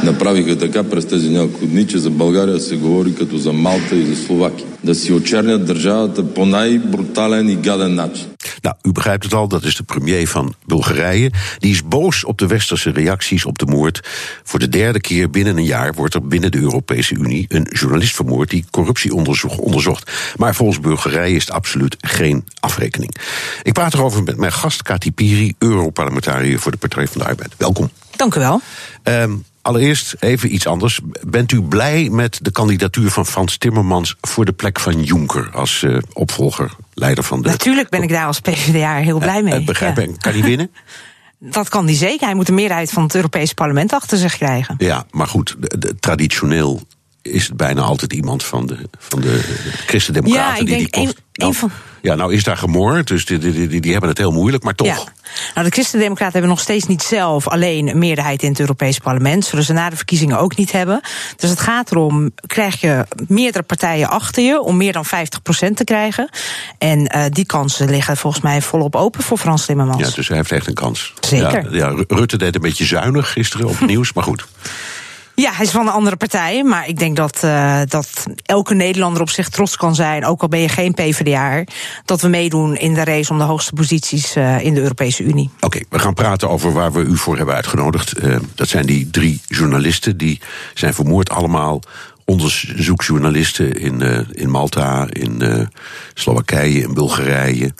направиха 0.03 0.58
така 0.58 0.84
през 0.84 1.06
тези 1.06 1.29
няколко 1.29 1.65
дни, 1.65 1.88
че 1.88 1.97
за 1.97 2.10
България 2.10 2.60
се 2.60 2.75
говори 2.75 3.15
като 3.15 3.38
за 3.38 3.53
Малта 3.53 3.95
и 3.95 4.06
за 4.06 4.25
Словакия. 4.25 4.67
Да 4.84 4.95
си 4.95 5.13
очернят 5.13 5.65
държавата 5.65 6.34
по 6.34 6.45
най-брутален 6.45 7.49
и 7.49 7.56
гаден 7.56 7.95
начин. 7.95 8.25
Nou, 8.63 8.75
u 8.84 8.91
begrijpt 8.91 9.23
het 9.23 9.34
al, 9.34 9.47
dat 9.47 9.63
is 9.63 9.75
de 9.75 9.84
premier 9.84 10.27
van 10.27 10.53
Bulgarije. 10.65 11.32
Die 11.60 11.71
is 11.71 11.84
boos 11.84 12.25
op 12.25 12.38
de 12.38 12.47
westerse 12.47 12.89
reacties 12.91 13.45
op 13.45 13.58
de 13.58 13.65
moord. 13.65 14.08
Voor 14.43 14.60
de 14.60 14.69
derde 14.69 14.99
keer 14.99 15.29
binnen 15.29 15.58
een 15.58 15.65
jaar 15.65 15.93
wordt 15.93 16.13
er 16.13 16.27
binnen 16.27 16.51
de 16.51 16.58
Europese 16.58 17.15
Unie 17.15 17.45
een 17.47 17.67
journalist 17.71 18.15
vermoord 18.15 18.49
die 18.49 18.65
corruptieonderzoek 18.71 19.65
onderzocht. 19.65 20.12
Maar 20.36 20.56
volgens 20.56 20.79
Bulgarije 20.79 21.36
is 21.36 21.45
het 21.45 21.51
absoluut 21.51 21.97
geen 21.99 22.45
afrekening. 22.60 23.15
Ik 23.63 23.73
praat 23.73 23.93
erover 23.93 24.23
met 24.23 24.38
mijn 24.38 24.51
gast 24.51 24.82
Kati 24.82 25.12
Piri, 25.12 25.53
Europarlementariër 25.58 26.60
voor 26.60 26.71
de 26.71 26.77
Partij 26.77 27.08
van 27.08 27.21
de 27.21 27.27
Arbeid. 27.27 27.53
Welkom. 27.58 27.89
Dank 28.15 28.36
u 28.36 28.39
wel. 28.39 28.62
Um, 29.03 29.43
Allereerst 29.68 30.16
even 30.18 30.54
iets 30.54 30.66
anders. 30.66 31.00
Bent 31.26 31.52
u 31.52 31.62
blij 31.62 32.09
met 32.11 32.38
de 32.42 32.50
kandidatuur 32.50 33.11
van 33.11 33.26
Frans 33.26 33.59
Timmermans 33.59 34.16
voor 34.20 34.44
de 34.44 34.52
plek 34.52 34.81
van 34.81 35.02
Juncker 35.02 35.50
als 35.52 35.83
uh, 35.83 35.98
opvolger, 36.12 36.70
leider 36.94 37.24
van 37.24 37.42
de. 37.42 37.48
Natuurlijk 37.48 37.88
ben 37.88 38.02
ik 38.02 38.09
daar 38.09 38.26
als 38.26 38.40
PvdA 38.40 38.96
heel 38.96 39.18
blij 39.18 39.42
mee. 39.42 39.61
Uh, 39.61 39.66
begrijp 39.66 39.96
ja. 39.96 40.07
Kan 40.18 40.33
hij 40.33 40.42
winnen? 40.42 40.70
Dat 41.38 41.68
kan 41.68 41.85
hij 41.85 41.94
zeker. 41.94 42.26
Hij 42.26 42.35
moet 42.35 42.46
de 42.46 42.52
meerderheid 42.52 42.90
van 42.90 43.02
het 43.02 43.14
Europese 43.14 43.54
parlement 43.54 43.92
achter 43.92 44.18
zich 44.18 44.37
krijgen. 44.37 44.74
Ja, 44.78 45.07
maar 45.11 45.26
goed, 45.26 45.57
de, 45.59 45.78
de, 45.78 45.96
traditioneel 45.98 46.83
is 47.30 47.46
het 47.46 47.56
bijna 47.56 47.82
altijd 47.82 48.12
iemand 48.12 48.44
van 48.44 48.66
de, 48.66 48.76
van 48.98 49.20
de 49.20 49.40
Christen-Democraten 49.86 50.54
ja, 50.54 50.60
ik 50.60 50.66
die 50.66 50.76
denk 50.76 50.94
die 50.94 51.04
post. 51.04 51.22
Een, 51.32 51.46
een 51.46 51.54
van... 51.54 51.70
Ja, 52.02 52.14
nou 52.14 52.34
is 52.34 52.44
daar 52.44 52.56
gemoord, 52.56 53.06
dus 53.06 53.24
die, 53.24 53.38
die, 53.38 53.68
die, 53.68 53.80
die, 53.80 53.92
hebben 53.92 54.10
het 54.10 54.18
heel 54.18 54.32
moeilijk, 54.32 54.62
maar 54.64 54.74
toch. 54.74 54.86
Ja. 54.86 55.12
Nou, 55.54 55.66
de 55.66 55.72
Christen-Democraten 55.72 56.32
hebben 56.32 56.50
nog 56.50 56.60
steeds 56.60 56.86
niet 56.86 57.02
zelf 57.02 57.48
alleen 57.48 57.88
een 57.88 57.98
meerderheid 57.98 58.42
in 58.42 58.48
het 58.48 58.60
Europese 58.60 59.00
parlement. 59.00 59.44
Zullen 59.44 59.64
ze 59.64 59.72
na 59.72 59.90
de 59.90 59.96
verkiezingen 59.96 60.38
ook 60.38 60.56
niet 60.56 60.72
hebben. 60.72 61.00
Dus 61.36 61.50
het 61.50 61.60
gaat 61.60 61.90
erom, 61.90 62.30
krijg 62.46 62.80
je 62.80 63.06
meerdere 63.28 63.64
partijen 63.64 64.08
achter 64.08 64.42
je 64.42 64.60
om 64.60 64.76
meer 64.76 64.92
dan 64.92 65.04
50% 65.06 65.08
te 65.74 65.84
krijgen. 65.84 66.28
En 66.78 66.98
uh, 67.16 67.24
die 67.30 67.46
kansen 67.46 67.90
liggen 67.90 68.16
volgens 68.16 68.42
mij 68.42 68.62
volop 68.62 68.96
open 68.96 69.22
voor 69.22 69.38
Frans 69.38 69.66
Timmermans. 69.66 70.08
Ja, 70.08 70.14
dus 70.14 70.28
hij 70.28 70.36
heeft 70.36 70.52
echt 70.52 70.66
een 70.66 70.74
kans. 70.74 71.14
Zeker. 71.20 71.74
Ja, 71.74 71.88
ja 71.88 72.04
Rutte 72.08 72.36
deed 72.36 72.54
een 72.54 72.60
beetje 72.60 72.84
zuinig 72.84 73.32
gisteren 73.32 73.66
op 73.66 73.78
het 73.78 73.88
nieuws, 73.94 74.12
maar 74.12 74.24
goed. 74.24 74.46
Ja, 75.40 75.53
hij 75.53 75.64
is 75.64 75.70
van 75.70 75.87
een 75.87 75.92
andere 75.92 76.16
partij. 76.16 76.64
Maar 76.64 76.88
ik 76.88 76.98
denk 76.98 77.16
dat, 77.16 77.42
uh, 77.44 77.81
dat 77.87 78.27
elke 78.42 78.74
Nederlander 78.74 79.22
op 79.22 79.31
zich 79.31 79.48
trots 79.48 79.77
kan 79.77 79.94
zijn, 79.94 80.24
ook 80.24 80.42
al 80.42 80.48
ben 80.48 80.61
je 80.61 80.68
geen 80.68 80.94
PvdA, 80.94 81.64
dat 82.05 82.20
we 82.20 82.29
meedoen 82.29 82.77
in 82.77 82.94
de 82.94 83.05
race 83.05 83.33
om 83.33 83.38
de 83.38 83.44
hoogste 83.44 83.72
posities 83.72 84.37
uh, 84.37 84.64
in 84.64 84.74
de 84.74 84.81
Europese 84.81 85.22
Unie. 85.22 85.51
Oké, 85.61 85.81
we 85.88 85.98
gaan 85.98 86.14
praten 86.14 86.48
over 86.48 86.72
waar 86.72 86.92
we 86.92 87.01
u 87.01 87.16
voor 87.16 87.37
hebben 87.37 87.55
uitgenodigd. 87.55 88.24
Uh, 88.24 88.37
dat 88.55 88.68
zijn 88.68 88.87
die 88.87 89.11
drie 89.11 89.40
journalisten 89.46 90.16
die 90.16 90.40
zijn 90.74 90.94
vermoord 90.94 91.31
allemaal 91.31 91.83
onderzoeksjournalisten 92.24 93.81
in, 93.81 94.27
in 94.33 94.51
Malta, 94.51 95.07
in 95.11 95.68
Slowakije, 96.14 96.81
in 96.83 96.94
Bulgarije. 96.94 97.74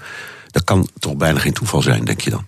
Dat 0.51 0.64
kan 0.64 0.88
toch 0.99 1.16
bijna 1.16 1.38
geen 1.38 1.53
toeval 1.53 1.83
zijn, 1.83 2.05
denk 2.05 2.21
je 2.21 2.31
dan? 2.31 2.47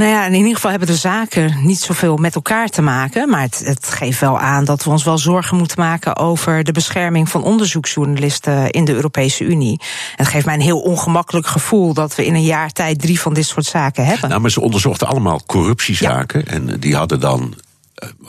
Nou 0.00 0.12
ja, 0.12 0.26
in 0.26 0.34
ieder 0.34 0.54
geval 0.54 0.70
hebben 0.70 0.88
de 0.88 0.96
zaken 0.96 1.56
niet 1.62 1.80
zoveel 1.80 2.16
met 2.16 2.34
elkaar 2.34 2.68
te 2.68 2.82
maken. 2.82 3.28
Maar 3.28 3.40
het, 3.40 3.62
het, 3.64 3.86
geeft 3.86 4.20
wel 4.20 4.38
aan 4.38 4.64
dat 4.64 4.84
we 4.84 4.90
ons 4.90 5.04
wel 5.04 5.18
zorgen 5.18 5.56
moeten 5.56 5.80
maken 5.80 6.16
over 6.16 6.64
de 6.64 6.72
bescherming 6.72 7.28
van 7.28 7.42
onderzoeksjournalisten 7.42 8.70
in 8.70 8.84
de 8.84 8.94
Europese 8.94 9.44
Unie. 9.44 9.80
Het 10.16 10.28
geeft 10.28 10.44
mij 10.44 10.54
een 10.54 10.60
heel 10.60 10.80
ongemakkelijk 10.80 11.46
gevoel 11.46 11.94
dat 11.94 12.14
we 12.14 12.26
in 12.26 12.34
een 12.34 12.42
jaar 12.42 12.70
tijd 12.70 13.00
drie 13.00 13.20
van 13.20 13.34
dit 13.34 13.46
soort 13.46 13.66
zaken 13.66 14.04
hebben. 14.04 14.28
Nou, 14.28 14.40
maar 14.40 14.50
ze 14.50 14.60
onderzochten 14.60 15.06
allemaal 15.06 15.40
corruptiezaken. 15.46 16.46
En 16.46 16.80
die 16.80 16.96
hadden 16.96 17.20
dan 17.20 17.54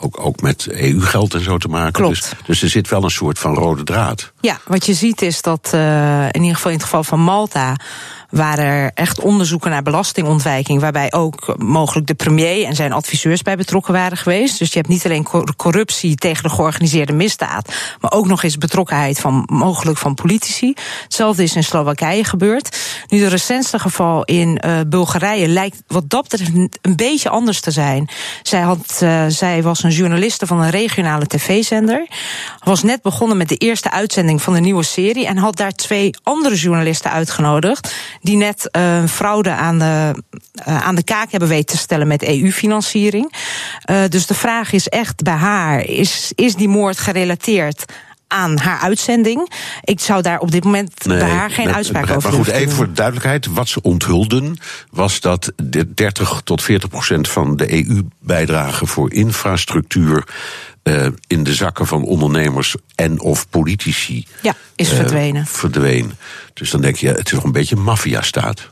ook, 0.00 0.26
ook 0.26 0.40
met 0.40 0.66
EU-geld 0.70 1.34
en 1.34 1.42
zo 1.42 1.58
te 1.58 1.68
maken. 1.68 1.92
Klopt. 1.92 2.14
Dus, 2.14 2.32
dus 2.44 2.62
er 2.62 2.68
zit 2.68 2.88
wel 2.88 3.04
een 3.04 3.10
soort 3.10 3.38
van 3.38 3.54
rode 3.54 3.82
draad. 3.82 4.32
Ja, 4.40 4.58
wat 4.66 4.86
je 4.86 4.94
ziet 4.94 5.22
is 5.22 5.42
dat 5.42 5.70
uh, 5.74 6.24
in 6.24 6.40
ieder 6.40 6.54
geval 6.54 6.70
in 6.70 6.76
het 6.76 6.86
geval 6.86 7.04
van 7.04 7.20
Malta 7.20 7.76
waren 8.32 8.64
er 8.64 8.90
echt 8.94 9.20
onderzoeken 9.20 9.70
naar 9.70 9.82
belastingontwijking, 9.82 10.80
waarbij 10.80 11.12
ook 11.12 11.54
mogelijk 11.56 12.06
de 12.06 12.14
premier 12.14 12.64
en 12.64 12.74
zijn 12.74 12.92
adviseurs 12.92 13.42
bij 13.42 13.56
betrokken 13.56 13.92
waren 13.92 14.16
geweest. 14.16 14.58
Dus 14.58 14.68
je 14.68 14.76
hebt 14.76 14.88
niet 14.88 15.04
alleen 15.04 15.26
corruptie 15.56 16.16
tegen 16.16 16.42
de 16.42 16.48
georganiseerde 16.48 17.12
misdaad, 17.12 17.74
maar 18.00 18.12
ook 18.12 18.26
nog 18.26 18.42
eens 18.42 18.58
betrokkenheid 18.58 19.20
van 19.20 19.48
mogelijk 19.50 19.98
van 19.98 20.14
politici. 20.14 20.74
Hetzelfde 21.02 21.42
is 21.42 21.56
in 21.56 21.64
Slowakije 21.64 22.24
gebeurd. 22.24 22.78
Nu, 23.08 23.18
de 23.18 23.28
recentste 23.28 23.78
geval 23.78 24.24
in 24.24 24.60
uh, 24.64 24.80
Bulgarije 24.86 25.48
lijkt 25.48 25.82
wat 25.86 26.10
dat 26.10 26.22
betreft 26.28 26.78
een 26.82 26.96
beetje 26.96 27.28
anders 27.28 27.60
te 27.60 27.70
zijn. 27.70 28.08
Zij, 28.42 28.60
had, 28.60 29.00
uh, 29.02 29.24
zij 29.28 29.62
was 29.62 29.82
een 29.82 29.90
journaliste 29.90 30.46
van 30.46 30.60
een 30.60 30.70
regionale 30.70 31.26
tv-zender. 31.26 32.06
Was 32.64 32.82
net 32.82 33.02
begonnen 33.02 33.36
met 33.36 33.48
de 33.48 33.56
eerste 33.56 33.90
uitzending 33.90 34.42
van 34.42 34.52
de 34.52 34.60
nieuwe 34.60 34.82
serie 34.82 35.26
en 35.26 35.36
had 35.36 35.56
daar 35.56 35.72
twee 35.72 36.10
andere 36.22 36.54
journalisten 36.54 37.10
uitgenodigd 37.10 37.94
die 38.22 38.36
net 38.36 38.68
uh, 38.76 39.04
fraude 39.06 39.50
aan 39.50 39.78
de, 39.78 40.14
uh, 40.68 40.82
aan 40.82 40.94
de 40.94 41.04
kaak 41.04 41.30
hebben 41.30 41.48
weten 41.48 41.76
te 41.76 41.82
stellen 41.82 42.06
met 42.06 42.22
EU-financiering. 42.22 43.32
Uh, 43.90 44.02
dus 44.08 44.26
de 44.26 44.34
vraag 44.34 44.72
is 44.72 44.88
echt 44.88 45.22
bij 45.22 45.34
haar: 45.34 45.86
is, 45.86 46.32
is 46.34 46.54
die 46.54 46.68
moord 46.68 46.98
gerelateerd? 46.98 47.84
aan 48.32 48.58
haar 48.58 48.78
uitzending. 48.78 49.52
Ik 49.84 50.00
zou 50.00 50.22
daar 50.22 50.38
op 50.38 50.50
dit 50.50 50.64
moment 50.64 51.04
nee, 51.04 51.18
bij 51.18 51.28
haar 51.28 51.50
geen 51.50 51.64
nee, 51.64 51.74
uitspraak 51.74 52.10
over 52.10 52.22
Maar 52.22 52.32
goed, 52.32 52.48
even 52.48 52.72
voor 52.72 52.86
de 52.86 52.92
duidelijkheid. 52.92 53.46
Wat 53.46 53.68
ze 53.68 53.82
onthulden 53.82 54.56
was 54.90 55.20
dat 55.20 55.52
de 55.56 55.94
30 55.94 56.40
tot 56.44 56.62
40 56.62 56.88
procent 56.88 57.28
van 57.28 57.56
de 57.56 57.72
EU-bijdrage 57.72 58.86
voor 58.86 59.12
infrastructuur 59.12 60.24
uh, 60.82 61.06
in 61.26 61.42
de 61.42 61.54
zakken 61.54 61.86
van 61.86 62.04
ondernemers 62.04 62.76
en 62.94 63.20
of 63.20 63.48
politici. 63.48 64.26
Ja, 64.42 64.54
is 64.76 64.88
verdwenen. 64.88 65.40
Uh, 65.40 65.46
verdween. 65.48 66.12
Dus 66.54 66.70
dan 66.70 66.80
denk 66.80 66.96
je, 66.96 67.08
het 67.08 67.26
is 67.26 67.32
nog 67.32 67.44
een 67.44 67.52
beetje 67.52 67.76
maffia-staat. 67.76 68.70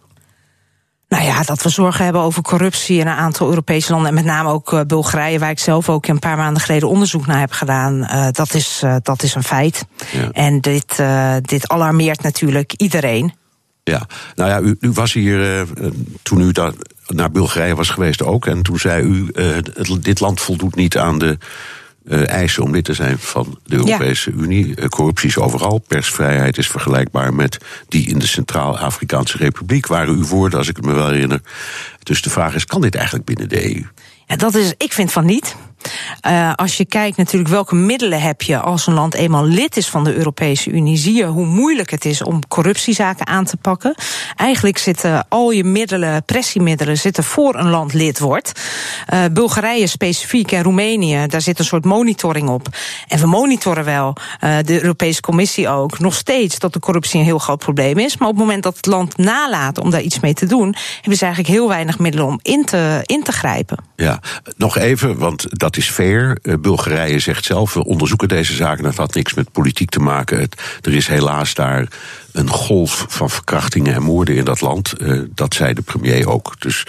Nou 1.09 1.25
ja, 1.25 1.43
dat 1.43 1.63
we 1.63 1.69
zorgen 1.69 2.05
hebben 2.05 2.23
over 2.23 2.43
corruptie 2.43 2.99
in 2.99 3.07
een 3.07 3.17
aantal 3.17 3.49
Europese 3.49 3.91
landen. 3.91 4.09
En 4.09 4.15
met 4.15 4.25
name 4.25 4.49
ook 4.49 4.73
uh, 4.73 4.81
Bulgarije, 4.87 5.39
waar 5.39 5.51
ik 5.51 5.59
zelf 5.59 5.89
ook 5.89 6.07
een 6.07 6.19
paar 6.19 6.37
maanden 6.37 6.63
geleden 6.63 6.89
onderzoek 6.89 7.27
naar 7.27 7.41
heb 7.41 7.53
gedaan. 7.53 7.95
Uh, 7.95 8.27
dat, 8.33 8.55
is, 8.55 8.81
uh, 8.85 8.97
dat 9.03 9.23
is 9.23 9.35
een 9.35 9.43
feit. 9.43 9.85
Ja. 10.13 10.31
En 10.31 10.61
dit, 10.61 11.03
dit 11.41 11.69
alarmeert 11.69 12.23
natuurlijk 12.23 12.73
iedereen. 12.77 13.35
Ja, 13.85 14.07
nou 14.35 14.51
ja, 14.51 14.61
u, 14.61 14.77
u 14.81 14.91
was 14.91 15.13
hier 15.13 15.67
toen 16.23 16.41
u 16.41 16.53
daar 16.53 16.73
naar 17.07 17.31
Bulgarije 17.31 17.75
was 17.75 17.91
geweest 17.91 18.23
ook. 18.23 18.47
En 18.47 18.63
toen 18.63 18.79
zei 18.79 19.03
u, 19.03 19.31
dit 20.01 20.21
land 20.21 20.41
voldoet 20.41 20.75
niet 20.75 20.99
aan 20.99 21.19
de 21.19 21.39
uh, 22.05 22.29
eisen 22.29 22.63
om 22.63 22.73
lid 22.73 22.85
te 22.85 22.95
zijn 22.95 23.19
van 23.19 23.59
de 23.65 23.77
Europese 23.77 24.31
ja. 24.31 24.43
Unie. 24.43 24.67
Uh, 24.67 24.87
corruptie 24.89 25.29
is 25.29 25.39
overal. 25.39 25.79
Persvrijheid 25.79 26.59
is 26.59 26.69
vergelijkbaar 26.69 27.35
met 27.35 27.59
die 27.89 28.09
in 28.09 28.19
de 28.19 28.27
Centraal-Afrikaanse 28.27 29.37
Republiek. 29.37 29.87
Waren 29.87 30.15
uw 30.15 30.25
woorden, 30.25 30.59
als 30.59 30.69
ik 30.69 30.77
het 30.77 30.85
me 30.85 30.93
wel 30.93 31.09
herinner. 31.09 31.41
Dus 32.03 32.23
de 32.23 32.31
vraag 32.31 32.55
is: 32.55 32.65
kan 32.65 32.81
dit 32.81 32.95
eigenlijk 32.95 33.25
binnen 33.25 33.49
de 33.49 33.75
EU? 33.75 33.83
Ja, 34.27 34.37
dat 34.37 34.55
is, 34.55 34.75
ik 34.77 34.93
vind 34.93 35.13
van 35.13 35.25
niet. 35.25 35.57
Uh, 36.27 36.53
als 36.55 36.77
je 36.77 36.85
kijkt 36.85 37.17
natuurlijk 37.17 37.51
welke 37.51 37.75
middelen 37.75 38.21
heb 38.21 38.43
je 38.43 38.61
als 38.61 38.87
een 38.87 38.95
land 38.95 39.15
eenmaal 39.15 39.45
lid 39.45 39.77
is 39.77 39.89
van 39.89 40.05
de 40.05 40.15
Europese 40.15 40.71
Unie, 40.71 40.97
zie 40.97 41.15
je 41.15 41.25
hoe 41.25 41.47
moeilijk 41.47 41.91
het 41.91 42.05
is 42.05 42.23
om 42.23 42.49
corruptiezaken 42.49 43.27
aan 43.27 43.45
te 43.45 43.57
pakken. 43.57 43.95
Eigenlijk 44.37 44.79
zitten 44.79 45.27
al 45.29 45.51
je 45.51 45.65
middelen, 45.65 46.25
pressiemiddelen, 46.25 46.99
zitten 46.99 47.25
voor 47.25 47.55
een 47.55 47.71
land 47.71 47.93
lid 47.93 48.19
wordt. 48.19 48.53
Uh, 49.15 49.25
Bulgarije 49.33 49.87
specifiek 49.87 50.53
en 50.53 50.63
Roemenië, 50.63 51.27
daar 51.27 51.41
zit 51.41 51.59
een 51.59 51.65
soort 51.65 51.85
monitoring 51.85 52.49
op. 52.49 52.69
En 53.09 53.19
we 53.19 53.27
monitoren 53.27 53.85
wel, 53.85 54.17
uh, 54.45 54.57
de 54.65 54.83
Europese 54.83 55.21
Commissie 55.21 55.69
ook, 55.69 55.99
nog 55.99 56.15
steeds 56.15 56.59
dat 56.59 56.73
de 56.73 56.79
corruptie 56.81 57.19
een 57.19 57.27
heel 57.27 57.39
groot 57.39 57.59
probleem 57.59 57.99
is. 57.99 58.17
Maar 58.17 58.29
op 58.29 58.35
het 58.35 58.45
moment 58.45 58.63
dat 58.63 58.77
het 58.77 58.87
land 58.87 59.17
nalaat 59.17 59.79
om 59.79 59.91
daar 59.91 60.01
iets 60.01 60.21
mee 60.21 60.35
te 60.35 60.47
doen, 60.47 60.75
hebben 60.95 61.19
ze 61.19 61.25
eigenlijk 61.25 61.55
heel 61.55 61.69
weinig 61.69 61.99
middelen 61.99 62.27
om 62.27 62.39
in 62.43 62.65
te, 62.65 63.01
in 63.03 63.23
te 63.23 63.33
grijpen. 63.33 63.85
Ja, 63.97 64.21
nog 64.57 64.77
even, 64.79 65.19
want 65.19 65.47
dat 65.59 65.70
dat 65.71 65.83
is 65.83 65.91
fair. 65.91 66.39
Uh, 66.43 66.55
Bulgarije 66.57 67.19
zegt 67.19 67.45
zelf, 67.45 67.75
we 67.75 67.85
onderzoeken 67.85 68.29
deze 68.29 68.55
zaken. 68.55 68.85
Dat 68.85 68.97
had 68.97 69.15
niks 69.15 69.35
met 69.35 69.53
politiek 69.53 69.91
te 69.91 70.01
maken. 70.01 70.49
Er 70.81 70.95
is 70.95 71.07
helaas 71.07 71.55
daar 71.55 71.89
een 72.33 72.49
golf 72.49 73.05
van 73.09 73.31
verkrachtingen 73.31 73.95
en 73.95 74.03
moorden 74.03 74.35
in 74.35 74.45
dat 74.45 74.61
land. 74.61 74.95
Uh, 74.99 75.23
dat 75.35 75.55
zei 75.55 75.75
de 75.75 75.83
premier 75.83 76.29
ook. 76.29 76.55
Dus 76.59 76.87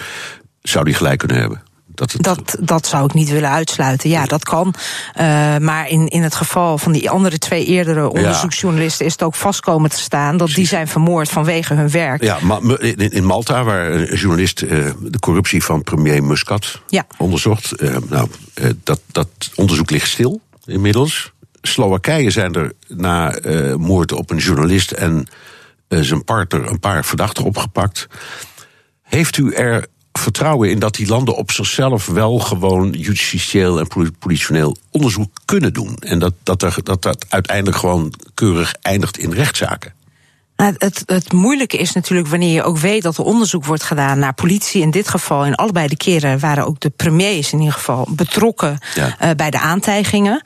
zou 0.62 0.86
die 0.86 0.94
gelijk 0.94 1.20
kunnen 1.20 1.38
hebben. 1.38 1.62
Dat, 2.02 2.12
het... 2.12 2.24
dat, 2.24 2.58
dat 2.60 2.88
zou 2.88 3.06
ik 3.06 3.14
niet 3.14 3.30
willen 3.30 3.49
uitsluiten. 3.49 4.10
Ja, 4.10 4.26
dat 4.26 4.43
kan. 4.43 4.74
Uh, 5.20 5.58
maar 5.58 5.89
in, 5.89 6.08
in 6.08 6.24
het 6.24 6.36
geval 6.36 6.78
van 6.78 6.91
die 6.91 7.10
andere 7.10 7.38
twee 7.38 7.66
eerdere 7.66 8.10
onderzoeksjournalisten 8.10 9.06
is 9.06 9.12
het 9.12 9.24
ook 9.24 9.36
vast 9.36 9.60
komen 9.60 9.89
te 9.89 9.99
staan 9.99 10.38
dat 10.38 10.49
die 10.49 10.68
zijn 10.68 10.88
vermoord 10.88 11.30
vanwege 11.30 11.74
hun 11.74 11.89
werk. 11.89 12.24
Ja, 12.24 12.38
maar 12.41 12.82
in, 12.82 13.12
in 13.12 13.26
Malta, 13.26 13.64
waar 13.64 13.91
een 13.91 14.16
journalist 14.16 14.62
uh, 14.62 14.70
de 15.02 15.20
corruptie 15.20 15.64
van 15.64 15.84
premier 15.84 16.24
Muscat 16.24 16.82
ja. 16.88 17.06
onderzocht. 17.18 17.82
Uh, 17.82 17.97
nou, 18.10 18.30
dat, 18.84 19.02
dat 19.12 19.30
onderzoek 19.56 19.89
ligt 19.89 20.10
stil 20.10 20.41
inmiddels. 20.66 21.32
Slowakije 21.62 22.32
zijn 22.32 22.54
er 22.54 22.74
na 22.88 23.39
moord 23.78 24.12
op 24.12 24.30
een 24.30 24.38
journalist 24.38 24.91
en 24.91 25.28
zijn 25.88 26.24
partner 26.24 26.68
een 26.68 26.80
paar 26.80 27.06
verdachten 27.06 27.43
opgepakt. 27.43 28.08
Heeft 29.02 29.38
u 29.38 29.54
er 29.54 29.86
vertrouwen 30.20 30.70
in 30.70 30.80
dat 30.80 30.95
die 30.95 31.07
landen 31.07 31.36
op 31.36 31.51
zichzelf 31.51 32.05
wel 32.05 32.39
gewoon 32.39 32.91
justitieel 32.91 33.80
en 33.80 34.14
politioneel 34.20 34.76
onderzoek 34.89 35.32
kunnen 35.45 35.74
doen. 35.74 35.95
En 35.99 36.20
dat 36.20 36.34
dat, 36.43 36.59
dat, 36.59 37.01
dat 37.01 37.26
uiteindelijk 37.30 37.78
gewoon 37.78 38.14
keurig 38.34 38.76
eindigt 38.82 39.18
in 39.18 39.32
rechtszaken. 39.32 39.93
Nou, 40.62 40.74
het, 40.78 41.03
het 41.05 41.34
moeilijke 41.34 41.78
is 41.78 41.93
natuurlijk 41.93 42.28
wanneer 42.28 42.53
je 42.53 42.64
ook 42.64 42.78
weet 42.78 43.03
dat 43.03 43.18
er 43.18 43.24
onderzoek 43.24 43.66
wordt 43.66 43.84
gedaan 43.84 44.20
naar 44.20 44.34
politie. 44.34 44.82
In 44.82 44.91
dit 44.91 45.07
geval, 45.07 45.45
in 45.45 45.55
allebei 45.55 45.88
de 45.88 45.97
keren 45.97 46.39
waren 46.39 46.66
ook 46.66 46.80
de 46.80 46.89
premiers 46.89 47.53
in 47.53 47.59
ieder 47.59 47.74
geval 47.74 48.07
betrokken 48.09 48.78
ja. 48.93 49.16
uh, 49.22 49.30
bij 49.36 49.49
de 49.49 49.59
aantijgingen. 49.59 50.41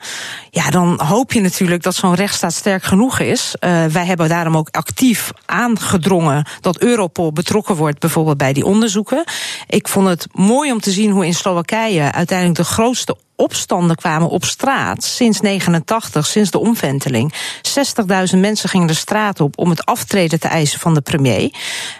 Ja, 0.50 0.70
dan 0.70 1.00
hoop 1.02 1.32
je 1.32 1.40
natuurlijk 1.40 1.82
dat 1.82 1.94
zo'n 1.94 2.14
rechtsstaat 2.14 2.54
sterk 2.54 2.82
genoeg 2.82 3.18
is. 3.18 3.54
Uh, 3.60 3.84
wij 3.84 4.06
hebben 4.06 4.28
daarom 4.28 4.56
ook 4.56 4.68
actief 4.70 5.30
aangedrongen 5.46 6.46
dat 6.60 6.78
Europol 6.78 7.32
betrokken 7.32 7.76
wordt, 7.76 7.98
bijvoorbeeld 7.98 8.38
bij 8.38 8.52
die 8.52 8.64
onderzoeken. 8.64 9.24
Ik 9.66 9.88
vond 9.88 10.08
het 10.08 10.26
mooi 10.32 10.72
om 10.72 10.80
te 10.80 10.90
zien 10.90 11.10
hoe 11.10 11.26
in 11.26 11.34
Slowakije 11.34 12.12
uiteindelijk 12.12 12.58
de 12.58 12.64
grootste 12.64 13.16
opstanden 13.36 13.96
kwamen 13.96 14.28
op 14.28 14.44
straat 14.44 15.04
sinds 15.04 15.40
89, 15.40 16.26
sinds 16.26 16.50
de 16.50 16.58
omwenteling. 16.58 17.32
60.000 18.32 18.38
mensen 18.38 18.68
gingen 18.68 18.86
de 18.86 18.94
straat 18.94 19.40
op 19.40 19.58
om 19.58 19.70
het 19.70 19.84
aftreden 19.84 20.40
te 20.40 20.48
eisen 20.48 20.80
van 20.80 20.94
de 20.94 21.00
premier. 21.00 21.52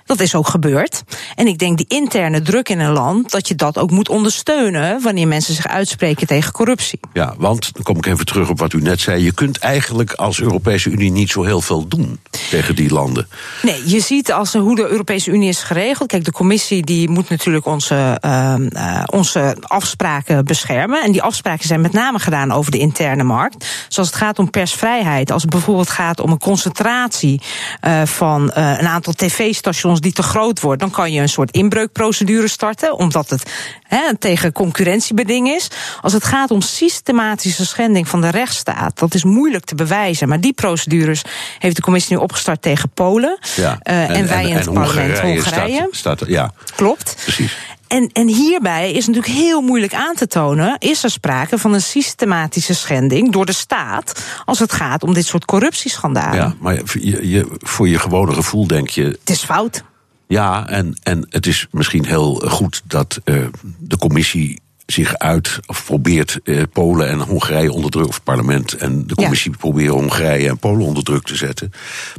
Dat 0.05 0.21
is 0.21 0.35
ook 0.35 0.49
gebeurd. 0.49 1.03
En 1.35 1.47
ik 1.47 1.59
denk 1.59 1.77
die 1.77 1.87
interne 1.89 2.43
druk 2.43 2.69
in 2.69 2.79
een 2.79 2.93
land, 2.93 3.31
dat 3.31 3.49
je 3.49 3.55
dat 3.55 3.79
ook 3.79 3.91
moet 3.91 4.09
ondersteunen 4.09 5.03
wanneer 5.03 5.29
mensen 5.29 5.55
zich 5.55 5.67
uitspreken 5.67 6.27
tegen 6.27 6.53
corruptie. 6.53 7.01
Ja, 7.13 7.35
want 7.39 7.73
dan 7.73 7.83
kom 7.83 7.97
ik 7.97 8.07
even 8.07 8.27
terug 8.27 8.49
op 8.49 8.59
wat 8.59 8.73
u 8.73 8.81
net 8.81 9.01
zei. 9.01 9.25
Je 9.25 9.33
kunt 9.33 9.59
eigenlijk 9.59 10.13
als 10.13 10.41
Europese 10.41 10.91
Unie 10.91 11.11
niet 11.11 11.31
zo 11.31 11.45
heel 11.45 11.61
veel 11.61 11.89
doen 11.89 12.21
tegen 12.51 12.77
die 12.77 12.93
landen. 12.93 13.29
Nee, 13.63 13.83
je 13.89 14.01
ziet 14.01 14.33
als, 14.33 14.53
hoe 14.53 14.77
de 14.77 14.89
Europese 14.89 15.31
Unie 15.31 15.49
is 15.49 15.63
geregeld. 15.63 16.09
Kijk, 16.09 16.25
de 16.25 16.33
commissie 16.33 16.83
die 16.83 17.09
moet 17.09 17.29
natuurlijk 17.29 17.67
onze, 17.67 18.19
uh, 18.25 18.55
uh, 18.59 19.03
onze 19.07 19.57
afspraken 19.61 20.45
beschermen. 20.45 21.03
En 21.03 21.13
die 21.13 21.23
afspraken 21.27 21.67
zijn 21.67 21.81
met 21.81 21.93
name 21.93 22.19
gedaan 22.19 22.53
over 22.53 22.71
de 22.71 22.79
interne 22.79 23.23
markt. 23.23 23.67
Zoals 23.89 24.09
het 24.09 24.19
gaat 24.19 24.39
om 24.39 24.51
persvrijheid. 24.51 25.31
Als 25.31 25.43
het 25.43 25.51
bijvoorbeeld 25.51 25.91
gaat 25.91 26.21
om 26.21 26.31
een 26.31 26.39
concentratie 26.39 27.41
uh, 27.87 28.03
van 28.03 28.53
uh, 28.57 28.79
een 28.79 28.87
aantal 28.87 29.13
tv-stations 29.13 30.01
die 30.01 30.13
te 30.13 30.23
groot 30.23 30.61
wordt, 30.61 30.81
dan 30.81 30.91
kan 30.91 31.13
je 31.13 31.21
een 31.21 31.29
soort 31.29 31.51
inbreukprocedure 31.51 32.49
starten, 32.49 32.97
omdat 32.97 33.31
het 33.31 33.51
he, 33.83 34.17
tegen 34.19 34.53
concurrentiebeding 34.53 35.49
is. 35.49 35.69
Als 36.01 36.13
het 36.13 36.25
gaat 36.25 36.51
om 36.51 36.61
systematische 36.61 37.67
schending 37.67 38.09
van 38.09 38.21
de 38.21 38.29
rechtsstaat, 38.29 38.99
dat 38.99 39.15
is 39.15 39.25
moeilijk 39.25 39.65
te 39.65 39.75
bewijzen. 39.75 40.29
Maar 40.29 40.41
die 40.41 40.53
procedures 40.53 41.23
heeft 41.59 41.77
de 41.77 41.83
commissie 41.83 42.17
nu 42.17 42.23
opgestart 42.23 42.63
tegen 42.63 42.91
Polen. 42.95 43.39
Ja. 43.57 43.79
Uh, 43.83 44.03
en, 44.03 44.15
en, 44.15 44.29
wij 44.29 44.49
in 44.49 44.57
het 44.57 44.73
parlement 44.73 45.19
Hongarije. 45.19 45.35
Hongarije. 45.35 45.89
Staat, 45.91 46.19
staat, 46.19 46.29
ja. 46.29 46.53
Klopt. 46.77 47.17
Precies. 47.23 47.57
En, 47.87 48.11
en 48.13 48.27
hierbij 48.27 48.93
is 48.93 49.07
natuurlijk 49.07 49.35
heel 49.35 49.61
moeilijk 49.61 49.95
aan 49.95 50.15
te 50.15 50.27
tonen: 50.27 50.77
is 50.79 51.05
er 51.05 51.11
sprake 51.11 51.59
van 51.59 51.73
een 51.73 51.83
systematische 51.83 52.75
schending 52.75 53.33
door 53.33 53.47
de 53.47 53.53
staat 53.53 54.23
als 54.45 54.59
het 54.59 54.73
gaat 54.73 55.03
om 55.03 55.15
dit 55.15 55.27
soort 55.27 55.45
corruptieschandalen? 55.45 56.35
Ja, 56.35 56.55
maar 56.61 56.75
je, 56.75 57.29
je, 57.29 57.47
voor 57.59 57.89
je 57.89 57.99
gewone 57.99 58.33
gevoel 58.33 58.67
denk 58.67 58.89
je. 58.89 59.05
Het 59.05 59.31
is 59.31 59.45
fout. 59.45 59.85
Ja, 60.27 60.69
en, 60.69 60.99
en 61.03 61.27
het 61.31 61.47
is 61.47 61.67
misschien 61.71 62.07
heel 62.07 62.35
goed 62.35 62.83
dat 62.85 63.21
uh, 63.25 63.47
de 63.79 63.99
commissie 63.99 64.61
zich 64.87 65.19
uit 65.19 65.61
of 65.67 65.85
probeert 65.85 66.39
eh, 66.45 66.63
Polen 66.73 67.09
en 67.09 67.19
Hongarije 67.19 67.73
onder 67.73 67.91
druk, 67.91 68.07
of 68.07 68.15
het 68.15 68.25
parlement 68.25 68.73
en 68.73 69.07
de 69.07 69.15
commissie 69.15 69.51
ja. 69.51 69.57
proberen 69.57 69.95
Hongarije 69.95 70.49
en 70.49 70.59
Polen 70.59 70.87
onder 70.87 71.05
druk 71.05 71.23
te 71.23 71.37
zetten. 71.37 71.73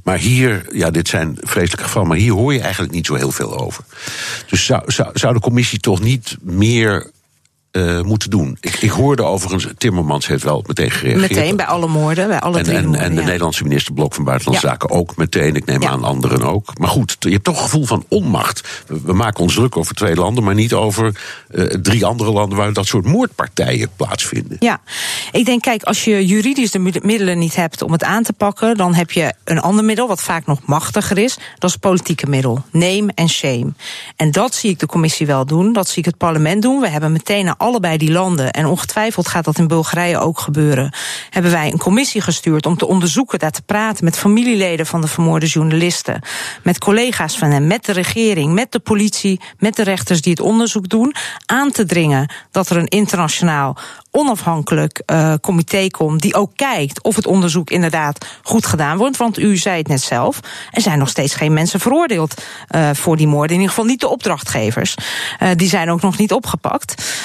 Maar 0.03 0.18
hier, 0.18 0.65
ja, 0.72 0.91
dit 0.91 1.07
zijn 1.07 1.38
vreselijke 1.41 1.84
gevallen, 1.84 2.07
maar 2.07 2.18
hier 2.18 2.32
hoor 2.32 2.53
je 2.53 2.59
eigenlijk 2.59 2.93
niet 2.93 3.05
zo 3.05 3.15
heel 3.15 3.32
veel 3.32 3.57
over. 3.59 3.84
Dus 4.49 4.65
zou, 4.65 4.91
zou, 4.91 5.09
zou 5.13 5.34
de 5.34 5.39
commissie 5.39 5.80
toch 5.80 6.01
niet 6.01 6.38
meer 6.41 7.11
uh, 7.78 8.01
moeten 8.01 8.30
doen. 8.30 8.57
Ik, 8.61 8.75
ik 8.75 8.89
hoorde 8.89 9.23
overigens, 9.23 9.67
Timmermans 9.78 10.28
heeft 10.28 10.43
wel 10.43 10.63
meteen 10.67 10.91
gereageerd. 10.91 11.30
Meteen, 11.30 11.55
bij 11.55 11.65
alle 11.65 11.88
moorden, 11.88 12.28
bij 12.28 12.39
alle 12.39 12.57
en, 12.57 12.63
drie 12.63 12.78
en, 12.78 12.84
moorden, 12.86 13.01
en 13.01 13.15
de 13.15 13.21
ja. 13.21 13.25
Nederlandse 13.25 13.63
minister 13.63 13.93
Blok 13.93 14.13
van 14.13 14.23
Buitenlandse 14.23 14.65
Ja. 14.65 14.71
Zaken 14.71 14.89
ook 14.89 15.15
meteen. 15.15 15.55
Ik 15.55 15.65
neem 15.65 15.82
Ja. 15.82 15.89
aan 15.89 16.03
anderen 16.03 16.41
ook. 16.41 16.78
Maar 16.80 16.89
goed, 16.89 17.15
je 17.19 17.30
hebt 17.30 17.43
toch 17.43 17.55
een 17.55 17.63
gevoel 17.63 17.86
van 17.86 18.05
onmacht. 18.07 18.84
We, 18.88 19.01
we 19.03 19.13
maken 19.13 19.43
ons 19.43 19.53
druk 19.53 19.78
over 19.78 19.95
twee 19.95 20.15
landen, 20.15 20.43
maar 20.43 20.53
niet 20.55 20.73
over 20.73 21.19
eh, 21.49 21.63
drie 21.63 22.05
andere 22.05 22.32
landen 22.32 22.57
waar 22.57 22.73
dat 22.73 22.86
soort 22.86 23.05
moordpartijen 23.05 23.89
plaatsvinden. 23.95 24.57
Ja, 24.59 24.80
ik 25.32 25.45
denk, 25.45 25.61
kijk, 25.61 25.84
als 25.84 26.03
je 26.03 26.25
juridisch 26.25 26.71
de 26.71 26.80
mid- 26.80 27.03
middelen 27.03 27.38
niet 27.38 27.55
hebt 27.55 27.82
om 27.82 27.91
het 27.91 28.03
aan 28.03 28.23
te 28.23 28.34
pakken, 28.34 28.78
dan 28.78 28.93
heb 28.93 29.11
je 29.11 29.34
een 29.43 29.59
ander 29.59 29.86
middel, 29.86 30.07
wat 30.07 30.21
vaak 30.21 30.45
nog 30.45 30.59
machtiger 30.65 31.17
is. 31.17 31.38
Dat 31.57 31.69
is 31.69 31.75
politieke 31.75 32.30
middel. 32.30 32.63
Name 32.71 33.11
en 33.15 33.30
shame. 33.30 33.73
En 34.15 34.32
dat 34.32 34.55
zie 34.55 34.69
ik 34.69 34.80
de 34.80 34.86
commissie 34.86 35.25
wel 35.25 35.45
doen. 35.45 35.73
Dat 35.73 35.88
zie 35.88 35.97
ik 35.97 36.05
het 36.05 36.17
parlement 36.17 36.61
doen. 36.61 36.80
We 36.80 36.89
hebben 36.89 37.11
meteen 37.11 37.45
naar 37.45 37.55
allebei 37.68 37.97
die 37.97 38.11
landen, 38.11 38.51
en 38.51 38.65
ongetwijfeld 38.65 39.28
gaat 39.28 39.45
dat 39.45 39.57
in 39.57 39.68
Bulgarije 39.68 40.20
ook 40.20 40.39
gebeuren, 40.39 40.93
hebben 41.30 41.51
wij 41.51 41.72
een 41.72 41.78
commissie 41.78 42.22
gestuurd 42.22 42.65
om 42.65 42.78
te 42.78 42.88
onderzoeken, 42.88 43.39
daar 43.39 43.51
te 43.51 43.61
praten 43.61 44.05
met 44.05 44.18
familieleden 44.18 44.86
van 44.86 45.01
de 45.01 45.07
vermoorde 45.07 45.45
journalisten, 45.45 46.22
met 46.63 46.78
collega's 46.78 47.38
van 47.38 47.51
hen, 47.51 47.68
met 47.68 47.86
de 47.86 47.91
regering, 47.91 48.53
met 48.53 48.72
de 48.72 48.80
politie, 48.80 49.41
met 49.59 49.76
de 49.76 49.84
rechters 49.84 50.22
die 50.22 50.32
het 50.32 50.41
onderzoek 50.41 50.89
doen, 50.89 51.15
aan 51.45 51.72
te 51.72 51.86
dringen 51.86 52.32
dat 52.51 52.70
er 52.70 52.78
een 52.78 52.88
internationaal 52.88 53.78
onafhankelijk 54.18 55.01
eh 55.05 55.34
comité 55.41 55.88
komt 55.88 56.22
die 56.22 56.36
ook 56.36 56.51
kijkt 56.55 57.03
of 57.03 57.15
het 57.15 57.28
onderzoek 57.28 57.70
inderdaad 57.70 58.26
goed 58.43 58.65
gedaan 58.65 58.97
wordt. 58.97 59.18
Want 59.18 59.39
u 59.39 59.57
zei 59.57 59.78
het 59.78 59.88
net 59.88 60.01
zelf, 60.01 60.39
er 60.72 60.82
zijn 60.82 60.99
nog 60.99 61.09
steeds 61.09 61.36
geen 61.36 61.53
mensen 61.53 61.80
veroordeeld 61.80 62.41
eh, 62.68 62.89
voor 62.93 63.18
die 63.18 63.28
moorden. 63.28 63.55
In 63.55 63.61
ieder 63.61 63.70
geval 63.70 63.89
niet 63.89 63.99
de 63.99 64.07
opdrachtgevers. 64.07 64.95
Eh, 65.39 65.49
die 65.55 65.70
zijn 65.70 65.89
ook 65.89 66.01
nog 66.01 66.18
niet 66.18 66.32
opgepakt. 66.32 67.15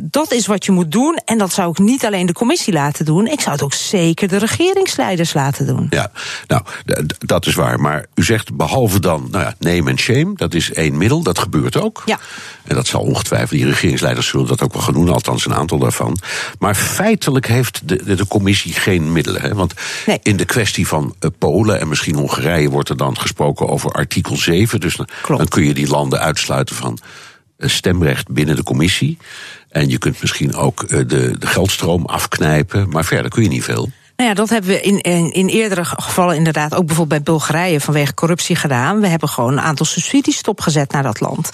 Dat 0.00 0.32
is 0.32 0.46
wat 0.46 0.64
je 0.64 0.72
moet 0.72 0.92
doen. 0.92 1.20
En 1.24 1.38
dat 1.38 1.52
zou 1.52 1.70
ik 1.70 1.78
niet 1.78 2.04
alleen 2.04 2.26
de 2.26 2.32
commissie 2.32 2.72
laten 2.72 3.04
doen. 3.04 3.26
Ik 3.26 3.40
zou 3.40 3.52
het 3.54 3.64
ook 3.64 3.72
zeker 3.72 4.28
de 4.28 4.36
regeringsleiders 4.36 5.32
laten 5.32 5.66
doen. 5.66 5.86
Ja, 5.90 6.10
nou, 6.46 6.62
dat 7.18 7.46
is 7.46 7.54
waar. 7.54 7.80
Maar 7.80 8.06
u 8.14 8.24
zegt 8.24 8.56
behalve 8.56 9.00
dan, 9.00 9.28
nou 9.30 9.44
ja, 9.44 9.54
name 9.58 9.90
en 9.90 9.98
shame, 9.98 10.32
dat 10.34 10.54
is 10.54 10.72
één 10.72 10.96
middel, 10.96 11.22
dat 11.22 11.38
gebeurt 11.38 11.76
ook. 11.76 12.02
Ja. 12.04 12.18
En 12.64 12.74
dat 12.74 12.86
zal 12.86 13.00
ongetwijfeld, 13.00 13.50
die 13.50 13.68
regeringsleiders 13.68 14.26
zullen 14.26 14.46
dat 14.46 14.62
ook 14.62 14.72
wel 14.72 14.82
gaan 14.82 14.94
doen, 14.94 15.08
althans 15.08 15.46
een 15.46 15.54
aantal 15.54 15.78
daarvan. 15.78 16.01
Maar 16.58 16.74
feitelijk 16.74 17.46
heeft 17.46 17.80
de, 17.88 18.14
de, 18.16 18.26
commissie 18.26 18.72
geen 18.72 19.12
middelen. 19.12 19.42
Hè? 19.42 19.54
Want 19.54 19.74
Nee. 20.06 20.18
in 20.22 20.36
de 20.36 20.44
kwestie 20.44 20.86
van 20.86 21.14
eh, 21.18 21.30
Polen 21.38 21.80
en 21.80 21.88
misschien 21.88 22.14
Hongarije 22.14 22.70
wordt 22.70 22.88
er 22.88 22.96
dan 22.96 23.18
gesproken 23.18 23.68
over 23.68 23.90
artikel 23.90 24.36
7. 24.36 24.80
Dus 24.80 24.96
Klopt. 25.22 25.40
dan 25.40 25.48
kun 25.48 25.64
je 25.64 25.74
die 25.74 25.88
landen 25.88 26.20
uitsluiten 26.20 26.76
van 26.76 26.98
eh, 27.56 27.68
stemrecht 27.68 28.28
binnen 28.28 28.56
de 28.56 28.62
commissie. 28.62 29.18
En 29.68 29.88
je 29.88 29.98
kunt 29.98 30.20
misschien 30.20 30.54
ook 30.54 30.82
eh, 30.82 30.88
de, 31.06 31.38
de 31.38 31.46
geldstroom 31.46 32.06
afknijpen, 32.06 32.88
maar 32.88 33.04
verder 33.04 33.30
kun 33.30 33.42
je 33.42 33.48
niet 33.48 33.64
veel. 33.64 33.90
Nou 34.22 34.34
ja, 34.34 34.40
dat 34.40 34.50
hebben 34.50 34.70
we 34.70 34.80
in, 34.80 35.30
in, 35.30 35.48
eerdere 35.48 35.84
gevallen 35.84 36.36
inderdaad 36.36 36.74
ook 36.74 36.86
bijvoorbeeld 36.86 37.24
bij 37.24 37.32
Bulgarije 37.34 37.80
vanwege 37.80 38.14
corruptie 38.14 38.56
gedaan. 38.56 39.00
We 39.00 39.06
hebben 39.06 39.28
gewoon 39.28 39.52
een 39.52 39.60
aantal 39.60 39.86
subsidies 39.86 40.36
stopgezet 40.36 40.92
naar 40.92 41.02
dat 41.02 41.20
land. 41.20 41.50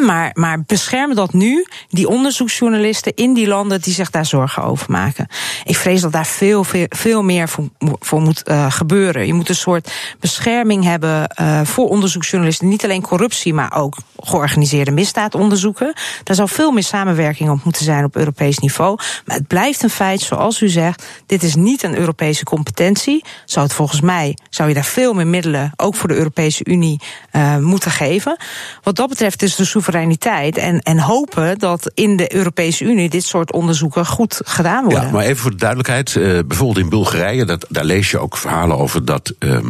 Maar, 0.00 0.30
maar 0.34 0.62
beschermen 0.66 1.16
dat 1.16 1.32
nu, 1.32 1.66
die 1.88 2.08
onderzoeksjournalisten 2.08 3.14
in 3.14 3.34
die 3.34 3.46
landen 3.46 3.80
die 3.80 3.94
zich 3.94 4.10
daar 4.10 4.26
zorgen 4.26 4.62
over 4.62 4.90
maken. 4.90 5.28
Ik 5.64 5.76
vrees 5.76 6.00
dat 6.00 6.12
daar 6.12 6.26
veel, 6.26 6.64
veel, 6.64 6.86
veel 6.88 7.22
meer 7.22 7.48
voor, 7.48 7.68
voor 7.78 8.20
moet 8.20 8.42
eh, 8.42 8.70
gebeuren. 8.70 9.26
Je 9.26 9.34
moet 9.34 9.48
een 9.48 9.54
soort 9.54 9.92
bescherming 10.20 10.84
hebben 10.84 11.28
eh, 11.28 11.60
voor 11.64 11.88
onderzoeksjournalisten. 11.88 12.68
Niet 12.68 12.84
alleen 12.84 13.02
corruptie, 13.02 13.54
maar 13.54 13.76
ook 13.76 13.96
georganiseerde 14.18 14.90
misdaad 14.90 15.34
onderzoeken. 15.34 15.92
Daar 16.24 16.36
zou 16.36 16.48
veel 16.48 16.70
meer 16.70 16.82
samenwerking 16.82 17.50
op 17.50 17.64
moeten 17.64 17.84
zijn 17.84 18.04
op 18.04 18.16
Europees 18.16 18.58
niveau. 18.58 18.98
Maar 19.24 19.36
het 19.36 19.46
blijft 19.46 19.82
een 19.82 19.90
feit, 19.90 20.20
zoals 20.20 20.60
u 20.60 20.68
zegt, 20.68 21.04
dit 21.26 21.42
is 21.42 21.54
niet 21.54 21.82
een 21.82 21.96
Europese 21.98 22.44
competentie. 22.44 23.24
Zou 23.44 23.66
het 23.66 23.74
volgens 23.74 24.00
mij, 24.00 24.36
zou 24.50 24.68
je 24.68 24.74
daar 24.74 24.84
veel 24.84 25.12
meer 25.14 25.26
middelen, 25.26 25.72
ook 25.76 25.94
voor 25.94 26.08
de 26.08 26.14
Europese 26.14 26.64
Unie, 26.64 27.00
eh, 27.30 27.56
moeten 27.58 27.90
geven. 27.90 28.36
Wat 28.82 28.96
dat 28.96 29.08
betreft 29.08 29.42
is 29.42 29.56
de 29.56 29.64
soevereiniteit 29.64 30.56
en, 30.56 30.80
en 30.80 30.98
hopen 30.98 31.58
dat 31.58 31.90
in 31.94 32.16
de 32.16 32.34
Europese 32.34 32.84
Unie 32.84 33.08
dit 33.08 33.24
soort 33.24 33.52
onderzoeken 33.52 34.06
goed 34.06 34.40
gedaan 34.44 34.84
worden. 34.84 35.02
Ja, 35.02 35.10
maar 35.10 35.24
even 35.24 35.36
voor 35.36 35.50
de 35.50 35.56
duidelijkheid. 35.56 36.16
eh, 36.16 36.22
bijvoorbeeld 36.46 36.78
in 36.78 36.88
Bulgarije, 36.88 37.44
dat, 37.44 37.66
daar 37.68 37.84
lees 37.84 38.10
je 38.10 38.18
ook 38.18 38.36
verhalen 38.36 38.78
over 38.78 39.04
dat. 39.04 39.34
ehm, 39.38 39.66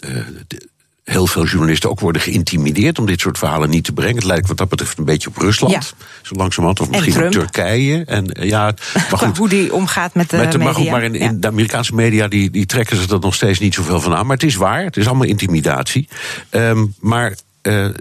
eh, 0.00 0.10
de- 0.46 0.70
Heel 1.04 1.26
veel 1.26 1.44
journalisten 1.46 1.90
ook 1.90 2.00
worden 2.00 2.22
geïntimideerd 2.22 2.98
om 2.98 3.06
dit 3.06 3.20
soort 3.20 3.38
verhalen 3.38 3.70
niet 3.70 3.84
te 3.84 3.92
brengen. 3.92 4.14
Het 4.14 4.24
lijkt 4.24 4.48
wat 4.48 4.56
dat 4.56 4.68
betreft 4.68 4.98
een 4.98 5.04
beetje 5.04 5.28
op 5.28 5.36
Rusland. 5.36 5.72
Ja. 5.72 5.80
Zo 6.22 6.34
langzamerhand. 6.34 6.80
Of 6.80 6.86
En 6.86 6.92
misschien 6.92 7.14
Trump. 7.30 7.32
Turkije. 7.32 8.04
En, 8.04 8.32
eh, 8.32 8.48
ja, 8.48 8.74
maar 8.94 9.18
goed. 9.18 9.36
hoe 9.36 9.48
die 9.48 9.72
omgaat 9.74 10.14
met 10.14 10.30
de 10.30 10.36
Met 10.36 10.52
de, 10.52 10.58
maar 10.58 10.66
media. 10.66 10.80
goed, 10.82 10.90
maar 10.90 11.02
in, 11.02 11.14
in 11.14 11.40
de 11.40 11.46
Amerikaanse 11.46 11.94
media 11.94 12.28
die, 12.28 12.50
die 12.50 12.66
trekken 12.66 12.96
ze 12.96 13.14
er 13.14 13.20
nog 13.20 13.34
steeds 13.34 13.58
niet 13.58 13.74
zoveel 13.74 14.00
van 14.00 14.14
aan. 14.14 14.26
Maar 14.26 14.36
het 14.36 14.44
is 14.46 14.54
waar, 14.54 14.84
het 14.84 14.96
is 14.96 15.06
allemaal 15.06 15.26
intimidatie. 15.26 16.08
Ehm, 16.50 16.84
maar. 17.00 17.34
eh, 17.62 17.84
eh, 17.84 17.92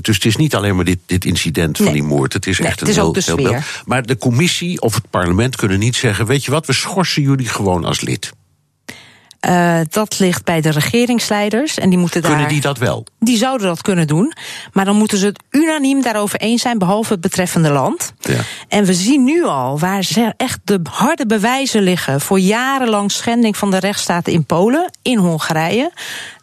dus 0.00 0.14
het 0.16 0.24
is 0.24 0.36
niet 0.36 0.54
alleen 0.54 0.76
maar 0.76 0.84
dit, 0.84 0.98
dit 1.06 1.24
incident 1.24 1.76
van 1.76 1.92
die 1.92 2.02
moord. 2.02 2.32
Het 2.32 2.46
is 2.46 2.58
Nee, 2.58 2.68
echt 2.68 2.80
het 2.80 2.88
een 2.88 2.94
heel, 2.94 3.16
heel 3.24 3.36
beeld. 3.36 3.62
Maar 3.84 4.06
de 4.06 4.16
commissie 4.18 4.80
of 4.80 4.94
het 4.94 5.10
parlement 5.10 5.56
kunnen 5.56 5.78
niet 5.78 5.96
zeggen: 5.96 6.26
Weet 6.26 6.44
je 6.44 6.50
wat, 6.50 6.66
we 6.66 6.72
schorsen 6.72 7.22
jullie 7.22 7.48
gewoon 7.48 7.84
als 7.84 8.00
lid. 8.00 8.32
Eh, 9.42 9.80
dat 9.90 10.18
ligt 10.18 10.44
bij 10.44 10.60
de 10.60 10.70
regeringsleiders 10.70 11.78
en 11.78 11.90
die 11.90 11.98
moeten 11.98 12.20
Kunnen 12.20 12.40
daar. 12.40 12.48
die 12.48 12.60
dat 12.60 12.78
wel? 12.78 13.06
Die 13.18 13.36
zouden 13.36 13.66
dat 13.66 13.82
kunnen 13.82 14.06
doen, 14.06 14.32
maar 14.72 14.84
dan 14.84 14.96
moeten 14.96 15.18
ze 15.18 15.26
het 15.26 15.42
unaniem 15.50 16.02
daarover 16.02 16.38
eens 16.38 16.62
zijn, 16.62 16.78
behalve 16.78 17.12
het 17.12 17.20
betreffende 17.20 17.70
land. 17.70 18.12
Ja. 18.20 18.38
En 18.68 18.84
we 18.84 18.94
zien 18.94 19.24
nu 19.24 19.44
al 19.44 19.78
waar 19.78 20.02
ze 20.02 20.34
echt 20.36 20.58
de 20.64 20.80
harde 20.90 21.26
bewijzen 21.26 21.82
liggen 21.82 22.20
voor 22.20 22.38
jarenlang 22.40 23.10
schending 23.12 23.56
van 23.56 23.70
de 23.70 23.78
rechtsstaat 23.78 24.28
in 24.28 24.44
Polen, 24.44 24.90
in 25.02 25.18
Hongarije. 25.18 25.92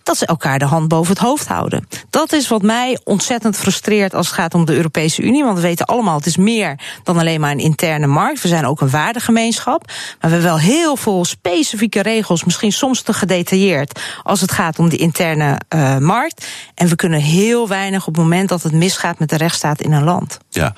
Dat 0.10 0.18
ze 0.18 0.26
elkaar 0.26 0.60
de 0.60 0.66
hand 0.66 0.88
boven 0.88 1.14
het 1.14 1.24
hoofd 1.24 1.48
houden. 1.48 1.88
Dat 2.10 2.32
is 2.32 2.48
wat 2.48 2.62
mij 2.62 3.00
ontzettend 3.04 3.58
frustreert 3.58 4.14
als 4.14 4.26
het 4.26 4.36
gaat 4.36 4.54
om 4.54 4.66
de 4.66 4.76
Europese 4.76 5.22
Unie. 5.22 5.44
Want 5.44 5.56
we 5.56 5.62
weten 5.62 5.86
allemaal, 5.86 6.18
het 6.18 6.26
is 6.26 6.38
meer 6.38 6.80
dan 7.04 7.18
alleen 7.18 7.40
maar 7.40 7.52
een 7.52 7.60
interne 7.60 8.08
markt. 8.08 8.42
We 8.42 8.48
zijn 8.48 8.66
ook 8.66 8.82
een 8.82 8.90
waardegemeenschap. 8.90 9.86
Maar 9.88 10.18
we 10.20 10.28
hebben 10.28 10.42
wel 10.42 10.60
heel 10.60 10.96
veel 10.96 11.26
specifieke 11.26 12.02
regels, 12.02 12.44
misschien 12.44 12.72
soms 12.72 13.02
te 13.02 13.14
gedetailleerd, 13.14 14.00
als 14.24 14.42
het 14.42 14.52
gaat 14.52 14.80
om 14.80 14.90
die 14.90 15.00
interne 15.00 15.60
eh, 15.68 15.98
markt. 15.98 16.48
En 16.76 16.88
we 16.88 16.96
kunnen 16.96 17.20
heel 17.20 17.68
weinig 17.68 18.08
op 18.08 18.14
het 18.14 18.24
moment 18.24 18.50
dat 18.50 18.64
het 18.64 18.74
misgaat 18.74 19.20
met 19.20 19.30
de 19.30 19.38
rechtsstaat 19.38 19.82
in 19.82 19.92
een 19.92 20.04
land. 20.04 20.38
Ja. 20.50 20.74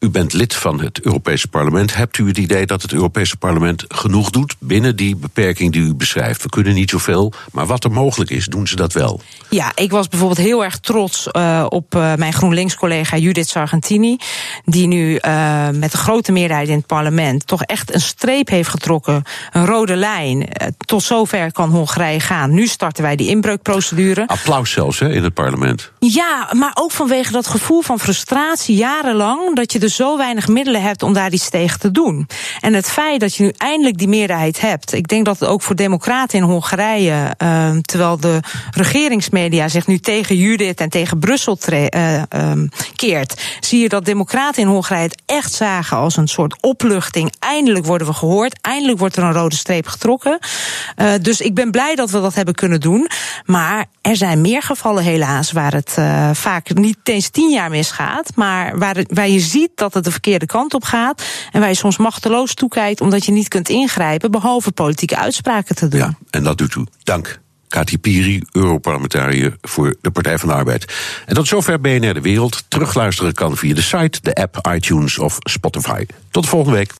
U 0.00 0.08
bent 0.08 0.32
lid 0.32 0.54
van 0.54 0.80
het 0.80 1.00
Europese 1.00 1.48
parlement. 1.48 1.94
Hebt 1.94 2.18
u 2.18 2.26
het 2.26 2.38
idee 2.38 2.66
dat 2.66 2.82
het 2.82 2.92
Europese 2.92 3.36
parlement 3.36 3.84
genoeg 3.88 4.30
doet 4.30 4.56
binnen 4.58 4.96
die 4.96 5.16
beperking 5.16 5.72
die 5.72 5.82
u 5.82 5.94
beschrijft? 5.94 6.42
We 6.42 6.48
kunnen 6.48 6.74
niet 6.74 6.90
zoveel, 6.90 7.32
maar 7.52 7.66
wat 7.66 7.84
er 7.84 7.90
mogelijk 7.90 8.30
is, 8.30 8.46
doen 8.46 8.66
ze 8.66 8.76
dat 8.76 8.92
wel. 8.92 9.20
Ja, 9.48 9.72
ik 9.74 9.90
was 9.90 10.08
bijvoorbeeld 10.08 10.40
heel 10.40 10.64
erg 10.64 10.78
trots 10.78 11.28
uh, 11.32 11.66
op 11.68 11.94
uh, 11.94 12.14
mijn 12.14 12.32
GroenLinks-collega 12.32 13.16
Judith 13.16 13.48
Sargentini. 13.48 14.16
Die 14.64 14.86
nu 14.86 15.18
uh, 15.20 15.68
met 15.68 15.92
een 15.92 15.98
grote 15.98 16.32
meerderheid 16.32 16.68
in 16.68 16.76
het 16.76 16.86
parlement 16.86 17.46
toch 17.46 17.62
echt 17.62 17.94
een 17.94 18.00
streep 18.00 18.48
heeft 18.48 18.68
getrokken. 18.68 19.22
Een 19.52 19.66
rode 19.66 19.96
lijn. 19.96 20.48
tot 20.78 21.02
zover 21.02 21.52
kan 21.52 21.70
Hongarije 21.70 22.20
gaan. 22.20 22.54
Nu 22.54 22.66
starten 22.66 23.02
wij 23.02 23.16
die 23.16 23.28
inbreukprocedure. 23.28 24.26
Applaus 24.26 24.70
zelfs 24.70 24.98
hè, 24.98 25.12
in 25.12 25.24
het 25.24 25.34
parlement. 25.34 25.92
Ja, 25.98 26.50
maar 26.52 26.72
ook 26.74 26.90
vanwege 26.90 27.32
dat 27.32 27.46
gevoel 27.46 27.80
van 27.80 27.98
frustratie 27.98 28.76
jarenlang. 28.76 29.56
Dat 29.56 29.72
je 29.72 29.78
dus 29.78 29.87
zo 29.88 30.16
weinig 30.16 30.48
middelen 30.48 30.82
hebt 30.82 31.02
om 31.02 31.12
daar 31.12 31.32
iets 31.32 31.50
tegen 31.50 31.80
te 31.80 31.90
doen. 31.90 32.28
En 32.60 32.74
het 32.74 32.90
feit 32.90 33.20
dat 33.20 33.34
je 33.34 33.42
nu 33.42 33.52
eindelijk 33.56 33.98
die 33.98 34.08
meerderheid 34.08 34.60
hebt, 34.60 34.92
ik 34.92 35.08
denk 35.08 35.24
dat 35.24 35.38
het 35.38 35.48
ook 35.48 35.62
voor 35.62 35.76
democraten 35.76 36.38
in 36.38 36.44
Hongarije, 36.44 37.34
uh, 37.42 37.70
terwijl 37.82 38.16
de 38.20 38.40
regeringsmedia 38.70 39.68
zich 39.68 39.86
nu 39.86 39.98
tegen 39.98 40.36
Judith 40.36 40.80
en 40.80 40.88
tegen 40.88 41.18
Brussel 41.18 41.58
uh, 41.68 42.22
um, 42.30 42.68
keert, 42.96 43.42
zie 43.60 43.80
je 43.80 43.88
dat 43.88 44.04
democraten 44.04 44.62
in 44.62 44.68
Hongarije 44.68 45.02
het 45.02 45.22
echt 45.26 45.52
zagen 45.52 45.96
als 45.96 46.16
een 46.16 46.28
soort 46.28 46.56
opluchting. 46.60 47.32
Eindelijk 47.38 47.86
worden 47.86 48.06
we 48.06 48.12
gehoord, 48.12 48.58
eindelijk 48.60 48.98
wordt 48.98 49.16
er 49.16 49.22
een 49.22 49.32
rode 49.32 49.56
streep 49.56 49.86
getrokken. 49.86 50.38
Uh, 50.96 51.12
dus 51.22 51.40
ik 51.40 51.54
ben 51.54 51.70
blij 51.70 51.94
dat 51.94 52.10
we 52.10 52.20
dat 52.20 52.34
hebben 52.34 52.54
kunnen 52.54 52.80
doen. 52.80 53.08
Maar 53.44 53.86
er 54.00 54.16
zijn 54.16 54.40
meer 54.40 54.62
gevallen 54.62 55.02
helaas 55.02 55.52
waar 55.52 55.72
het 55.72 55.96
uh, 55.98 56.30
vaak 56.32 56.74
niet 56.74 56.98
eens 57.02 57.28
tien 57.28 57.50
jaar 57.50 57.70
misgaat, 57.70 58.30
maar 58.34 58.78
waar, 58.78 58.96
waar 59.08 59.28
je 59.28 59.40
ziet 59.40 59.70
dat 59.78 59.94
het 59.94 60.04
de 60.04 60.10
verkeerde 60.10 60.46
kant 60.46 60.74
op 60.74 60.84
gaat 60.84 61.24
en 61.52 61.68
je 61.68 61.74
soms 61.74 61.96
machteloos 61.96 62.54
toekijkt 62.54 63.00
omdat 63.00 63.24
je 63.24 63.32
niet 63.32 63.48
kunt 63.48 63.68
ingrijpen, 63.68 64.30
behalve 64.30 64.72
politieke 64.72 65.16
uitspraken 65.16 65.74
te 65.74 65.88
doen. 65.88 66.00
Ja, 66.00 66.14
en 66.30 66.44
dat 66.44 66.58
doet 66.58 66.74
u. 66.74 66.86
Dank. 67.02 67.40
Kati 67.68 67.98
Piri, 67.98 68.42
Europarlementariër 68.52 69.56
voor 69.60 69.96
de 70.00 70.10
Partij 70.10 70.38
van 70.38 70.48
de 70.48 70.54
Arbeid. 70.54 70.94
En 71.26 71.34
tot 71.34 71.48
zover 71.48 71.80
BNR 71.80 72.14
De 72.14 72.20
Wereld. 72.20 72.64
Terugluisteren 72.68 73.32
kan 73.32 73.56
via 73.56 73.74
de 73.74 73.82
site, 73.82 74.18
de 74.22 74.34
app, 74.34 74.68
iTunes 74.74 75.18
of 75.18 75.36
Spotify. 75.38 76.06
Tot 76.30 76.42
de 76.42 76.48
volgende 76.48 76.76
week. 76.76 76.92